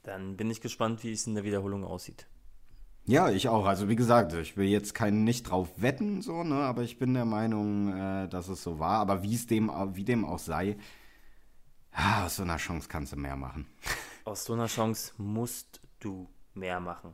Dann 0.03 0.37
bin 0.37 0.49
ich 0.49 0.61
gespannt, 0.61 1.03
wie 1.03 1.11
es 1.11 1.27
in 1.27 1.35
der 1.35 1.43
Wiederholung 1.43 1.83
aussieht. 1.83 2.27
Ja, 3.07 3.29
ich 3.29 3.49
auch. 3.49 3.65
Also 3.65 3.87
wie 3.87 3.95
gesagt, 3.95 4.33
ich 4.33 4.57
will 4.57 4.67
jetzt 4.67 4.95
keinen 4.95 5.23
nicht 5.23 5.43
drauf 5.43 5.69
wetten, 5.77 6.21
so, 6.23 6.43
ne, 6.43 6.55
aber 6.55 6.81
ich 6.81 6.97
bin 6.97 7.13
der 7.13 7.25
Meinung, 7.25 7.95
äh, 7.95 8.27
dass 8.27 8.47
es 8.47 8.63
so 8.63 8.79
war. 8.79 8.99
Aber 8.99 9.21
wie 9.21 9.35
es 9.35 9.45
dem, 9.45 9.71
wie 9.93 10.03
dem 10.03 10.25
auch 10.25 10.39
sei, 10.39 10.77
ah, 11.91 12.25
aus 12.25 12.37
so 12.37 12.43
einer 12.43 12.57
Chance 12.57 12.87
kannst 12.89 13.13
du 13.13 13.17
mehr 13.17 13.35
machen. 13.35 13.67
Aus 14.25 14.43
so 14.43 14.53
einer 14.53 14.65
Chance 14.65 15.13
musst 15.17 15.81
du 15.99 16.27
mehr 16.55 16.79
machen. 16.79 17.13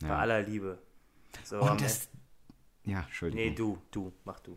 Ja. 0.00 0.10
Bei 0.10 0.16
aller 0.18 0.42
Liebe. 0.42 0.78
So, 1.42 1.60
Und 1.60 1.80
das, 1.80 2.08
ja, 2.84 3.00
Entschuldigung. 3.00 3.44
Nee, 3.44 3.54
du, 3.56 3.78
du, 3.90 4.12
mach 4.24 4.38
du. 4.38 4.56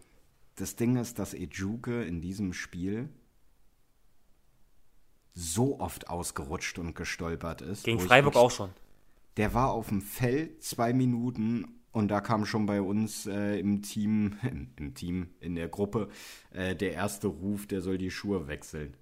Das 0.53 0.75
Ding 0.75 0.97
ist, 0.97 1.17
dass 1.17 1.33
Ejuke 1.33 2.03
in 2.03 2.21
diesem 2.21 2.53
Spiel 2.53 3.09
so 5.33 5.79
oft 5.79 6.11
ausgerutscht 6.11 6.77
und 6.77 6.93
gestolpert 6.93 7.61
ist. 7.61 7.86
Gegen 7.86 7.99
Freiburg 7.99 8.36
auch 8.36 8.51
schon 8.51 8.69
der 9.38 9.53
war 9.53 9.71
auf 9.71 9.89
dem 9.89 10.01
Feld 10.01 10.63
zwei 10.63 10.93
Minuten 10.93 11.81
und 11.91 12.09
da 12.09 12.19
kam 12.19 12.45
schon 12.45 12.65
bei 12.65 12.81
uns 12.81 13.25
äh, 13.25 13.57
im 13.59 13.81
Team, 13.81 14.38
im 14.77 14.93
Team, 14.93 15.29
in 15.39 15.55
der 15.55 15.69
Gruppe, 15.69 16.09
äh, 16.51 16.75
der 16.75 16.93
erste 16.93 17.27
Ruf, 17.27 17.67
der 17.67 17.81
soll 17.81 17.97
die 17.97 18.11
Schuhe 18.11 18.47
wechseln. 18.47 18.95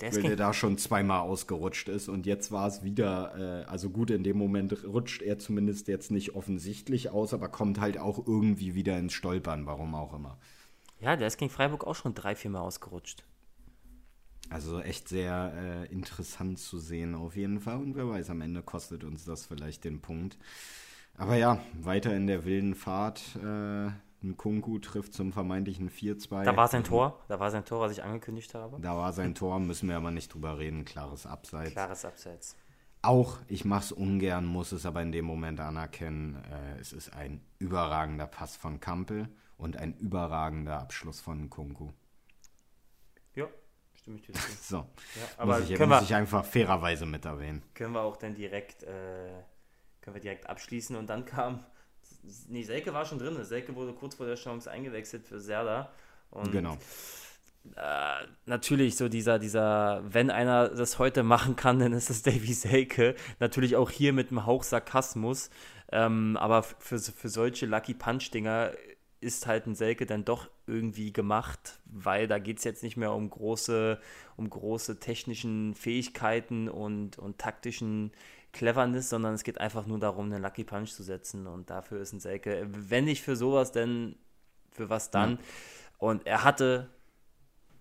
Der 0.00 0.14
weil 0.14 0.22
der 0.22 0.36
da 0.36 0.54
schon 0.54 0.78
zweimal 0.78 1.20
ausgerutscht 1.20 1.90
ist 1.90 2.08
und 2.08 2.24
jetzt 2.24 2.52
war 2.52 2.66
es 2.66 2.82
wieder, 2.82 3.64
äh, 3.64 3.64
also 3.64 3.90
gut, 3.90 4.10
in 4.10 4.24
dem 4.24 4.38
Moment 4.38 4.84
rutscht 4.84 5.20
er 5.20 5.38
zumindest 5.38 5.88
jetzt 5.88 6.10
nicht 6.10 6.34
offensichtlich 6.34 7.10
aus, 7.10 7.34
aber 7.34 7.48
kommt 7.48 7.80
halt 7.80 7.98
auch 7.98 8.26
irgendwie 8.26 8.74
wieder 8.74 8.98
ins 8.98 9.12
Stolpern, 9.12 9.66
warum 9.66 9.94
auch 9.94 10.14
immer. 10.14 10.38
Ja, 11.00 11.16
der 11.16 11.26
ist 11.26 11.36
gegen 11.36 11.50
Freiburg 11.50 11.86
auch 11.86 11.94
schon 11.94 12.14
drei, 12.14 12.34
vier 12.34 12.50
Mal 12.50 12.60
ausgerutscht. 12.60 13.24
Also 14.50 14.80
echt 14.80 15.08
sehr 15.08 15.52
äh, 15.56 15.92
interessant 15.92 16.58
zu 16.58 16.78
sehen 16.78 17.14
auf 17.14 17.36
jeden 17.36 17.60
Fall. 17.60 17.76
Und 17.76 17.94
wer 17.94 18.08
weiß, 18.08 18.30
am 18.30 18.40
Ende 18.40 18.62
kostet 18.62 19.04
uns 19.04 19.24
das 19.24 19.46
vielleicht 19.46 19.84
den 19.84 20.00
Punkt. 20.00 20.36
Aber 21.16 21.36
ja, 21.36 21.60
weiter 21.80 22.14
in 22.14 22.26
der 22.26 22.44
wilden 22.44 22.74
Fahrt. 22.74 23.22
Äh, 23.36 23.90
ein 24.22 24.36
Kunku 24.36 24.78
trifft 24.80 25.14
zum 25.14 25.32
vermeintlichen 25.32 25.88
4-2. 25.88 26.44
Da 26.44 26.56
war 26.56 26.68
sein 26.68 26.84
Tor, 26.84 27.18
da 27.28 27.40
war 27.40 27.50
sein 27.50 27.64
Tor, 27.64 27.80
was 27.80 27.92
ich 27.92 28.02
angekündigt 28.02 28.54
habe. 28.54 28.78
Da 28.80 28.96
war 28.96 29.12
sein 29.12 29.34
Tor, 29.34 29.58
müssen 29.60 29.88
wir 29.88 29.96
aber 29.96 30.10
nicht 30.10 30.34
drüber 30.34 30.58
reden. 30.58 30.84
Klares 30.84 31.26
Abseits. 31.26 31.72
Klares 31.72 32.04
Abseits. 32.04 32.56
auch, 33.02 33.38
ich 33.48 33.64
mache 33.64 33.84
es 33.84 33.92
ungern, 33.92 34.44
muss 34.44 34.72
es 34.72 34.84
aber 34.84 35.00
in 35.00 35.12
dem 35.12 35.24
Moment 35.24 35.60
anerkennen, 35.60 36.42
äh, 36.50 36.78
es 36.80 36.92
ist 36.92 37.14
ein 37.14 37.40
überragender 37.58 38.26
Pass 38.26 38.56
von 38.56 38.80
Kampel 38.80 39.28
und 39.56 39.76
ein 39.76 39.94
überragender 39.98 40.78
Abschluss 40.80 41.20
von 41.20 41.48
Kunku. 41.48 41.90
Stimme 44.00 44.16
ich 44.16 44.22
dir 44.22 44.32
zu. 44.32 44.40
so, 44.62 44.76
ja, 44.76 44.86
aber 45.36 45.58
muss, 45.58 45.68
ich, 45.70 45.76
können 45.76 45.90
muss 45.90 46.00
wir, 46.00 46.04
ich 46.04 46.14
einfach 46.14 46.44
fairerweise 46.44 47.06
mit 47.06 47.24
erwähnen. 47.24 47.62
können 47.74 47.92
wir 47.92 48.00
auch 48.02 48.16
dann 48.16 48.34
direkt, 48.34 48.82
äh, 48.82 49.30
können 50.00 50.14
wir 50.14 50.20
direkt 50.20 50.48
abschließen 50.48 50.96
und 50.96 51.08
dann 51.08 51.24
kam, 51.24 51.64
nee, 52.48 52.62
Selke 52.62 52.94
war 52.94 53.04
schon 53.04 53.18
drin, 53.18 53.42
Selke 53.44 53.74
wurde 53.74 53.92
kurz 53.92 54.14
vor 54.14 54.26
der 54.26 54.36
Chance 54.36 54.70
eingewechselt 54.70 55.26
für 55.26 55.40
Serda 55.40 55.90
und 56.30 56.52
Genau. 56.52 56.78
äh, 57.76 58.26
natürlich 58.46 58.96
so 58.96 59.08
dieser, 59.08 59.38
dieser, 59.38 60.02
wenn 60.06 60.30
einer 60.30 60.68
das 60.68 60.98
heute 60.98 61.22
machen 61.22 61.56
kann, 61.56 61.78
dann 61.78 61.92
ist 61.92 62.08
es 62.10 62.22
Davy 62.24 62.54
Selke. 62.54 63.14
Natürlich 63.38 63.76
auch 63.76 63.90
hier 63.90 64.12
mit 64.12 64.30
einem 64.30 64.46
Hauch 64.46 64.62
Sarkasmus. 64.62 65.50
Ähm, 65.92 66.36
aber 66.36 66.62
für, 66.62 67.00
für 67.00 67.28
solche 67.28 67.66
Lucky 67.66 67.94
Punch-Dinger 67.94 68.70
ist 69.20 69.46
halt 69.46 69.66
ein 69.66 69.74
Selke 69.74 70.06
dann 70.06 70.24
doch 70.24 70.48
irgendwie 70.66 71.12
gemacht, 71.12 71.80
weil 71.84 72.26
da 72.26 72.38
geht 72.38 72.58
es 72.58 72.64
jetzt 72.64 72.82
nicht 72.82 72.96
mehr 72.96 73.12
um 73.12 73.28
große, 73.28 74.00
um 74.36 74.48
große 74.48 74.98
technischen 74.98 75.74
Fähigkeiten 75.74 76.68
und, 76.68 77.18
und 77.18 77.38
taktischen 77.38 78.12
Cleverness, 78.52 79.10
sondern 79.10 79.34
es 79.34 79.44
geht 79.44 79.60
einfach 79.60 79.86
nur 79.86 79.98
darum, 79.98 80.32
einen 80.32 80.42
Lucky 80.42 80.64
Punch 80.64 80.92
zu 80.92 81.02
setzen. 81.02 81.46
Und 81.46 81.70
dafür 81.70 82.00
ist 82.00 82.12
ein 82.12 82.20
Selke, 82.20 82.66
wenn 82.70 83.04
nicht 83.04 83.22
für 83.22 83.36
sowas, 83.36 83.72
denn 83.72 84.16
für 84.72 84.88
was 84.88 85.10
dann? 85.10 85.38
Und 85.98 86.26
er 86.26 86.44
hatte 86.44 86.88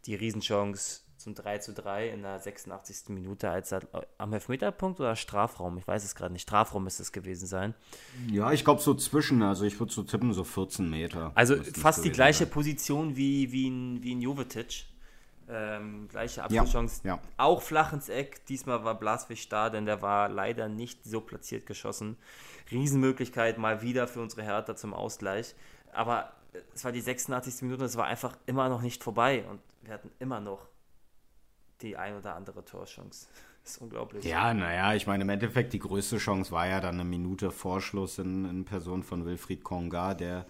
die 0.05 0.15
Riesenchance 0.15 1.01
zum 1.19 1.35
3 1.35 1.57
zu 1.57 1.73
3 1.73 2.09
in 2.09 2.21
der 2.21 2.39
86. 2.39 3.09
Minute, 3.09 3.49
als 3.49 3.73
er 3.73 3.81
am 4.17 4.31
Elfmeterpunkt 4.31 5.01
oder 5.01 5.17
Strafraum, 5.17 5.77
ich 5.77 5.85
weiß 5.85 6.05
es 6.05 6.15
gerade 6.15 6.31
nicht, 6.31 6.43
Strafraum 6.43 6.85
müsste 6.85 7.03
es 7.03 7.11
gewesen 7.11 7.45
sein. 7.45 7.75
Ja, 8.31 8.51
ich 8.53 8.63
glaube 8.63 8.81
so 8.81 8.93
zwischen, 8.93 9.43
also 9.43 9.65
ich 9.65 9.77
würde 9.79 9.91
so 9.91 10.03
tippen, 10.03 10.31
so 10.31 10.45
14 10.45 10.89
Meter. 10.89 11.31
Also 11.35 11.57
fast 11.75 12.05
die 12.05 12.11
gleiche 12.11 12.45
sein. 12.45 12.49
Position 12.49 13.17
wie, 13.17 13.51
wie 13.51 13.67
in, 13.67 14.01
wie 14.01 14.13
in 14.13 14.21
Jovetic. 14.21 14.85
Ähm, 15.51 16.07
gleiche 16.07 16.43
Abschlusschance, 16.43 17.01
ja. 17.03 17.19
auch 17.35 17.63
flach 17.63 17.91
ins 17.91 18.07
Eck. 18.07 18.45
Diesmal 18.45 18.85
war 18.85 18.95
Blaswig 18.95 19.49
da, 19.49 19.69
denn 19.69 19.85
der 19.85 20.01
war 20.01 20.29
leider 20.29 20.69
nicht 20.69 21.03
so 21.03 21.21
platziert 21.21 21.65
geschossen. 21.65 22.17
Riesenmöglichkeit 22.71 23.57
mal 23.57 23.81
wieder 23.81 24.07
für 24.07 24.21
unsere 24.21 24.43
Hertha 24.43 24.75
zum 24.75 24.93
Ausgleich. 24.93 25.55
Aber 25.91 26.31
es 26.75 26.85
war 26.85 26.91
die 26.91 27.01
86. 27.01 27.63
Minute, 27.63 27.83
es 27.83 27.97
war 27.97 28.05
einfach 28.05 28.37
immer 28.45 28.69
noch 28.69 28.81
nicht 28.81 29.03
vorbei 29.03 29.43
und 29.49 29.59
wir 29.81 29.95
hatten 29.95 30.11
immer 30.19 30.39
noch 30.39 30.67
die 31.81 31.97
ein 31.97 32.15
oder 32.15 32.35
andere 32.35 32.63
Torchance. 32.65 33.27
Das 33.63 33.71
ist 33.75 33.81
unglaublich. 33.81 34.23
Ja, 34.25 34.53
naja, 34.53 34.93
ich 34.93 35.07
meine, 35.07 35.23
im 35.23 35.29
Endeffekt 35.29 35.73
die 35.73 35.79
größte 35.79 36.17
Chance 36.17 36.51
war 36.51 36.67
ja 36.67 36.79
dann 36.79 36.95
eine 36.95 37.05
Minute 37.05 37.51
Vorschluss 37.51 38.17
in, 38.19 38.45
in 38.45 38.65
Person 38.65 39.03
von 39.03 39.25
Wilfried 39.25 39.63
Konga, 39.63 40.13
der 40.13 40.45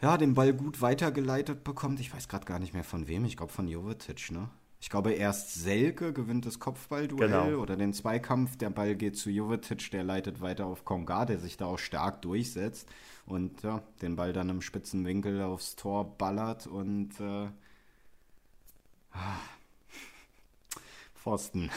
ja 0.00 0.16
den 0.16 0.34
Ball 0.34 0.52
gut 0.52 0.80
weitergeleitet 0.80 1.64
bekommt. 1.64 2.00
Ich 2.00 2.12
weiß 2.12 2.28
gerade 2.28 2.44
gar 2.44 2.58
nicht 2.58 2.74
mehr 2.74 2.84
von 2.84 3.06
wem, 3.08 3.24
ich 3.24 3.36
glaube 3.36 3.52
von 3.52 3.68
Jovetic, 3.68 4.30
ne? 4.32 4.48
Ich 4.80 4.90
glaube, 4.90 5.12
erst 5.12 5.54
Selke 5.54 6.12
gewinnt 6.12 6.44
das 6.44 6.58
Kopfballduell 6.58 7.28
Genau. 7.30 7.62
oder 7.62 7.76
den 7.76 7.92
Zweikampf. 7.92 8.56
Der 8.56 8.70
Ball 8.70 8.96
geht 8.96 9.16
zu 9.16 9.30
Jovetic, 9.30 9.92
der 9.92 10.02
leitet 10.02 10.40
weiter 10.40 10.66
auf 10.66 10.84
Konga, 10.84 11.24
der 11.24 11.38
sich 11.38 11.56
da 11.56 11.66
auch 11.66 11.78
stark 11.78 12.20
durchsetzt 12.22 12.88
und 13.24 13.62
ja, 13.62 13.80
den 14.02 14.16
Ball 14.16 14.32
dann 14.32 14.48
im 14.48 14.60
spitzen 14.60 15.04
Winkel 15.04 15.40
aufs 15.40 15.76
Tor 15.76 16.18
ballert 16.18 16.66
und 16.66 17.10
äh, 17.20 17.46
ah, 19.12 19.36
Pfosten. 21.22 21.70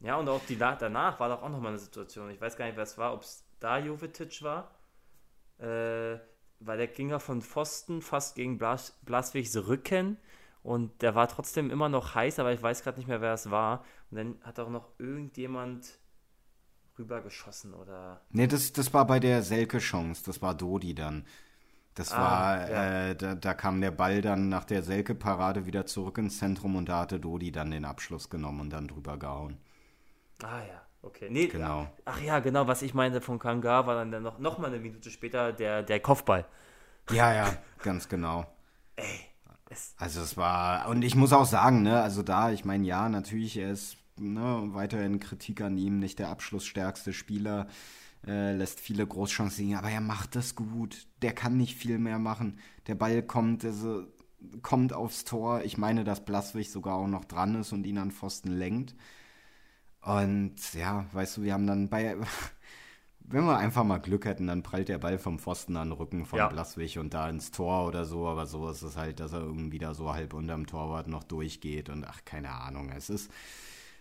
Ja, 0.00 0.16
und 0.16 0.28
auch 0.28 0.40
die 0.48 0.56
da- 0.56 0.74
danach 0.76 1.20
war 1.20 1.28
doch 1.28 1.42
auch 1.42 1.48
nochmal 1.48 1.72
eine 1.72 1.78
Situation. 1.78 2.30
Ich 2.30 2.40
weiß 2.40 2.56
gar 2.56 2.66
nicht, 2.66 2.76
wer 2.76 2.82
es 2.84 2.98
war, 2.98 3.14
ob 3.14 3.22
es 3.22 3.44
da 3.60 3.78
Jovetic 3.78 4.42
war. 4.42 4.70
Äh, 5.58 6.18
weil 6.60 6.78
der 6.78 6.86
ging 6.88 7.10
ja 7.10 7.18
von 7.18 7.42
Pfosten 7.42 8.00
fast 8.02 8.34
gegen 8.36 8.58
Blas 8.58 8.98
Blaswigs 9.02 9.56
Rücken. 9.56 10.16
Und 10.62 11.02
der 11.02 11.14
war 11.14 11.28
trotzdem 11.28 11.70
immer 11.70 11.90
noch 11.90 12.14
heiß, 12.14 12.38
aber 12.38 12.52
ich 12.52 12.62
weiß 12.62 12.82
gerade 12.82 12.98
nicht 12.98 13.06
mehr, 13.06 13.20
wer 13.20 13.34
es 13.34 13.50
war. 13.50 13.84
Und 14.10 14.16
dann 14.16 14.36
hat 14.42 14.58
auch 14.58 14.70
noch 14.70 14.88
irgendjemand 14.98 15.98
rübergeschossen 16.98 17.74
oder. 17.74 18.22
Nee, 18.30 18.46
das, 18.46 18.72
das 18.72 18.94
war 18.94 19.06
bei 19.06 19.20
der 19.20 19.42
Selke-Chance. 19.42 20.22
Das 20.24 20.40
war 20.40 20.54
Dodi 20.54 20.94
dann. 20.94 21.26
Das 21.94 22.16
Ah, 22.16 22.18
war, 22.18 22.68
ja. 22.68 22.94
äh, 23.10 23.16
da, 23.16 23.34
da 23.36 23.54
kam 23.54 23.80
der 23.80 23.90
Ball 23.92 24.20
dann 24.22 24.48
nach 24.48 24.64
der 24.64 24.82
Selke-Parade 24.82 25.66
wieder 25.66 25.86
zurück 25.86 26.18
ins 26.18 26.38
Zentrum 26.38 26.76
und 26.76 26.88
da 26.88 27.00
hatte 27.00 27.20
Dodi 27.20 27.52
dann 27.52 27.70
den 27.70 27.84
Abschluss 27.84 28.30
genommen 28.30 28.60
und 28.62 28.70
dann 28.70 28.88
drüber 28.88 29.16
gehauen. 29.18 29.58
Ah 30.42 30.60
ja, 30.68 30.82
okay. 31.02 31.28
Nee, 31.30 31.48
Genau. 31.48 31.88
Ach 32.04 32.20
ja, 32.20 32.40
genau, 32.40 32.66
was 32.66 32.82
ich 32.82 32.94
meinte 32.94 33.20
von 33.20 33.38
Kanga 33.38 33.86
war 33.86 34.04
dann, 34.04 34.22
noch, 34.22 34.38
noch 34.38 34.58
mal 34.58 34.66
eine 34.68 34.78
Minute 34.78 35.10
später 35.10 35.52
der, 35.52 35.82
der 35.82 36.00
Kopfball. 36.00 36.44
Ja, 37.10 37.32
ja, 37.34 37.56
ganz 37.82 38.08
genau. 38.08 38.46
Es, 39.70 39.94
Also 39.96 40.20
es 40.22 40.36
war, 40.36 40.88
und 40.88 41.02
ich 41.02 41.14
muss 41.14 41.32
auch 41.32 41.46
sagen, 41.46 41.82
ne, 41.82 42.02
also 42.02 42.22
da, 42.22 42.50
ich 42.50 42.64
meine, 42.64 42.86
ja, 42.86 43.08
natürlich, 43.08 43.56
er 43.56 43.70
ist 43.70 43.96
ne, 44.16 44.62
weiterhin 44.72 45.20
Kritik 45.20 45.60
an 45.60 45.78
ihm, 45.78 45.98
nicht 46.00 46.18
der 46.18 46.28
abschlussstärkste 46.30 47.12
Spieler, 47.12 47.68
äh, 48.26 48.52
lässt 48.54 48.80
viele 48.80 49.06
Großchancen 49.06 49.64
liegen, 49.64 49.76
aber 49.76 49.90
er 49.90 50.00
macht 50.00 50.36
das 50.36 50.54
gut. 50.54 51.06
Der 51.22 51.32
kann 51.32 51.56
nicht 51.56 51.76
viel 51.76 51.98
mehr 51.98 52.18
machen. 52.18 52.58
Der 52.86 52.94
Ball 52.94 53.22
kommt, 53.22 53.64
also, 53.64 54.04
kommt 54.62 54.92
aufs 54.92 55.24
Tor. 55.24 55.62
Ich 55.64 55.78
meine, 55.78 56.04
dass 56.04 56.24
Blaswig 56.24 56.70
sogar 56.70 56.94
auch 56.96 57.08
noch 57.08 57.24
dran 57.24 57.54
ist 57.56 57.72
und 57.72 57.86
ihn 57.86 57.98
an 57.98 58.10
Pfosten 58.10 58.50
lenkt. 58.52 58.94
Und 60.00 60.74
ja, 60.74 61.06
weißt 61.12 61.38
du, 61.38 61.42
wir 61.42 61.54
haben 61.54 61.66
dann 61.66 61.88
bei, 61.88 62.16
wenn 63.20 63.44
wir 63.44 63.56
einfach 63.56 63.84
mal 63.84 63.98
Glück 63.98 64.26
hätten, 64.26 64.46
dann 64.46 64.62
prallt 64.62 64.88
der 64.88 64.98
Ball 64.98 65.18
vom 65.18 65.38
Pfosten 65.38 65.76
an 65.76 65.88
den 65.90 65.98
Rücken 65.98 66.26
von 66.26 66.38
Ja. 66.38 66.48
Blaswig 66.48 66.98
und 66.98 67.14
da 67.14 67.28
ins 67.28 67.50
Tor 67.50 67.86
oder 67.86 68.04
so, 68.04 68.26
aber 68.28 68.46
so 68.46 68.68
ist 68.68 68.82
es 68.82 68.96
halt, 68.96 69.20
dass 69.20 69.32
er 69.32 69.40
irgendwie 69.40 69.78
da 69.78 69.94
so 69.94 70.12
halb 70.12 70.34
unterm 70.34 70.66
Torwart 70.66 71.08
noch 71.08 71.24
durchgeht 71.24 71.88
und 71.88 72.04
ach, 72.04 72.20
keine 72.26 72.50
Ahnung, 72.50 72.90
es 72.94 73.08
ist 73.08 73.30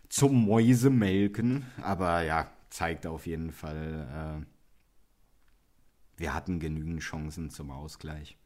zum 0.10 0.46
Mäusemelken, 0.46 1.66
aber 1.82 2.22
ja, 2.24 2.48
zeigt 2.74 3.06
auf 3.06 3.28
jeden 3.28 3.52
Fall, 3.52 4.42
äh, 4.42 4.46
wir 6.18 6.34
hatten 6.34 6.60
genügend 6.60 7.02
Chancen 7.02 7.52
zum 7.52 7.70
Ausgleich. 7.70 8.38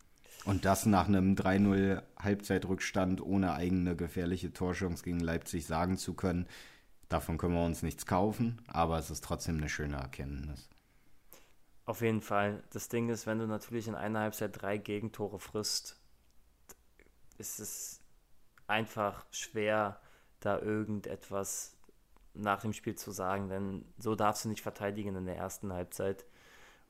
Und 0.43 0.65
das 0.65 0.85
nach 0.85 1.07
einem 1.07 1.35
3-0 1.35 2.03
Halbzeitrückstand 2.19 3.21
ohne 3.21 3.53
eigene 3.53 3.95
gefährliche 3.95 4.51
Torchance 4.51 5.03
gegen 5.03 5.21
Leipzig 5.21 5.65
sagen 5.65 5.97
zu 5.97 6.13
können, 6.13 6.45
davon 7.07 7.37
können 7.37 7.55
wir 7.55 7.65
uns 7.65 7.83
nichts 7.83 8.05
kaufen, 8.05 8.61
aber 8.67 8.99
es 8.99 9.09
ist 9.09 9.23
trotzdem 9.23 9.57
eine 9.57 9.69
schöne 9.69 9.95
Erkenntnis. 9.95 10.69
Auf 11.85 12.01
jeden 12.01 12.21
Fall. 12.21 12.63
Das 12.71 12.89
Ding 12.89 13.07
ist, 13.07 13.27
wenn 13.27 13.39
du 13.39 13.47
natürlich 13.47 13.87
in 13.87 13.95
einer 13.95 14.19
Halbzeit 14.19 14.61
drei 14.61 14.77
Gegentore 14.77 15.39
frisst, 15.39 15.97
ist 17.37 17.61
es 17.61 18.01
einfach 18.67 19.25
schwer, 19.31 20.01
da 20.41 20.59
irgendetwas 20.59 21.76
nach 22.37 22.61
dem 22.61 22.73
Spiel 22.73 22.95
zu 22.95 23.11
sagen, 23.11 23.49
denn 23.49 23.85
so 23.97 24.15
darfst 24.15 24.45
du 24.45 24.49
nicht 24.49 24.61
verteidigen 24.61 25.15
in 25.15 25.25
der 25.25 25.37
ersten 25.37 25.73
Halbzeit. 25.73 26.25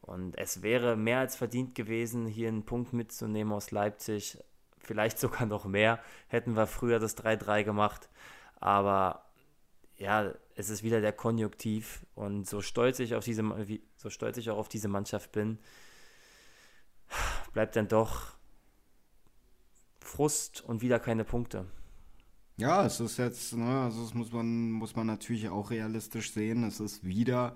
Und 0.02 0.38
es 0.38 0.62
wäre 0.62 0.96
mehr 0.96 1.20
als 1.20 1.36
verdient 1.36 1.76
gewesen, 1.76 2.28
hier 2.28 2.48
einen 2.48 2.66
Punkt 2.66 2.94
mitzunehmen 2.94 3.54
aus 3.54 3.72
Leipzig. 3.72 4.38
Vielleicht 4.80 5.20
sogar 5.20 5.46
noch 5.46 5.66
mehr. 5.66 6.00
Hätten 6.28 6.56
wir 6.56 6.68
früher 6.68 7.00
das 7.00 7.18
3-3 7.18 7.64
gemacht. 7.64 8.10
Aber 8.60 9.26
ja, 9.98 10.34
es 10.56 10.70
ist 10.70 10.84
wieder 10.84 11.02
der 11.02 11.14
Konjunktiv. 11.14 12.06
Und 12.16 12.48
so 12.48 12.62
stolz 12.62 13.00
ich 13.00 13.16
auf 13.16 13.26
diese, 13.26 13.44
so 13.98 14.10
stolz 14.10 14.38
ich 14.38 14.50
auch 14.50 14.58
auf 14.58 14.70
diese 14.70 14.88
Mannschaft 14.88 15.32
bin, 15.32 15.60
bleibt 17.54 17.76
dann 17.76 17.88
doch 17.88 18.38
Frust 20.00 20.62
und 20.62 20.82
wieder 20.82 21.00
keine 21.00 21.26
Punkte. 21.26 21.66
Ja, 22.60 22.86
es 22.86 23.00
ist 23.00 23.18
jetzt, 23.18 23.56
ne, 23.56 23.82
also 23.82 24.02
das 24.02 24.14
muss 24.16 24.32
man, 24.32 24.72
muss 24.72 24.96
man 24.96 25.06
natürlich 25.06 25.48
auch 25.50 25.70
realistisch 25.70 26.32
sehen. 26.32 26.64
Es 26.64 26.80
ist 26.80 27.04
wieder, 27.04 27.56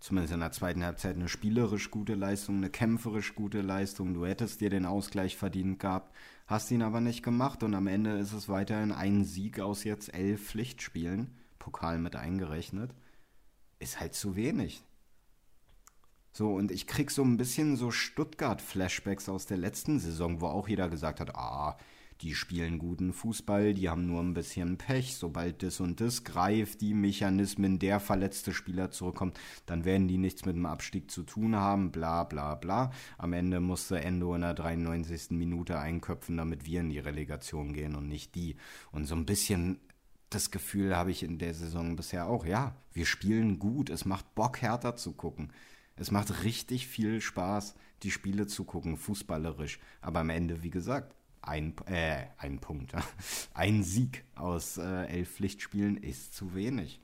zumindest 0.00 0.34
in 0.34 0.40
der 0.40 0.50
zweiten 0.50 0.82
Halbzeit, 0.84 1.14
eine 1.14 1.28
spielerisch 1.28 1.90
gute 1.90 2.14
Leistung, 2.16 2.56
eine 2.56 2.68
kämpferisch 2.70 3.34
gute 3.36 3.60
Leistung. 3.60 4.12
Du 4.12 4.26
hättest 4.26 4.60
dir 4.60 4.68
den 4.70 4.86
Ausgleich 4.86 5.36
verdient 5.36 5.78
gehabt, 5.78 6.12
hast 6.48 6.70
ihn 6.72 6.82
aber 6.82 7.00
nicht 7.00 7.22
gemacht 7.22 7.62
und 7.62 7.74
am 7.74 7.86
Ende 7.86 8.18
ist 8.18 8.32
es 8.32 8.48
weiterhin 8.48 8.90
ein 8.90 9.24
Sieg 9.24 9.60
aus 9.60 9.84
jetzt 9.84 10.12
elf 10.12 10.48
Pflichtspielen, 10.48 11.36
Pokal 11.60 11.98
mit 11.98 12.16
eingerechnet. 12.16 12.92
Ist 13.78 14.00
halt 14.00 14.14
zu 14.14 14.34
wenig. 14.34 14.82
So, 16.32 16.54
und 16.54 16.72
ich 16.72 16.86
krieg 16.88 17.10
so 17.12 17.22
ein 17.22 17.36
bisschen 17.36 17.76
so 17.76 17.90
Stuttgart-Flashbacks 17.92 19.28
aus 19.28 19.46
der 19.46 19.58
letzten 19.58 20.00
Saison, 20.00 20.40
wo 20.40 20.46
auch 20.46 20.68
jeder 20.68 20.88
gesagt 20.88 21.20
hat, 21.20 21.36
ah, 21.36 21.76
die 22.22 22.34
spielen 22.34 22.78
guten 22.78 23.12
Fußball, 23.12 23.72
die 23.72 23.88
haben 23.88 24.06
nur 24.06 24.20
ein 24.20 24.34
bisschen 24.34 24.76
Pech. 24.76 25.16
Sobald 25.16 25.62
das 25.62 25.80
und 25.80 26.00
das 26.00 26.24
greift, 26.24 26.80
die 26.82 26.92
Mechanismen, 26.92 27.78
der 27.78 27.98
verletzte 27.98 28.52
Spieler 28.52 28.90
zurückkommt, 28.90 29.38
dann 29.66 29.84
werden 29.84 30.06
die 30.06 30.18
nichts 30.18 30.44
mit 30.44 30.54
dem 30.54 30.66
Abstieg 30.66 31.10
zu 31.10 31.22
tun 31.22 31.56
haben, 31.56 31.90
bla 31.92 32.24
bla 32.24 32.54
bla. 32.56 32.92
Am 33.16 33.32
Ende 33.32 33.60
musste 33.60 34.00
Endo 34.00 34.34
in 34.34 34.42
der 34.42 34.54
93. 34.54 35.30
Minute 35.30 35.78
einköpfen, 35.78 36.36
damit 36.36 36.66
wir 36.66 36.80
in 36.80 36.90
die 36.90 36.98
Relegation 36.98 37.72
gehen 37.72 37.96
und 37.96 38.08
nicht 38.08 38.34
die. 38.34 38.56
Und 38.92 39.06
so 39.06 39.14
ein 39.14 39.26
bisschen 39.26 39.80
das 40.28 40.50
Gefühl 40.50 40.96
habe 40.96 41.10
ich 41.10 41.22
in 41.22 41.38
der 41.38 41.54
Saison 41.54 41.96
bisher 41.96 42.28
auch. 42.28 42.44
Ja, 42.44 42.76
wir 42.92 43.06
spielen 43.06 43.58
gut. 43.58 43.90
Es 43.90 44.04
macht 44.04 44.34
Bock, 44.34 44.62
härter 44.62 44.94
zu 44.96 45.12
gucken. 45.12 45.52
Es 45.96 46.10
macht 46.10 46.44
richtig 46.44 46.86
viel 46.86 47.20
Spaß, 47.20 47.74
die 48.02 48.10
Spiele 48.10 48.46
zu 48.46 48.64
gucken, 48.64 48.96
fußballerisch. 48.96 49.80
Aber 50.00 50.20
am 50.20 50.30
Ende, 50.30 50.62
wie 50.62 50.70
gesagt, 50.70 51.14
ein, 51.42 51.74
äh, 51.86 52.26
ein 52.38 52.58
Punkt. 52.58 52.92
Ein 53.54 53.82
Sieg 53.82 54.24
aus 54.34 54.78
äh, 54.78 55.06
elf 55.06 55.30
Pflichtspielen 55.34 55.96
ist 55.96 56.34
zu 56.34 56.54
wenig. 56.54 57.00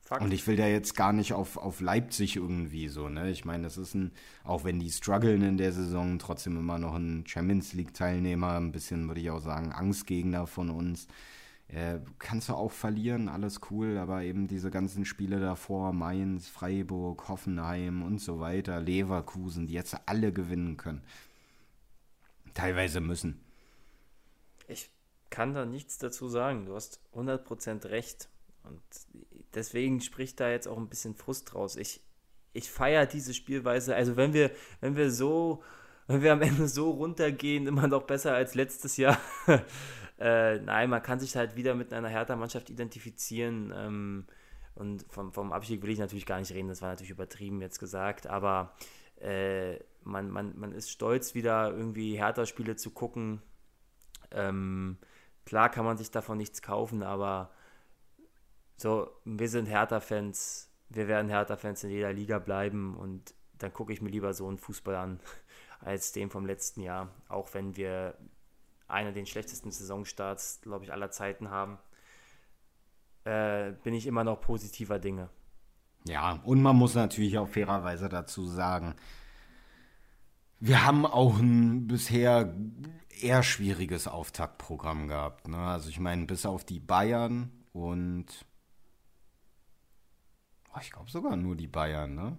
Fakt. 0.00 0.22
Und 0.22 0.32
ich 0.34 0.46
will 0.46 0.56
da 0.56 0.66
jetzt 0.66 0.96
gar 0.96 1.14
nicht 1.14 1.32
auf, 1.32 1.56
auf 1.56 1.80
Leipzig 1.80 2.36
irgendwie 2.36 2.88
so, 2.88 3.08
ne? 3.08 3.30
Ich 3.30 3.46
meine, 3.46 3.62
das 3.62 3.78
ist 3.78 3.94
ein, 3.94 4.12
auch 4.42 4.62
wenn 4.62 4.78
die 4.78 4.90
strugglen 4.90 5.40
in 5.40 5.56
der 5.56 5.72
Saison, 5.72 6.18
trotzdem 6.18 6.58
immer 6.58 6.78
noch 6.78 6.94
ein 6.94 7.24
Champions 7.26 7.72
League-Teilnehmer, 7.72 8.58
ein 8.58 8.70
bisschen, 8.70 9.08
würde 9.08 9.22
ich 9.22 9.30
auch 9.30 9.40
sagen, 9.40 9.72
Angstgegner 9.72 10.46
von 10.46 10.68
uns. 10.68 11.08
Äh, 11.68 12.00
kannst 12.18 12.50
du 12.50 12.52
auch 12.52 12.70
verlieren, 12.70 13.30
alles 13.30 13.62
cool, 13.70 13.96
aber 13.96 14.22
eben 14.22 14.46
diese 14.46 14.70
ganzen 14.70 15.06
Spiele 15.06 15.40
davor, 15.40 15.94
Mainz, 15.94 16.48
Freiburg, 16.48 17.26
Hoffenheim 17.28 18.02
und 18.02 18.20
so 18.20 18.40
weiter, 18.40 18.80
Leverkusen, 18.82 19.66
die 19.66 19.72
jetzt 19.72 19.96
alle 20.04 20.32
gewinnen 20.32 20.76
können. 20.76 21.00
Teilweise 22.54 23.00
müssen. 23.00 23.44
Ich 24.68 24.90
kann 25.30 25.54
da 25.54 25.66
nichts 25.66 25.98
dazu 25.98 26.28
sagen. 26.28 26.66
Du 26.66 26.74
hast 26.74 27.00
100% 27.14 27.88
recht. 27.90 28.28
Und 28.62 28.80
deswegen 29.54 30.00
spricht 30.00 30.40
da 30.40 30.48
jetzt 30.48 30.68
auch 30.68 30.78
ein 30.78 30.88
bisschen 30.88 31.14
Frust 31.14 31.54
raus. 31.54 31.76
Ich, 31.76 32.00
ich 32.52 32.70
feiere 32.70 33.06
diese 33.06 33.34
Spielweise. 33.34 33.94
Also 33.94 34.16
wenn 34.16 34.32
wir, 34.32 34.50
wenn 34.80 34.96
wir 34.96 35.10
so, 35.10 35.62
wenn 36.06 36.22
wir 36.22 36.32
am 36.32 36.42
Ende 36.42 36.68
so 36.68 36.90
runtergehen, 36.90 37.66
immer 37.66 37.88
noch 37.88 38.04
besser 38.04 38.34
als 38.34 38.54
letztes 38.54 38.96
Jahr. 38.96 39.18
äh, 40.18 40.58
nein, 40.60 40.90
man 40.90 41.02
kann 41.02 41.18
sich 41.20 41.36
halt 41.36 41.56
wieder 41.56 41.74
mit 41.74 41.92
einer 41.92 42.08
Hertha-Mannschaft 42.08 42.70
identifizieren. 42.70 43.72
Ähm, 43.76 44.26
und 44.74 45.04
vom, 45.08 45.32
vom 45.32 45.52
Abstieg 45.52 45.82
will 45.82 45.90
ich 45.90 45.98
natürlich 45.98 46.26
gar 46.26 46.38
nicht 46.38 46.52
reden, 46.52 46.68
das 46.68 46.82
war 46.82 46.90
natürlich 46.90 47.10
übertrieben 47.10 47.60
jetzt 47.60 47.78
gesagt, 47.78 48.26
aber 48.26 48.74
äh, 49.20 49.78
man, 50.04 50.30
man, 50.30 50.58
man 50.58 50.72
ist 50.72 50.90
stolz, 50.90 51.34
wieder 51.34 51.70
irgendwie 51.70 52.16
Hertha-Spiele 52.16 52.76
zu 52.76 52.90
gucken. 52.90 53.42
Ähm, 54.30 54.98
klar 55.44 55.70
kann 55.70 55.84
man 55.84 55.96
sich 55.96 56.10
davon 56.10 56.38
nichts 56.38 56.62
kaufen, 56.62 57.02
aber 57.02 57.50
so, 58.76 59.10
wir 59.24 59.48
sind 59.48 59.66
Hertha-Fans, 59.66 60.70
wir 60.88 61.08
werden 61.08 61.28
Hertha-Fans 61.28 61.84
in 61.84 61.90
jeder 61.90 62.12
Liga 62.12 62.38
bleiben 62.38 62.96
und 62.96 63.34
dann 63.58 63.72
gucke 63.72 63.92
ich 63.92 64.02
mir 64.02 64.10
lieber 64.10 64.34
so 64.34 64.48
einen 64.48 64.58
Fußball 64.58 64.96
an 64.96 65.20
als 65.80 66.12
den 66.12 66.30
vom 66.30 66.46
letzten 66.46 66.80
Jahr, 66.80 67.10
auch 67.28 67.54
wenn 67.54 67.76
wir 67.76 68.16
einen 68.88 69.14
den 69.14 69.26
schlechtesten 69.26 69.70
Saisonstarts, 69.70 70.60
glaube 70.62 70.84
ich, 70.84 70.92
aller 70.92 71.10
Zeiten 71.10 71.50
haben, 71.50 71.78
äh, 73.24 73.72
bin 73.82 73.94
ich 73.94 74.06
immer 74.06 74.24
noch 74.24 74.40
positiver 74.40 74.98
Dinge. 74.98 75.30
Ja, 76.06 76.40
und 76.44 76.60
man 76.60 76.76
muss 76.76 76.94
natürlich 76.94 77.38
auch 77.38 77.48
fairerweise 77.48 78.08
dazu 78.08 78.46
sagen, 78.46 78.94
wir 80.66 80.86
haben 80.86 81.04
auch 81.04 81.38
ein 81.38 81.86
bisher 81.86 82.54
eher 83.20 83.42
schwieriges 83.42 84.08
Auftaktprogramm 84.08 85.08
gehabt. 85.08 85.46
Ne? 85.46 85.58
Also 85.58 85.90
ich 85.90 86.00
meine, 86.00 86.24
bis 86.24 86.46
auf 86.46 86.64
die 86.64 86.80
Bayern 86.80 87.50
und 87.72 88.26
Oh, 90.74 90.80
ich 90.80 90.90
glaube 90.90 91.10
sogar 91.10 91.36
nur 91.36 91.54
die 91.54 91.68
Bayern, 91.68 92.16
ne? 92.16 92.36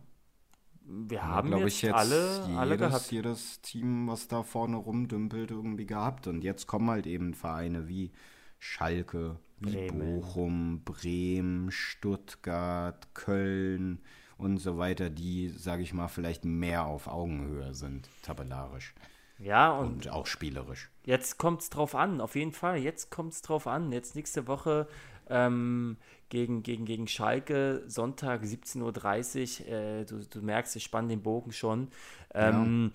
Wir 0.88 1.23
haben, 1.23 1.49
glaube 1.49 1.67
ich, 1.67 1.82
jetzt 1.82 1.95
alle, 1.95 2.41
jedes, 2.45 2.57
alle 2.57 2.78
gehabt. 2.78 3.11
jedes 3.11 3.61
Team, 3.61 4.07
was 4.07 4.28
da 4.28 4.43
vorne 4.43 4.76
rumdümpelt, 4.76 5.51
irgendwie 5.51 5.86
gehabt. 5.86 6.28
Und 6.28 6.43
jetzt 6.43 6.67
kommen 6.67 6.89
halt 6.89 7.07
eben 7.07 7.34
Vereine 7.34 7.88
wie 7.88 8.11
Schalke, 8.59 9.39
wie 9.59 9.88
Bremen. 9.88 9.99
Bochum, 9.99 10.84
Bremen, 10.84 11.71
Stuttgart, 11.71 13.15
Köln 13.15 14.01
und 14.38 14.57
so 14.57 14.77
weiter, 14.77 15.09
die, 15.09 15.49
sage 15.49 15.83
ich 15.83 15.93
mal, 15.93 16.07
vielleicht 16.07 16.45
mehr 16.45 16.86
auf 16.86 17.07
Augenhöhe 17.07 17.73
sind, 17.73 18.09
tabellarisch. 18.21 18.93
Ja, 19.38 19.71
und, 19.71 20.05
und 20.05 20.09
auch 20.09 20.27
spielerisch. 20.27 20.89
Jetzt 21.03 21.38
kommt 21.38 21.61
es 21.61 21.69
drauf 21.69 21.95
an, 21.95 22.21
auf 22.21 22.36
jeden 22.36 22.53
Fall. 22.53 22.77
Jetzt 22.77 23.11
kommt 23.11 23.33
es 23.33 23.41
drauf 23.41 23.67
an. 23.67 23.91
Jetzt 23.91 24.15
nächste 24.15 24.47
Woche 24.47 24.88
ähm, 25.29 25.97
gegen, 26.29 26.63
gegen, 26.63 26.86
gegen 26.86 27.07
Schalke, 27.07 27.83
Sonntag 27.88 28.43
17.30 28.43 29.61
Uhr. 29.61 29.67
Äh, 29.67 30.05
du, 30.05 30.19
du 30.25 30.41
merkst, 30.41 30.75
ich 30.75 30.83
spanne 30.83 31.09
den 31.09 31.21
Bogen 31.21 31.51
schon. 31.51 31.89
Ähm, 32.33 32.93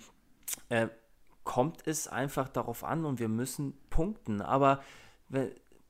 ja. 0.70 0.84
äh, 0.84 0.88
kommt 1.44 1.86
es 1.86 2.08
einfach 2.08 2.48
darauf 2.48 2.84
an 2.84 3.04
und 3.04 3.18
wir 3.18 3.28
müssen 3.28 3.74
punkten. 3.90 4.40
Aber 4.40 4.80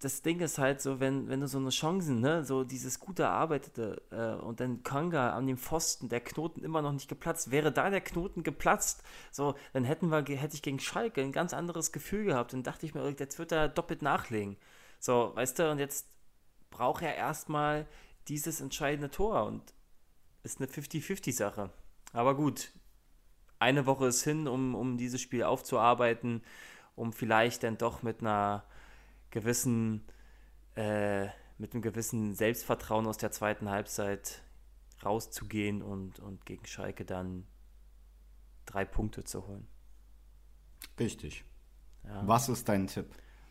das 0.01 0.23
Ding 0.23 0.41
ist 0.41 0.57
halt 0.57 0.81
so, 0.81 0.99
wenn, 0.99 1.29
wenn 1.29 1.41
du 1.41 1.47
so 1.47 1.59
eine 1.59 1.69
Chancen, 1.69 2.21
ne, 2.21 2.43
so 2.43 2.65
dieses 2.65 3.01
gute 3.01 3.25
Erarbeitete 3.25 4.01
äh, 4.11 4.43
und 4.43 4.59
dann 4.61 4.83
Kanga 4.83 5.35
an 5.35 5.47
dem 5.47 5.59
Pfosten, 5.59 6.09
der 6.09 6.21
Knoten 6.21 6.65
immer 6.65 6.81
noch 6.81 6.93
nicht 6.93 7.09
geplatzt, 7.09 7.51
wäre 7.51 7.71
da 7.71 7.91
der 7.91 8.01
Knoten 8.01 8.43
geplatzt, 8.43 9.03
so, 9.31 9.55
dann 9.75 9.85
hätten 9.85 10.09
wir, 10.09 10.25
hätte 10.37 10.55
ich 10.55 10.63
gegen 10.63 10.81
Schalke 10.81 11.21
ein 11.21 11.33
ganz 11.33 11.53
anderes 11.53 11.93
Gefühl 11.93 12.25
gehabt. 12.25 12.55
Dann 12.55 12.63
dachte 12.63 12.87
ich 12.87 12.95
mir, 12.95 13.07
jetzt 13.11 13.39
wird 13.39 13.53
er 13.53 13.69
doppelt 13.69 14.01
nachlegen. 14.01 14.57
So, 14.99 15.33
weißt 15.35 15.59
du, 15.59 15.71
und 15.71 15.79
jetzt 15.79 16.09
braucht 16.71 17.03
er 17.03 17.15
erstmal 17.15 17.87
dieses 18.29 18.63
entscheidende 18.63 19.11
Tor 19.11 19.45
und 19.45 19.75
ist 20.45 20.61
eine 20.61 20.71
50-50-Sache. 20.71 21.69
Aber 22.15 22.35
gut, 22.35 22.73
eine 23.59 23.85
Woche 23.85 24.07
ist 24.07 24.25
hin, 24.25 24.49
um, 24.49 24.75
um 24.75 24.97
dieses 24.97 25.21
Spiel 25.21 25.43
aufzuarbeiten, 25.43 26.43
um 26.97 27.13
vielleicht 27.13 27.65
dann 27.65 27.77
doch 27.77 28.03
mit 28.03 28.21
einer 28.21 28.65
gewissen, 29.31 30.05
äh, 30.77 31.27
mit 31.59 31.73
einem 31.73 31.83
gewissen 31.83 32.35
Selbstvertrauen 32.35 33.07
aus 33.07 33.17
der 33.17 33.31
zweiten 33.31 33.69
Halbzeit 33.69 34.43
rauszugehen 35.05 35.83
und, 35.83 36.21
und 36.21 36.45
gegen 36.47 36.67
Schalke 36.67 37.05
dann 37.05 37.47
drei 38.67 38.85
Punkte 38.85 39.25
zu 39.25 39.47
holen. 39.47 39.67
Richtig. 40.99 41.45
Ja. 42.05 42.27
Was 42.27 42.49
ist 42.49 42.69
dein 42.69 42.87
Tipp? 42.87 43.07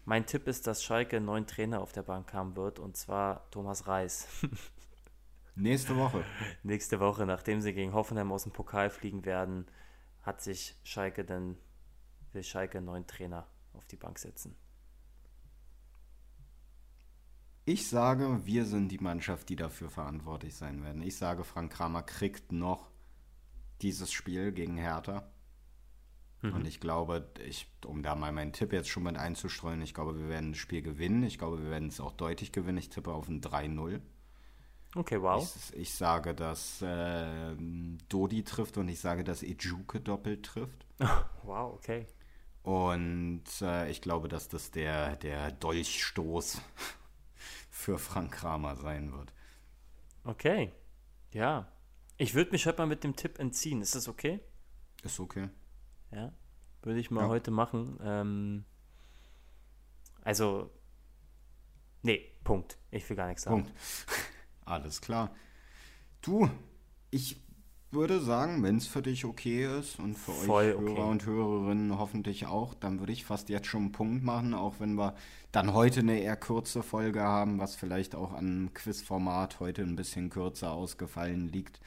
Mein 0.06 0.26
Tipp 0.26 0.48
ist, 0.48 0.66
dass 0.66 0.84
Schalke 0.84 1.18
einen 1.18 1.26
neuen 1.26 1.46
Trainer 1.46 1.82
auf 1.82 1.92
der 1.92 2.04
Bank 2.04 2.34
haben 2.34 2.56
wird, 2.56 2.80
und 2.80 2.98
zwar 2.98 3.50
Thomas 3.52 3.88
Reis. 3.88 4.28
Nächste 5.56 5.96
Woche. 5.98 6.24
Nächste 6.64 7.00
Woche, 7.00 7.26
nachdem 7.26 7.62
sie 7.62 7.74
gegen 7.74 7.94
Hoffenheim 7.94 8.32
aus 8.32 8.44
dem 8.44 8.54
Pokal 8.54 8.90
fliegen 8.90 9.26
werden, 9.26 9.68
hat 10.22 10.42
sich 10.42 10.80
Schalke 10.84 11.26
dann, 11.26 11.58
will 12.32 12.44
Schalke 12.44 12.78
einen 12.78 12.88
neuen 12.88 13.08
Trainer 13.08 13.48
auf 13.74 13.86
die 13.86 13.98
Bank 13.98 14.20
setzen. 14.20 14.56
Ich 17.70 17.88
sage, 17.88 18.40
wir 18.46 18.66
sind 18.66 18.88
die 18.88 18.98
Mannschaft, 18.98 19.48
die 19.48 19.56
dafür 19.56 19.92
verantwortlich 19.92 20.56
sein 20.56 20.84
werden. 20.84 21.04
Ich 21.04 21.18
sage, 21.18 21.44
Frank 21.44 21.72
Kramer 21.72 22.02
kriegt 22.02 22.52
noch 22.52 22.90
dieses 23.84 24.12
Spiel 24.12 24.52
gegen 24.52 24.76
Hertha. 24.76 25.30
Mhm. 26.42 26.54
Und 26.56 26.66
ich 26.66 26.80
glaube, 26.80 27.30
ich, 27.48 27.72
um 27.86 28.02
da 28.02 28.16
mal 28.16 28.32
meinen 28.32 28.54
Tipp 28.54 28.74
jetzt 28.74 28.90
schon 28.90 29.04
mit 29.04 29.18
einzustreuen, 29.18 29.84
ich 29.84 29.94
glaube, 29.94 30.18
wir 30.18 30.30
werden 30.30 30.54
das 30.54 30.60
Spiel 30.60 30.82
gewinnen. 30.82 31.22
Ich 31.22 31.38
glaube, 31.38 31.62
wir 31.62 31.70
werden 31.70 31.90
es 31.90 32.00
auch 32.00 32.14
deutlich 32.14 32.52
gewinnen. 32.52 32.80
Ich 32.80 32.90
tippe 32.90 33.14
auf 33.14 33.28
ein 33.28 33.40
3-0. 33.40 34.02
Okay, 34.96 35.22
wow. 35.22 35.56
Ich, 35.70 35.78
ich 35.78 35.94
sage, 35.94 36.34
dass 36.34 36.82
äh, 36.82 37.56
Dodi 38.10 38.44
trifft 38.46 38.80
und 38.80 38.90
ich 38.90 39.00
sage, 39.00 39.24
dass 39.24 39.44
Ejuke 39.44 40.02
doppelt 40.02 40.44
trifft. 40.44 40.88
wow, 41.44 41.76
okay. 41.76 42.08
Und 42.64 43.44
äh, 43.62 43.92
ich 43.92 44.02
glaube, 44.02 44.28
dass 44.28 44.48
das 44.48 44.72
der, 44.72 45.18
der 45.18 45.52
Dolchstoß 45.52 46.64
für 47.80 47.98
Frank 47.98 48.34
Kramer 48.34 48.76
sein 48.76 49.14
wird. 49.14 49.34
Okay. 50.26 50.74
Ja. 51.32 51.72
Ich 52.18 52.36
würde 52.36 52.52
mich 52.52 52.66
heute 52.66 52.80
mal 52.80 52.88
mit 52.88 53.06
dem 53.06 53.16
Tipp 53.16 53.40
entziehen. 53.40 53.82
Ist 53.82 53.96
das 53.96 54.10
okay? 54.10 54.42
Ist 55.04 55.20
okay. 55.20 55.50
Ja, 56.12 56.34
würde 56.82 57.00
ich 57.00 57.10
mal 57.10 57.22
ja. 57.22 57.28
heute 57.30 57.52
machen. 57.52 57.98
Ähm, 58.04 58.66
also, 60.22 60.70
nee, 62.02 62.34
Punkt. 62.44 62.78
Ich 62.92 63.10
will 63.10 63.16
gar 63.16 63.28
nichts 63.28 63.44
sagen. 63.44 63.64
Punkt. 63.64 63.74
Alles 64.66 65.00
klar. 65.00 65.34
Du, 66.22 66.50
ich 67.12 67.42
würde 67.92 68.20
sagen, 68.20 68.62
wenn 68.64 68.78
es 68.78 68.88
für 68.88 69.02
dich 69.02 69.26
okay 69.26 69.66
ist 69.80 70.00
und 70.00 70.16
für 70.16 70.32
Voll 70.32 70.74
euch 70.74 70.80
Hörer 70.80 70.92
okay. 70.92 71.02
und 71.02 71.26
Hörerinnen 71.26 71.98
hoffentlich 71.98 72.46
auch, 72.46 72.74
dann 72.74 73.00
würde 73.00 73.12
ich 73.12 73.26
fast 73.26 73.50
jetzt 73.50 73.68
schon 73.68 73.82
einen 73.82 73.92
Punkt 73.92 74.24
machen, 74.24 74.54
auch 74.54 74.76
wenn 74.80 74.94
wir 74.94 75.16
dann 75.52 75.74
heute 75.74 76.02
eine 76.02 76.20
eher 76.20 76.36
kurze 76.36 76.84
Folge 76.84 77.22
haben, 77.22 77.60
was 77.60 77.76
vielleicht 77.76 78.16
auch 78.16 78.34
an 78.34 78.70
Quizformat 78.74 79.60
heute 79.60 79.82
ein 79.82 79.96
bisschen 79.96 80.30
kürzer 80.30 80.72
ausgefallen 80.72 81.50
liegt. 81.50 81.80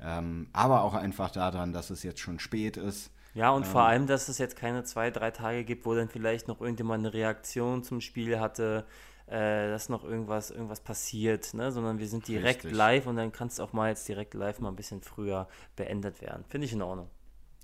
Ähm, 0.00 0.48
aber 0.52 0.82
auch 0.82 0.94
einfach 0.94 1.30
daran, 1.30 1.72
dass 1.72 1.88
es 1.90 2.02
jetzt 2.02 2.20
schon 2.20 2.38
spät 2.38 2.76
ist. 2.76 3.10
Ja, 3.34 3.50
und 3.50 3.64
ähm, 3.64 3.70
vor 3.70 3.82
allem, 3.82 4.06
dass 4.06 4.28
es 4.28 4.38
jetzt 4.38 4.56
keine 4.56 4.84
zwei, 4.84 5.10
drei 5.10 5.30
Tage 5.30 5.64
gibt, 5.64 5.86
wo 5.86 5.94
dann 5.94 6.08
vielleicht 6.08 6.48
noch 6.48 6.60
irgendjemand 6.60 7.04
eine 7.04 7.14
Reaktion 7.14 7.82
zum 7.82 8.00
Spiel 8.00 8.40
hatte, 8.40 8.86
äh, 9.26 9.68
dass 9.68 9.88
noch 9.88 10.04
irgendwas, 10.04 10.50
irgendwas 10.50 10.80
passiert, 10.80 11.52
ne? 11.54 11.72
sondern 11.72 11.98
wir 11.98 12.06
sind 12.06 12.28
direkt 12.28 12.64
richtig. 12.64 12.76
live 12.76 13.06
und 13.06 13.16
dann 13.16 13.32
kann 13.32 13.48
es 13.48 13.58
auch 13.58 13.72
mal 13.72 13.88
jetzt 13.88 14.06
direkt 14.08 14.34
live 14.34 14.60
mal 14.60 14.68
ein 14.68 14.76
bisschen 14.76 15.02
früher 15.02 15.48
beendet 15.74 16.20
werden. 16.20 16.44
Finde 16.48 16.66
ich 16.66 16.72
in 16.72 16.82
Ordnung. 16.82 17.10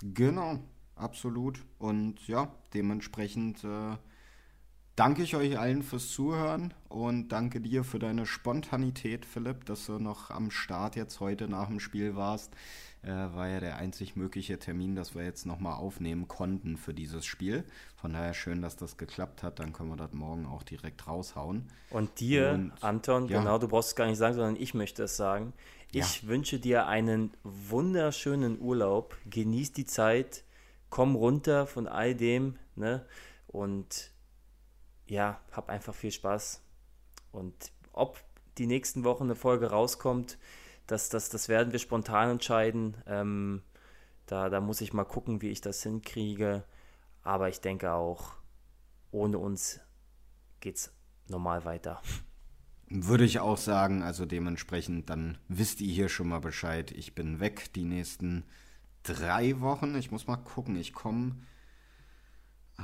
Genau, 0.02 0.58
absolut. 0.96 1.64
Und 1.78 2.26
ja, 2.26 2.52
dementsprechend 2.74 3.62
äh, 3.62 3.96
danke 4.96 5.22
ich 5.22 5.36
euch 5.36 5.58
allen 5.58 5.82
fürs 5.82 6.08
Zuhören 6.08 6.74
und 6.88 7.28
danke 7.28 7.60
dir 7.60 7.84
für 7.84 8.00
deine 8.00 8.26
Spontanität, 8.26 9.24
Philipp, 9.24 9.64
dass 9.64 9.86
du 9.86 10.00
noch 10.00 10.30
am 10.30 10.50
Start 10.50 10.96
jetzt 10.96 11.20
heute 11.20 11.46
nach 11.46 11.68
dem 11.68 11.78
Spiel 11.78 12.16
warst. 12.16 12.52
Äh, 13.02 13.08
war 13.08 13.48
ja 13.48 13.58
der 13.58 13.76
einzig 13.78 14.14
mögliche 14.14 14.60
Termin, 14.60 14.94
dass 14.94 15.16
wir 15.16 15.24
jetzt 15.24 15.44
nochmal 15.44 15.74
aufnehmen 15.74 16.28
konnten 16.28 16.76
für 16.76 16.94
dieses 16.94 17.26
Spiel. 17.26 17.64
Von 17.96 18.12
daher 18.12 18.32
schön, 18.32 18.62
dass 18.62 18.76
das 18.76 18.96
geklappt 18.96 19.42
hat. 19.42 19.58
Dann 19.58 19.72
können 19.72 19.88
wir 19.90 19.96
das 19.96 20.12
morgen 20.12 20.46
auch 20.46 20.62
direkt 20.62 21.08
raushauen. 21.08 21.68
Und 21.90 22.20
dir, 22.20 22.50
und, 22.52 22.72
Anton, 22.80 23.26
ja. 23.26 23.40
genau, 23.40 23.58
du 23.58 23.66
brauchst 23.66 23.90
es 23.90 23.96
gar 23.96 24.06
nicht 24.06 24.18
sagen, 24.18 24.34
sondern 24.34 24.56
ich 24.56 24.74
möchte 24.74 25.02
es 25.02 25.16
sagen. 25.16 25.52
Ich 25.90 26.22
ja. 26.22 26.28
wünsche 26.28 26.60
dir 26.60 26.86
einen 26.86 27.32
wunderschönen 27.42 28.60
Urlaub. 28.60 29.16
Genieß 29.28 29.72
die 29.72 29.84
Zeit. 29.84 30.44
Komm 30.88 31.16
runter 31.16 31.66
von 31.66 31.88
all 31.88 32.14
dem. 32.14 32.56
Ne? 32.76 33.04
Und 33.48 34.12
ja, 35.08 35.40
hab 35.50 35.70
einfach 35.70 35.94
viel 35.94 36.12
Spaß. 36.12 36.62
Und 37.32 37.72
ob 37.92 38.22
die 38.58 38.66
nächsten 38.66 39.02
Wochen 39.02 39.24
eine 39.24 39.34
Folge 39.34 39.70
rauskommt, 39.70 40.38
das, 40.86 41.08
das, 41.08 41.28
das 41.28 41.48
werden 41.48 41.72
wir 41.72 41.78
spontan 41.78 42.30
entscheiden. 42.30 42.96
Ähm, 43.06 43.62
da, 44.26 44.48
da 44.48 44.60
muss 44.60 44.80
ich 44.80 44.92
mal 44.92 45.04
gucken, 45.04 45.42
wie 45.42 45.50
ich 45.50 45.60
das 45.60 45.82
hinkriege. 45.82 46.64
Aber 47.22 47.48
ich 47.48 47.60
denke 47.60 47.92
auch, 47.92 48.34
ohne 49.10 49.38
uns 49.38 49.80
geht 50.60 50.76
es 50.76 50.92
normal 51.28 51.64
weiter. 51.64 52.00
Würde 52.88 53.24
ich 53.24 53.40
auch 53.40 53.56
sagen, 53.56 54.02
also 54.02 54.26
dementsprechend, 54.26 55.08
dann 55.08 55.38
wisst 55.48 55.80
ihr 55.80 55.92
hier 55.92 56.08
schon 56.08 56.28
mal 56.28 56.40
Bescheid. 56.40 56.90
Ich 56.90 57.14
bin 57.14 57.40
weg 57.40 57.72
die 57.74 57.84
nächsten 57.84 58.44
drei 59.02 59.60
Wochen. 59.60 59.94
Ich 59.94 60.10
muss 60.10 60.26
mal 60.26 60.36
gucken, 60.36 60.76
ich 60.76 60.92
komme. 60.92 61.36
Ah, 62.76 62.82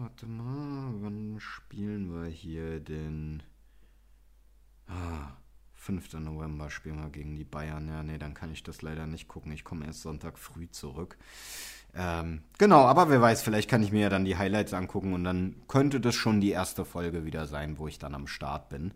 warte 0.00 0.26
mal, 0.26 0.92
wann 1.02 1.40
spielen 1.40 2.12
wir 2.12 2.28
hier 2.28 2.80
denn? 2.80 3.42
Ah, 4.86 5.36
5. 5.80 6.12
November 6.14 6.68
spielen 6.68 7.00
wir 7.02 7.08
gegen 7.08 7.36
die 7.36 7.44
Bayern. 7.44 7.88
Ja, 7.88 8.02
nee, 8.02 8.18
dann 8.18 8.34
kann 8.34 8.52
ich 8.52 8.62
das 8.62 8.82
leider 8.82 9.06
nicht 9.06 9.28
gucken. 9.28 9.50
Ich 9.52 9.64
komme 9.64 9.86
erst 9.86 10.02
Sonntag 10.02 10.38
früh 10.38 10.70
zurück. 10.70 11.16
Ähm, 11.94 12.42
genau, 12.58 12.82
aber 12.82 13.08
wer 13.08 13.22
weiß, 13.22 13.42
vielleicht 13.42 13.68
kann 13.68 13.82
ich 13.82 13.90
mir 13.90 14.02
ja 14.02 14.08
dann 14.10 14.26
die 14.26 14.36
Highlights 14.36 14.74
angucken 14.74 15.14
und 15.14 15.24
dann 15.24 15.56
könnte 15.68 15.98
das 15.98 16.14
schon 16.14 16.40
die 16.40 16.50
erste 16.50 16.84
Folge 16.84 17.24
wieder 17.24 17.46
sein, 17.46 17.78
wo 17.78 17.88
ich 17.88 17.98
dann 17.98 18.14
am 18.14 18.26
Start 18.26 18.68
bin. 18.68 18.92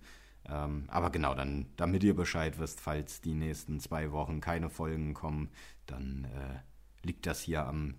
Ähm, 0.47 0.85
aber 0.89 1.09
genau, 1.09 1.35
dann, 1.35 1.67
damit 1.77 2.05
ihr 2.05 2.15
Bescheid 2.15 2.59
wisst, 2.59 2.83
falls 2.83 3.23
die 3.23 3.35
nächsten 3.35 3.81
zwei 3.81 4.13
Wochen 4.13 4.43
keine 4.43 4.69
Folgen 4.69 5.15
kommen, 5.15 5.49
dann 5.87 6.25
äh, 6.25 7.07
liegt 7.07 7.27
das 7.27 7.41
hier 7.41 7.67
am 7.67 7.95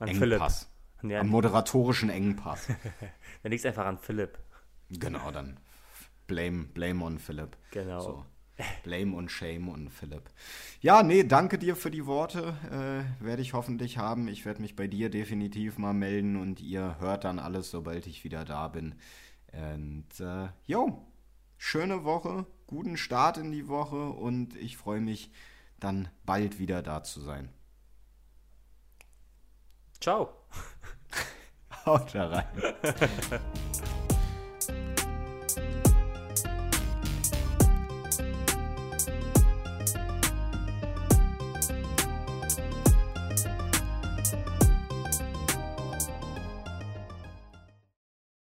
an 0.00 0.08
Engpass. 0.08 0.68
Ja, 1.02 1.20
am 1.20 1.28
moderatorischen 1.28 2.10
Engpass. 2.10 2.66
dann 3.42 3.52
liegt 3.52 3.64
es 3.64 3.66
einfach 3.66 3.86
an 3.86 3.98
Philipp. 3.98 4.36
Genau, 4.90 5.30
dann 5.30 5.58
Blame, 6.26 6.64
blame 6.74 7.04
on 7.04 7.18
Philipp. 7.18 7.56
Genau. 7.70 8.00
So. 8.00 8.24
Blame 8.84 9.16
und 9.16 9.30
Shame 9.30 9.68
und 9.68 9.90
Philipp. 9.90 10.30
Ja, 10.80 11.02
nee, 11.02 11.24
danke 11.24 11.58
dir 11.58 11.76
für 11.76 11.90
die 11.90 12.06
Worte. 12.06 12.54
Äh, 12.70 13.24
werde 13.24 13.42
ich 13.42 13.52
hoffentlich 13.52 13.98
haben. 13.98 14.28
Ich 14.28 14.44
werde 14.44 14.62
mich 14.62 14.76
bei 14.76 14.86
dir 14.86 15.10
definitiv 15.10 15.78
mal 15.78 15.92
melden 15.92 16.36
und 16.36 16.60
ihr 16.60 16.96
hört 17.00 17.24
dann 17.24 17.38
alles, 17.38 17.70
sobald 17.70 18.06
ich 18.06 18.24
wieder 18.24 18.44
da 18.44 18.68
bin. 18.68 18.94
Und 19.52 20.20
äh, 20.20 20.48
jo, 20.66 21.04
schöne 21.58 22.04
Woche, 22.04 22.46
guten 22.66 22.96
Start 22.96 23.38
in 23.38 23.52
die 23.52 23.68
Woche 23.68 24.08
und 24.08 24.56
ich 24.56 24.76
freue 24.76 25.00
mich 25.00 25.30
dann 25.80 26.08
bald 26.24 26.58
wieder 26.58 26.82
da 26.82 27.02
zu 27.02 27.20
sein. 27.20 27.48
Ciao. 30.00 30.30
Haut 31.86 32.14
da 32.14 32.28
rein. 32.28 32.46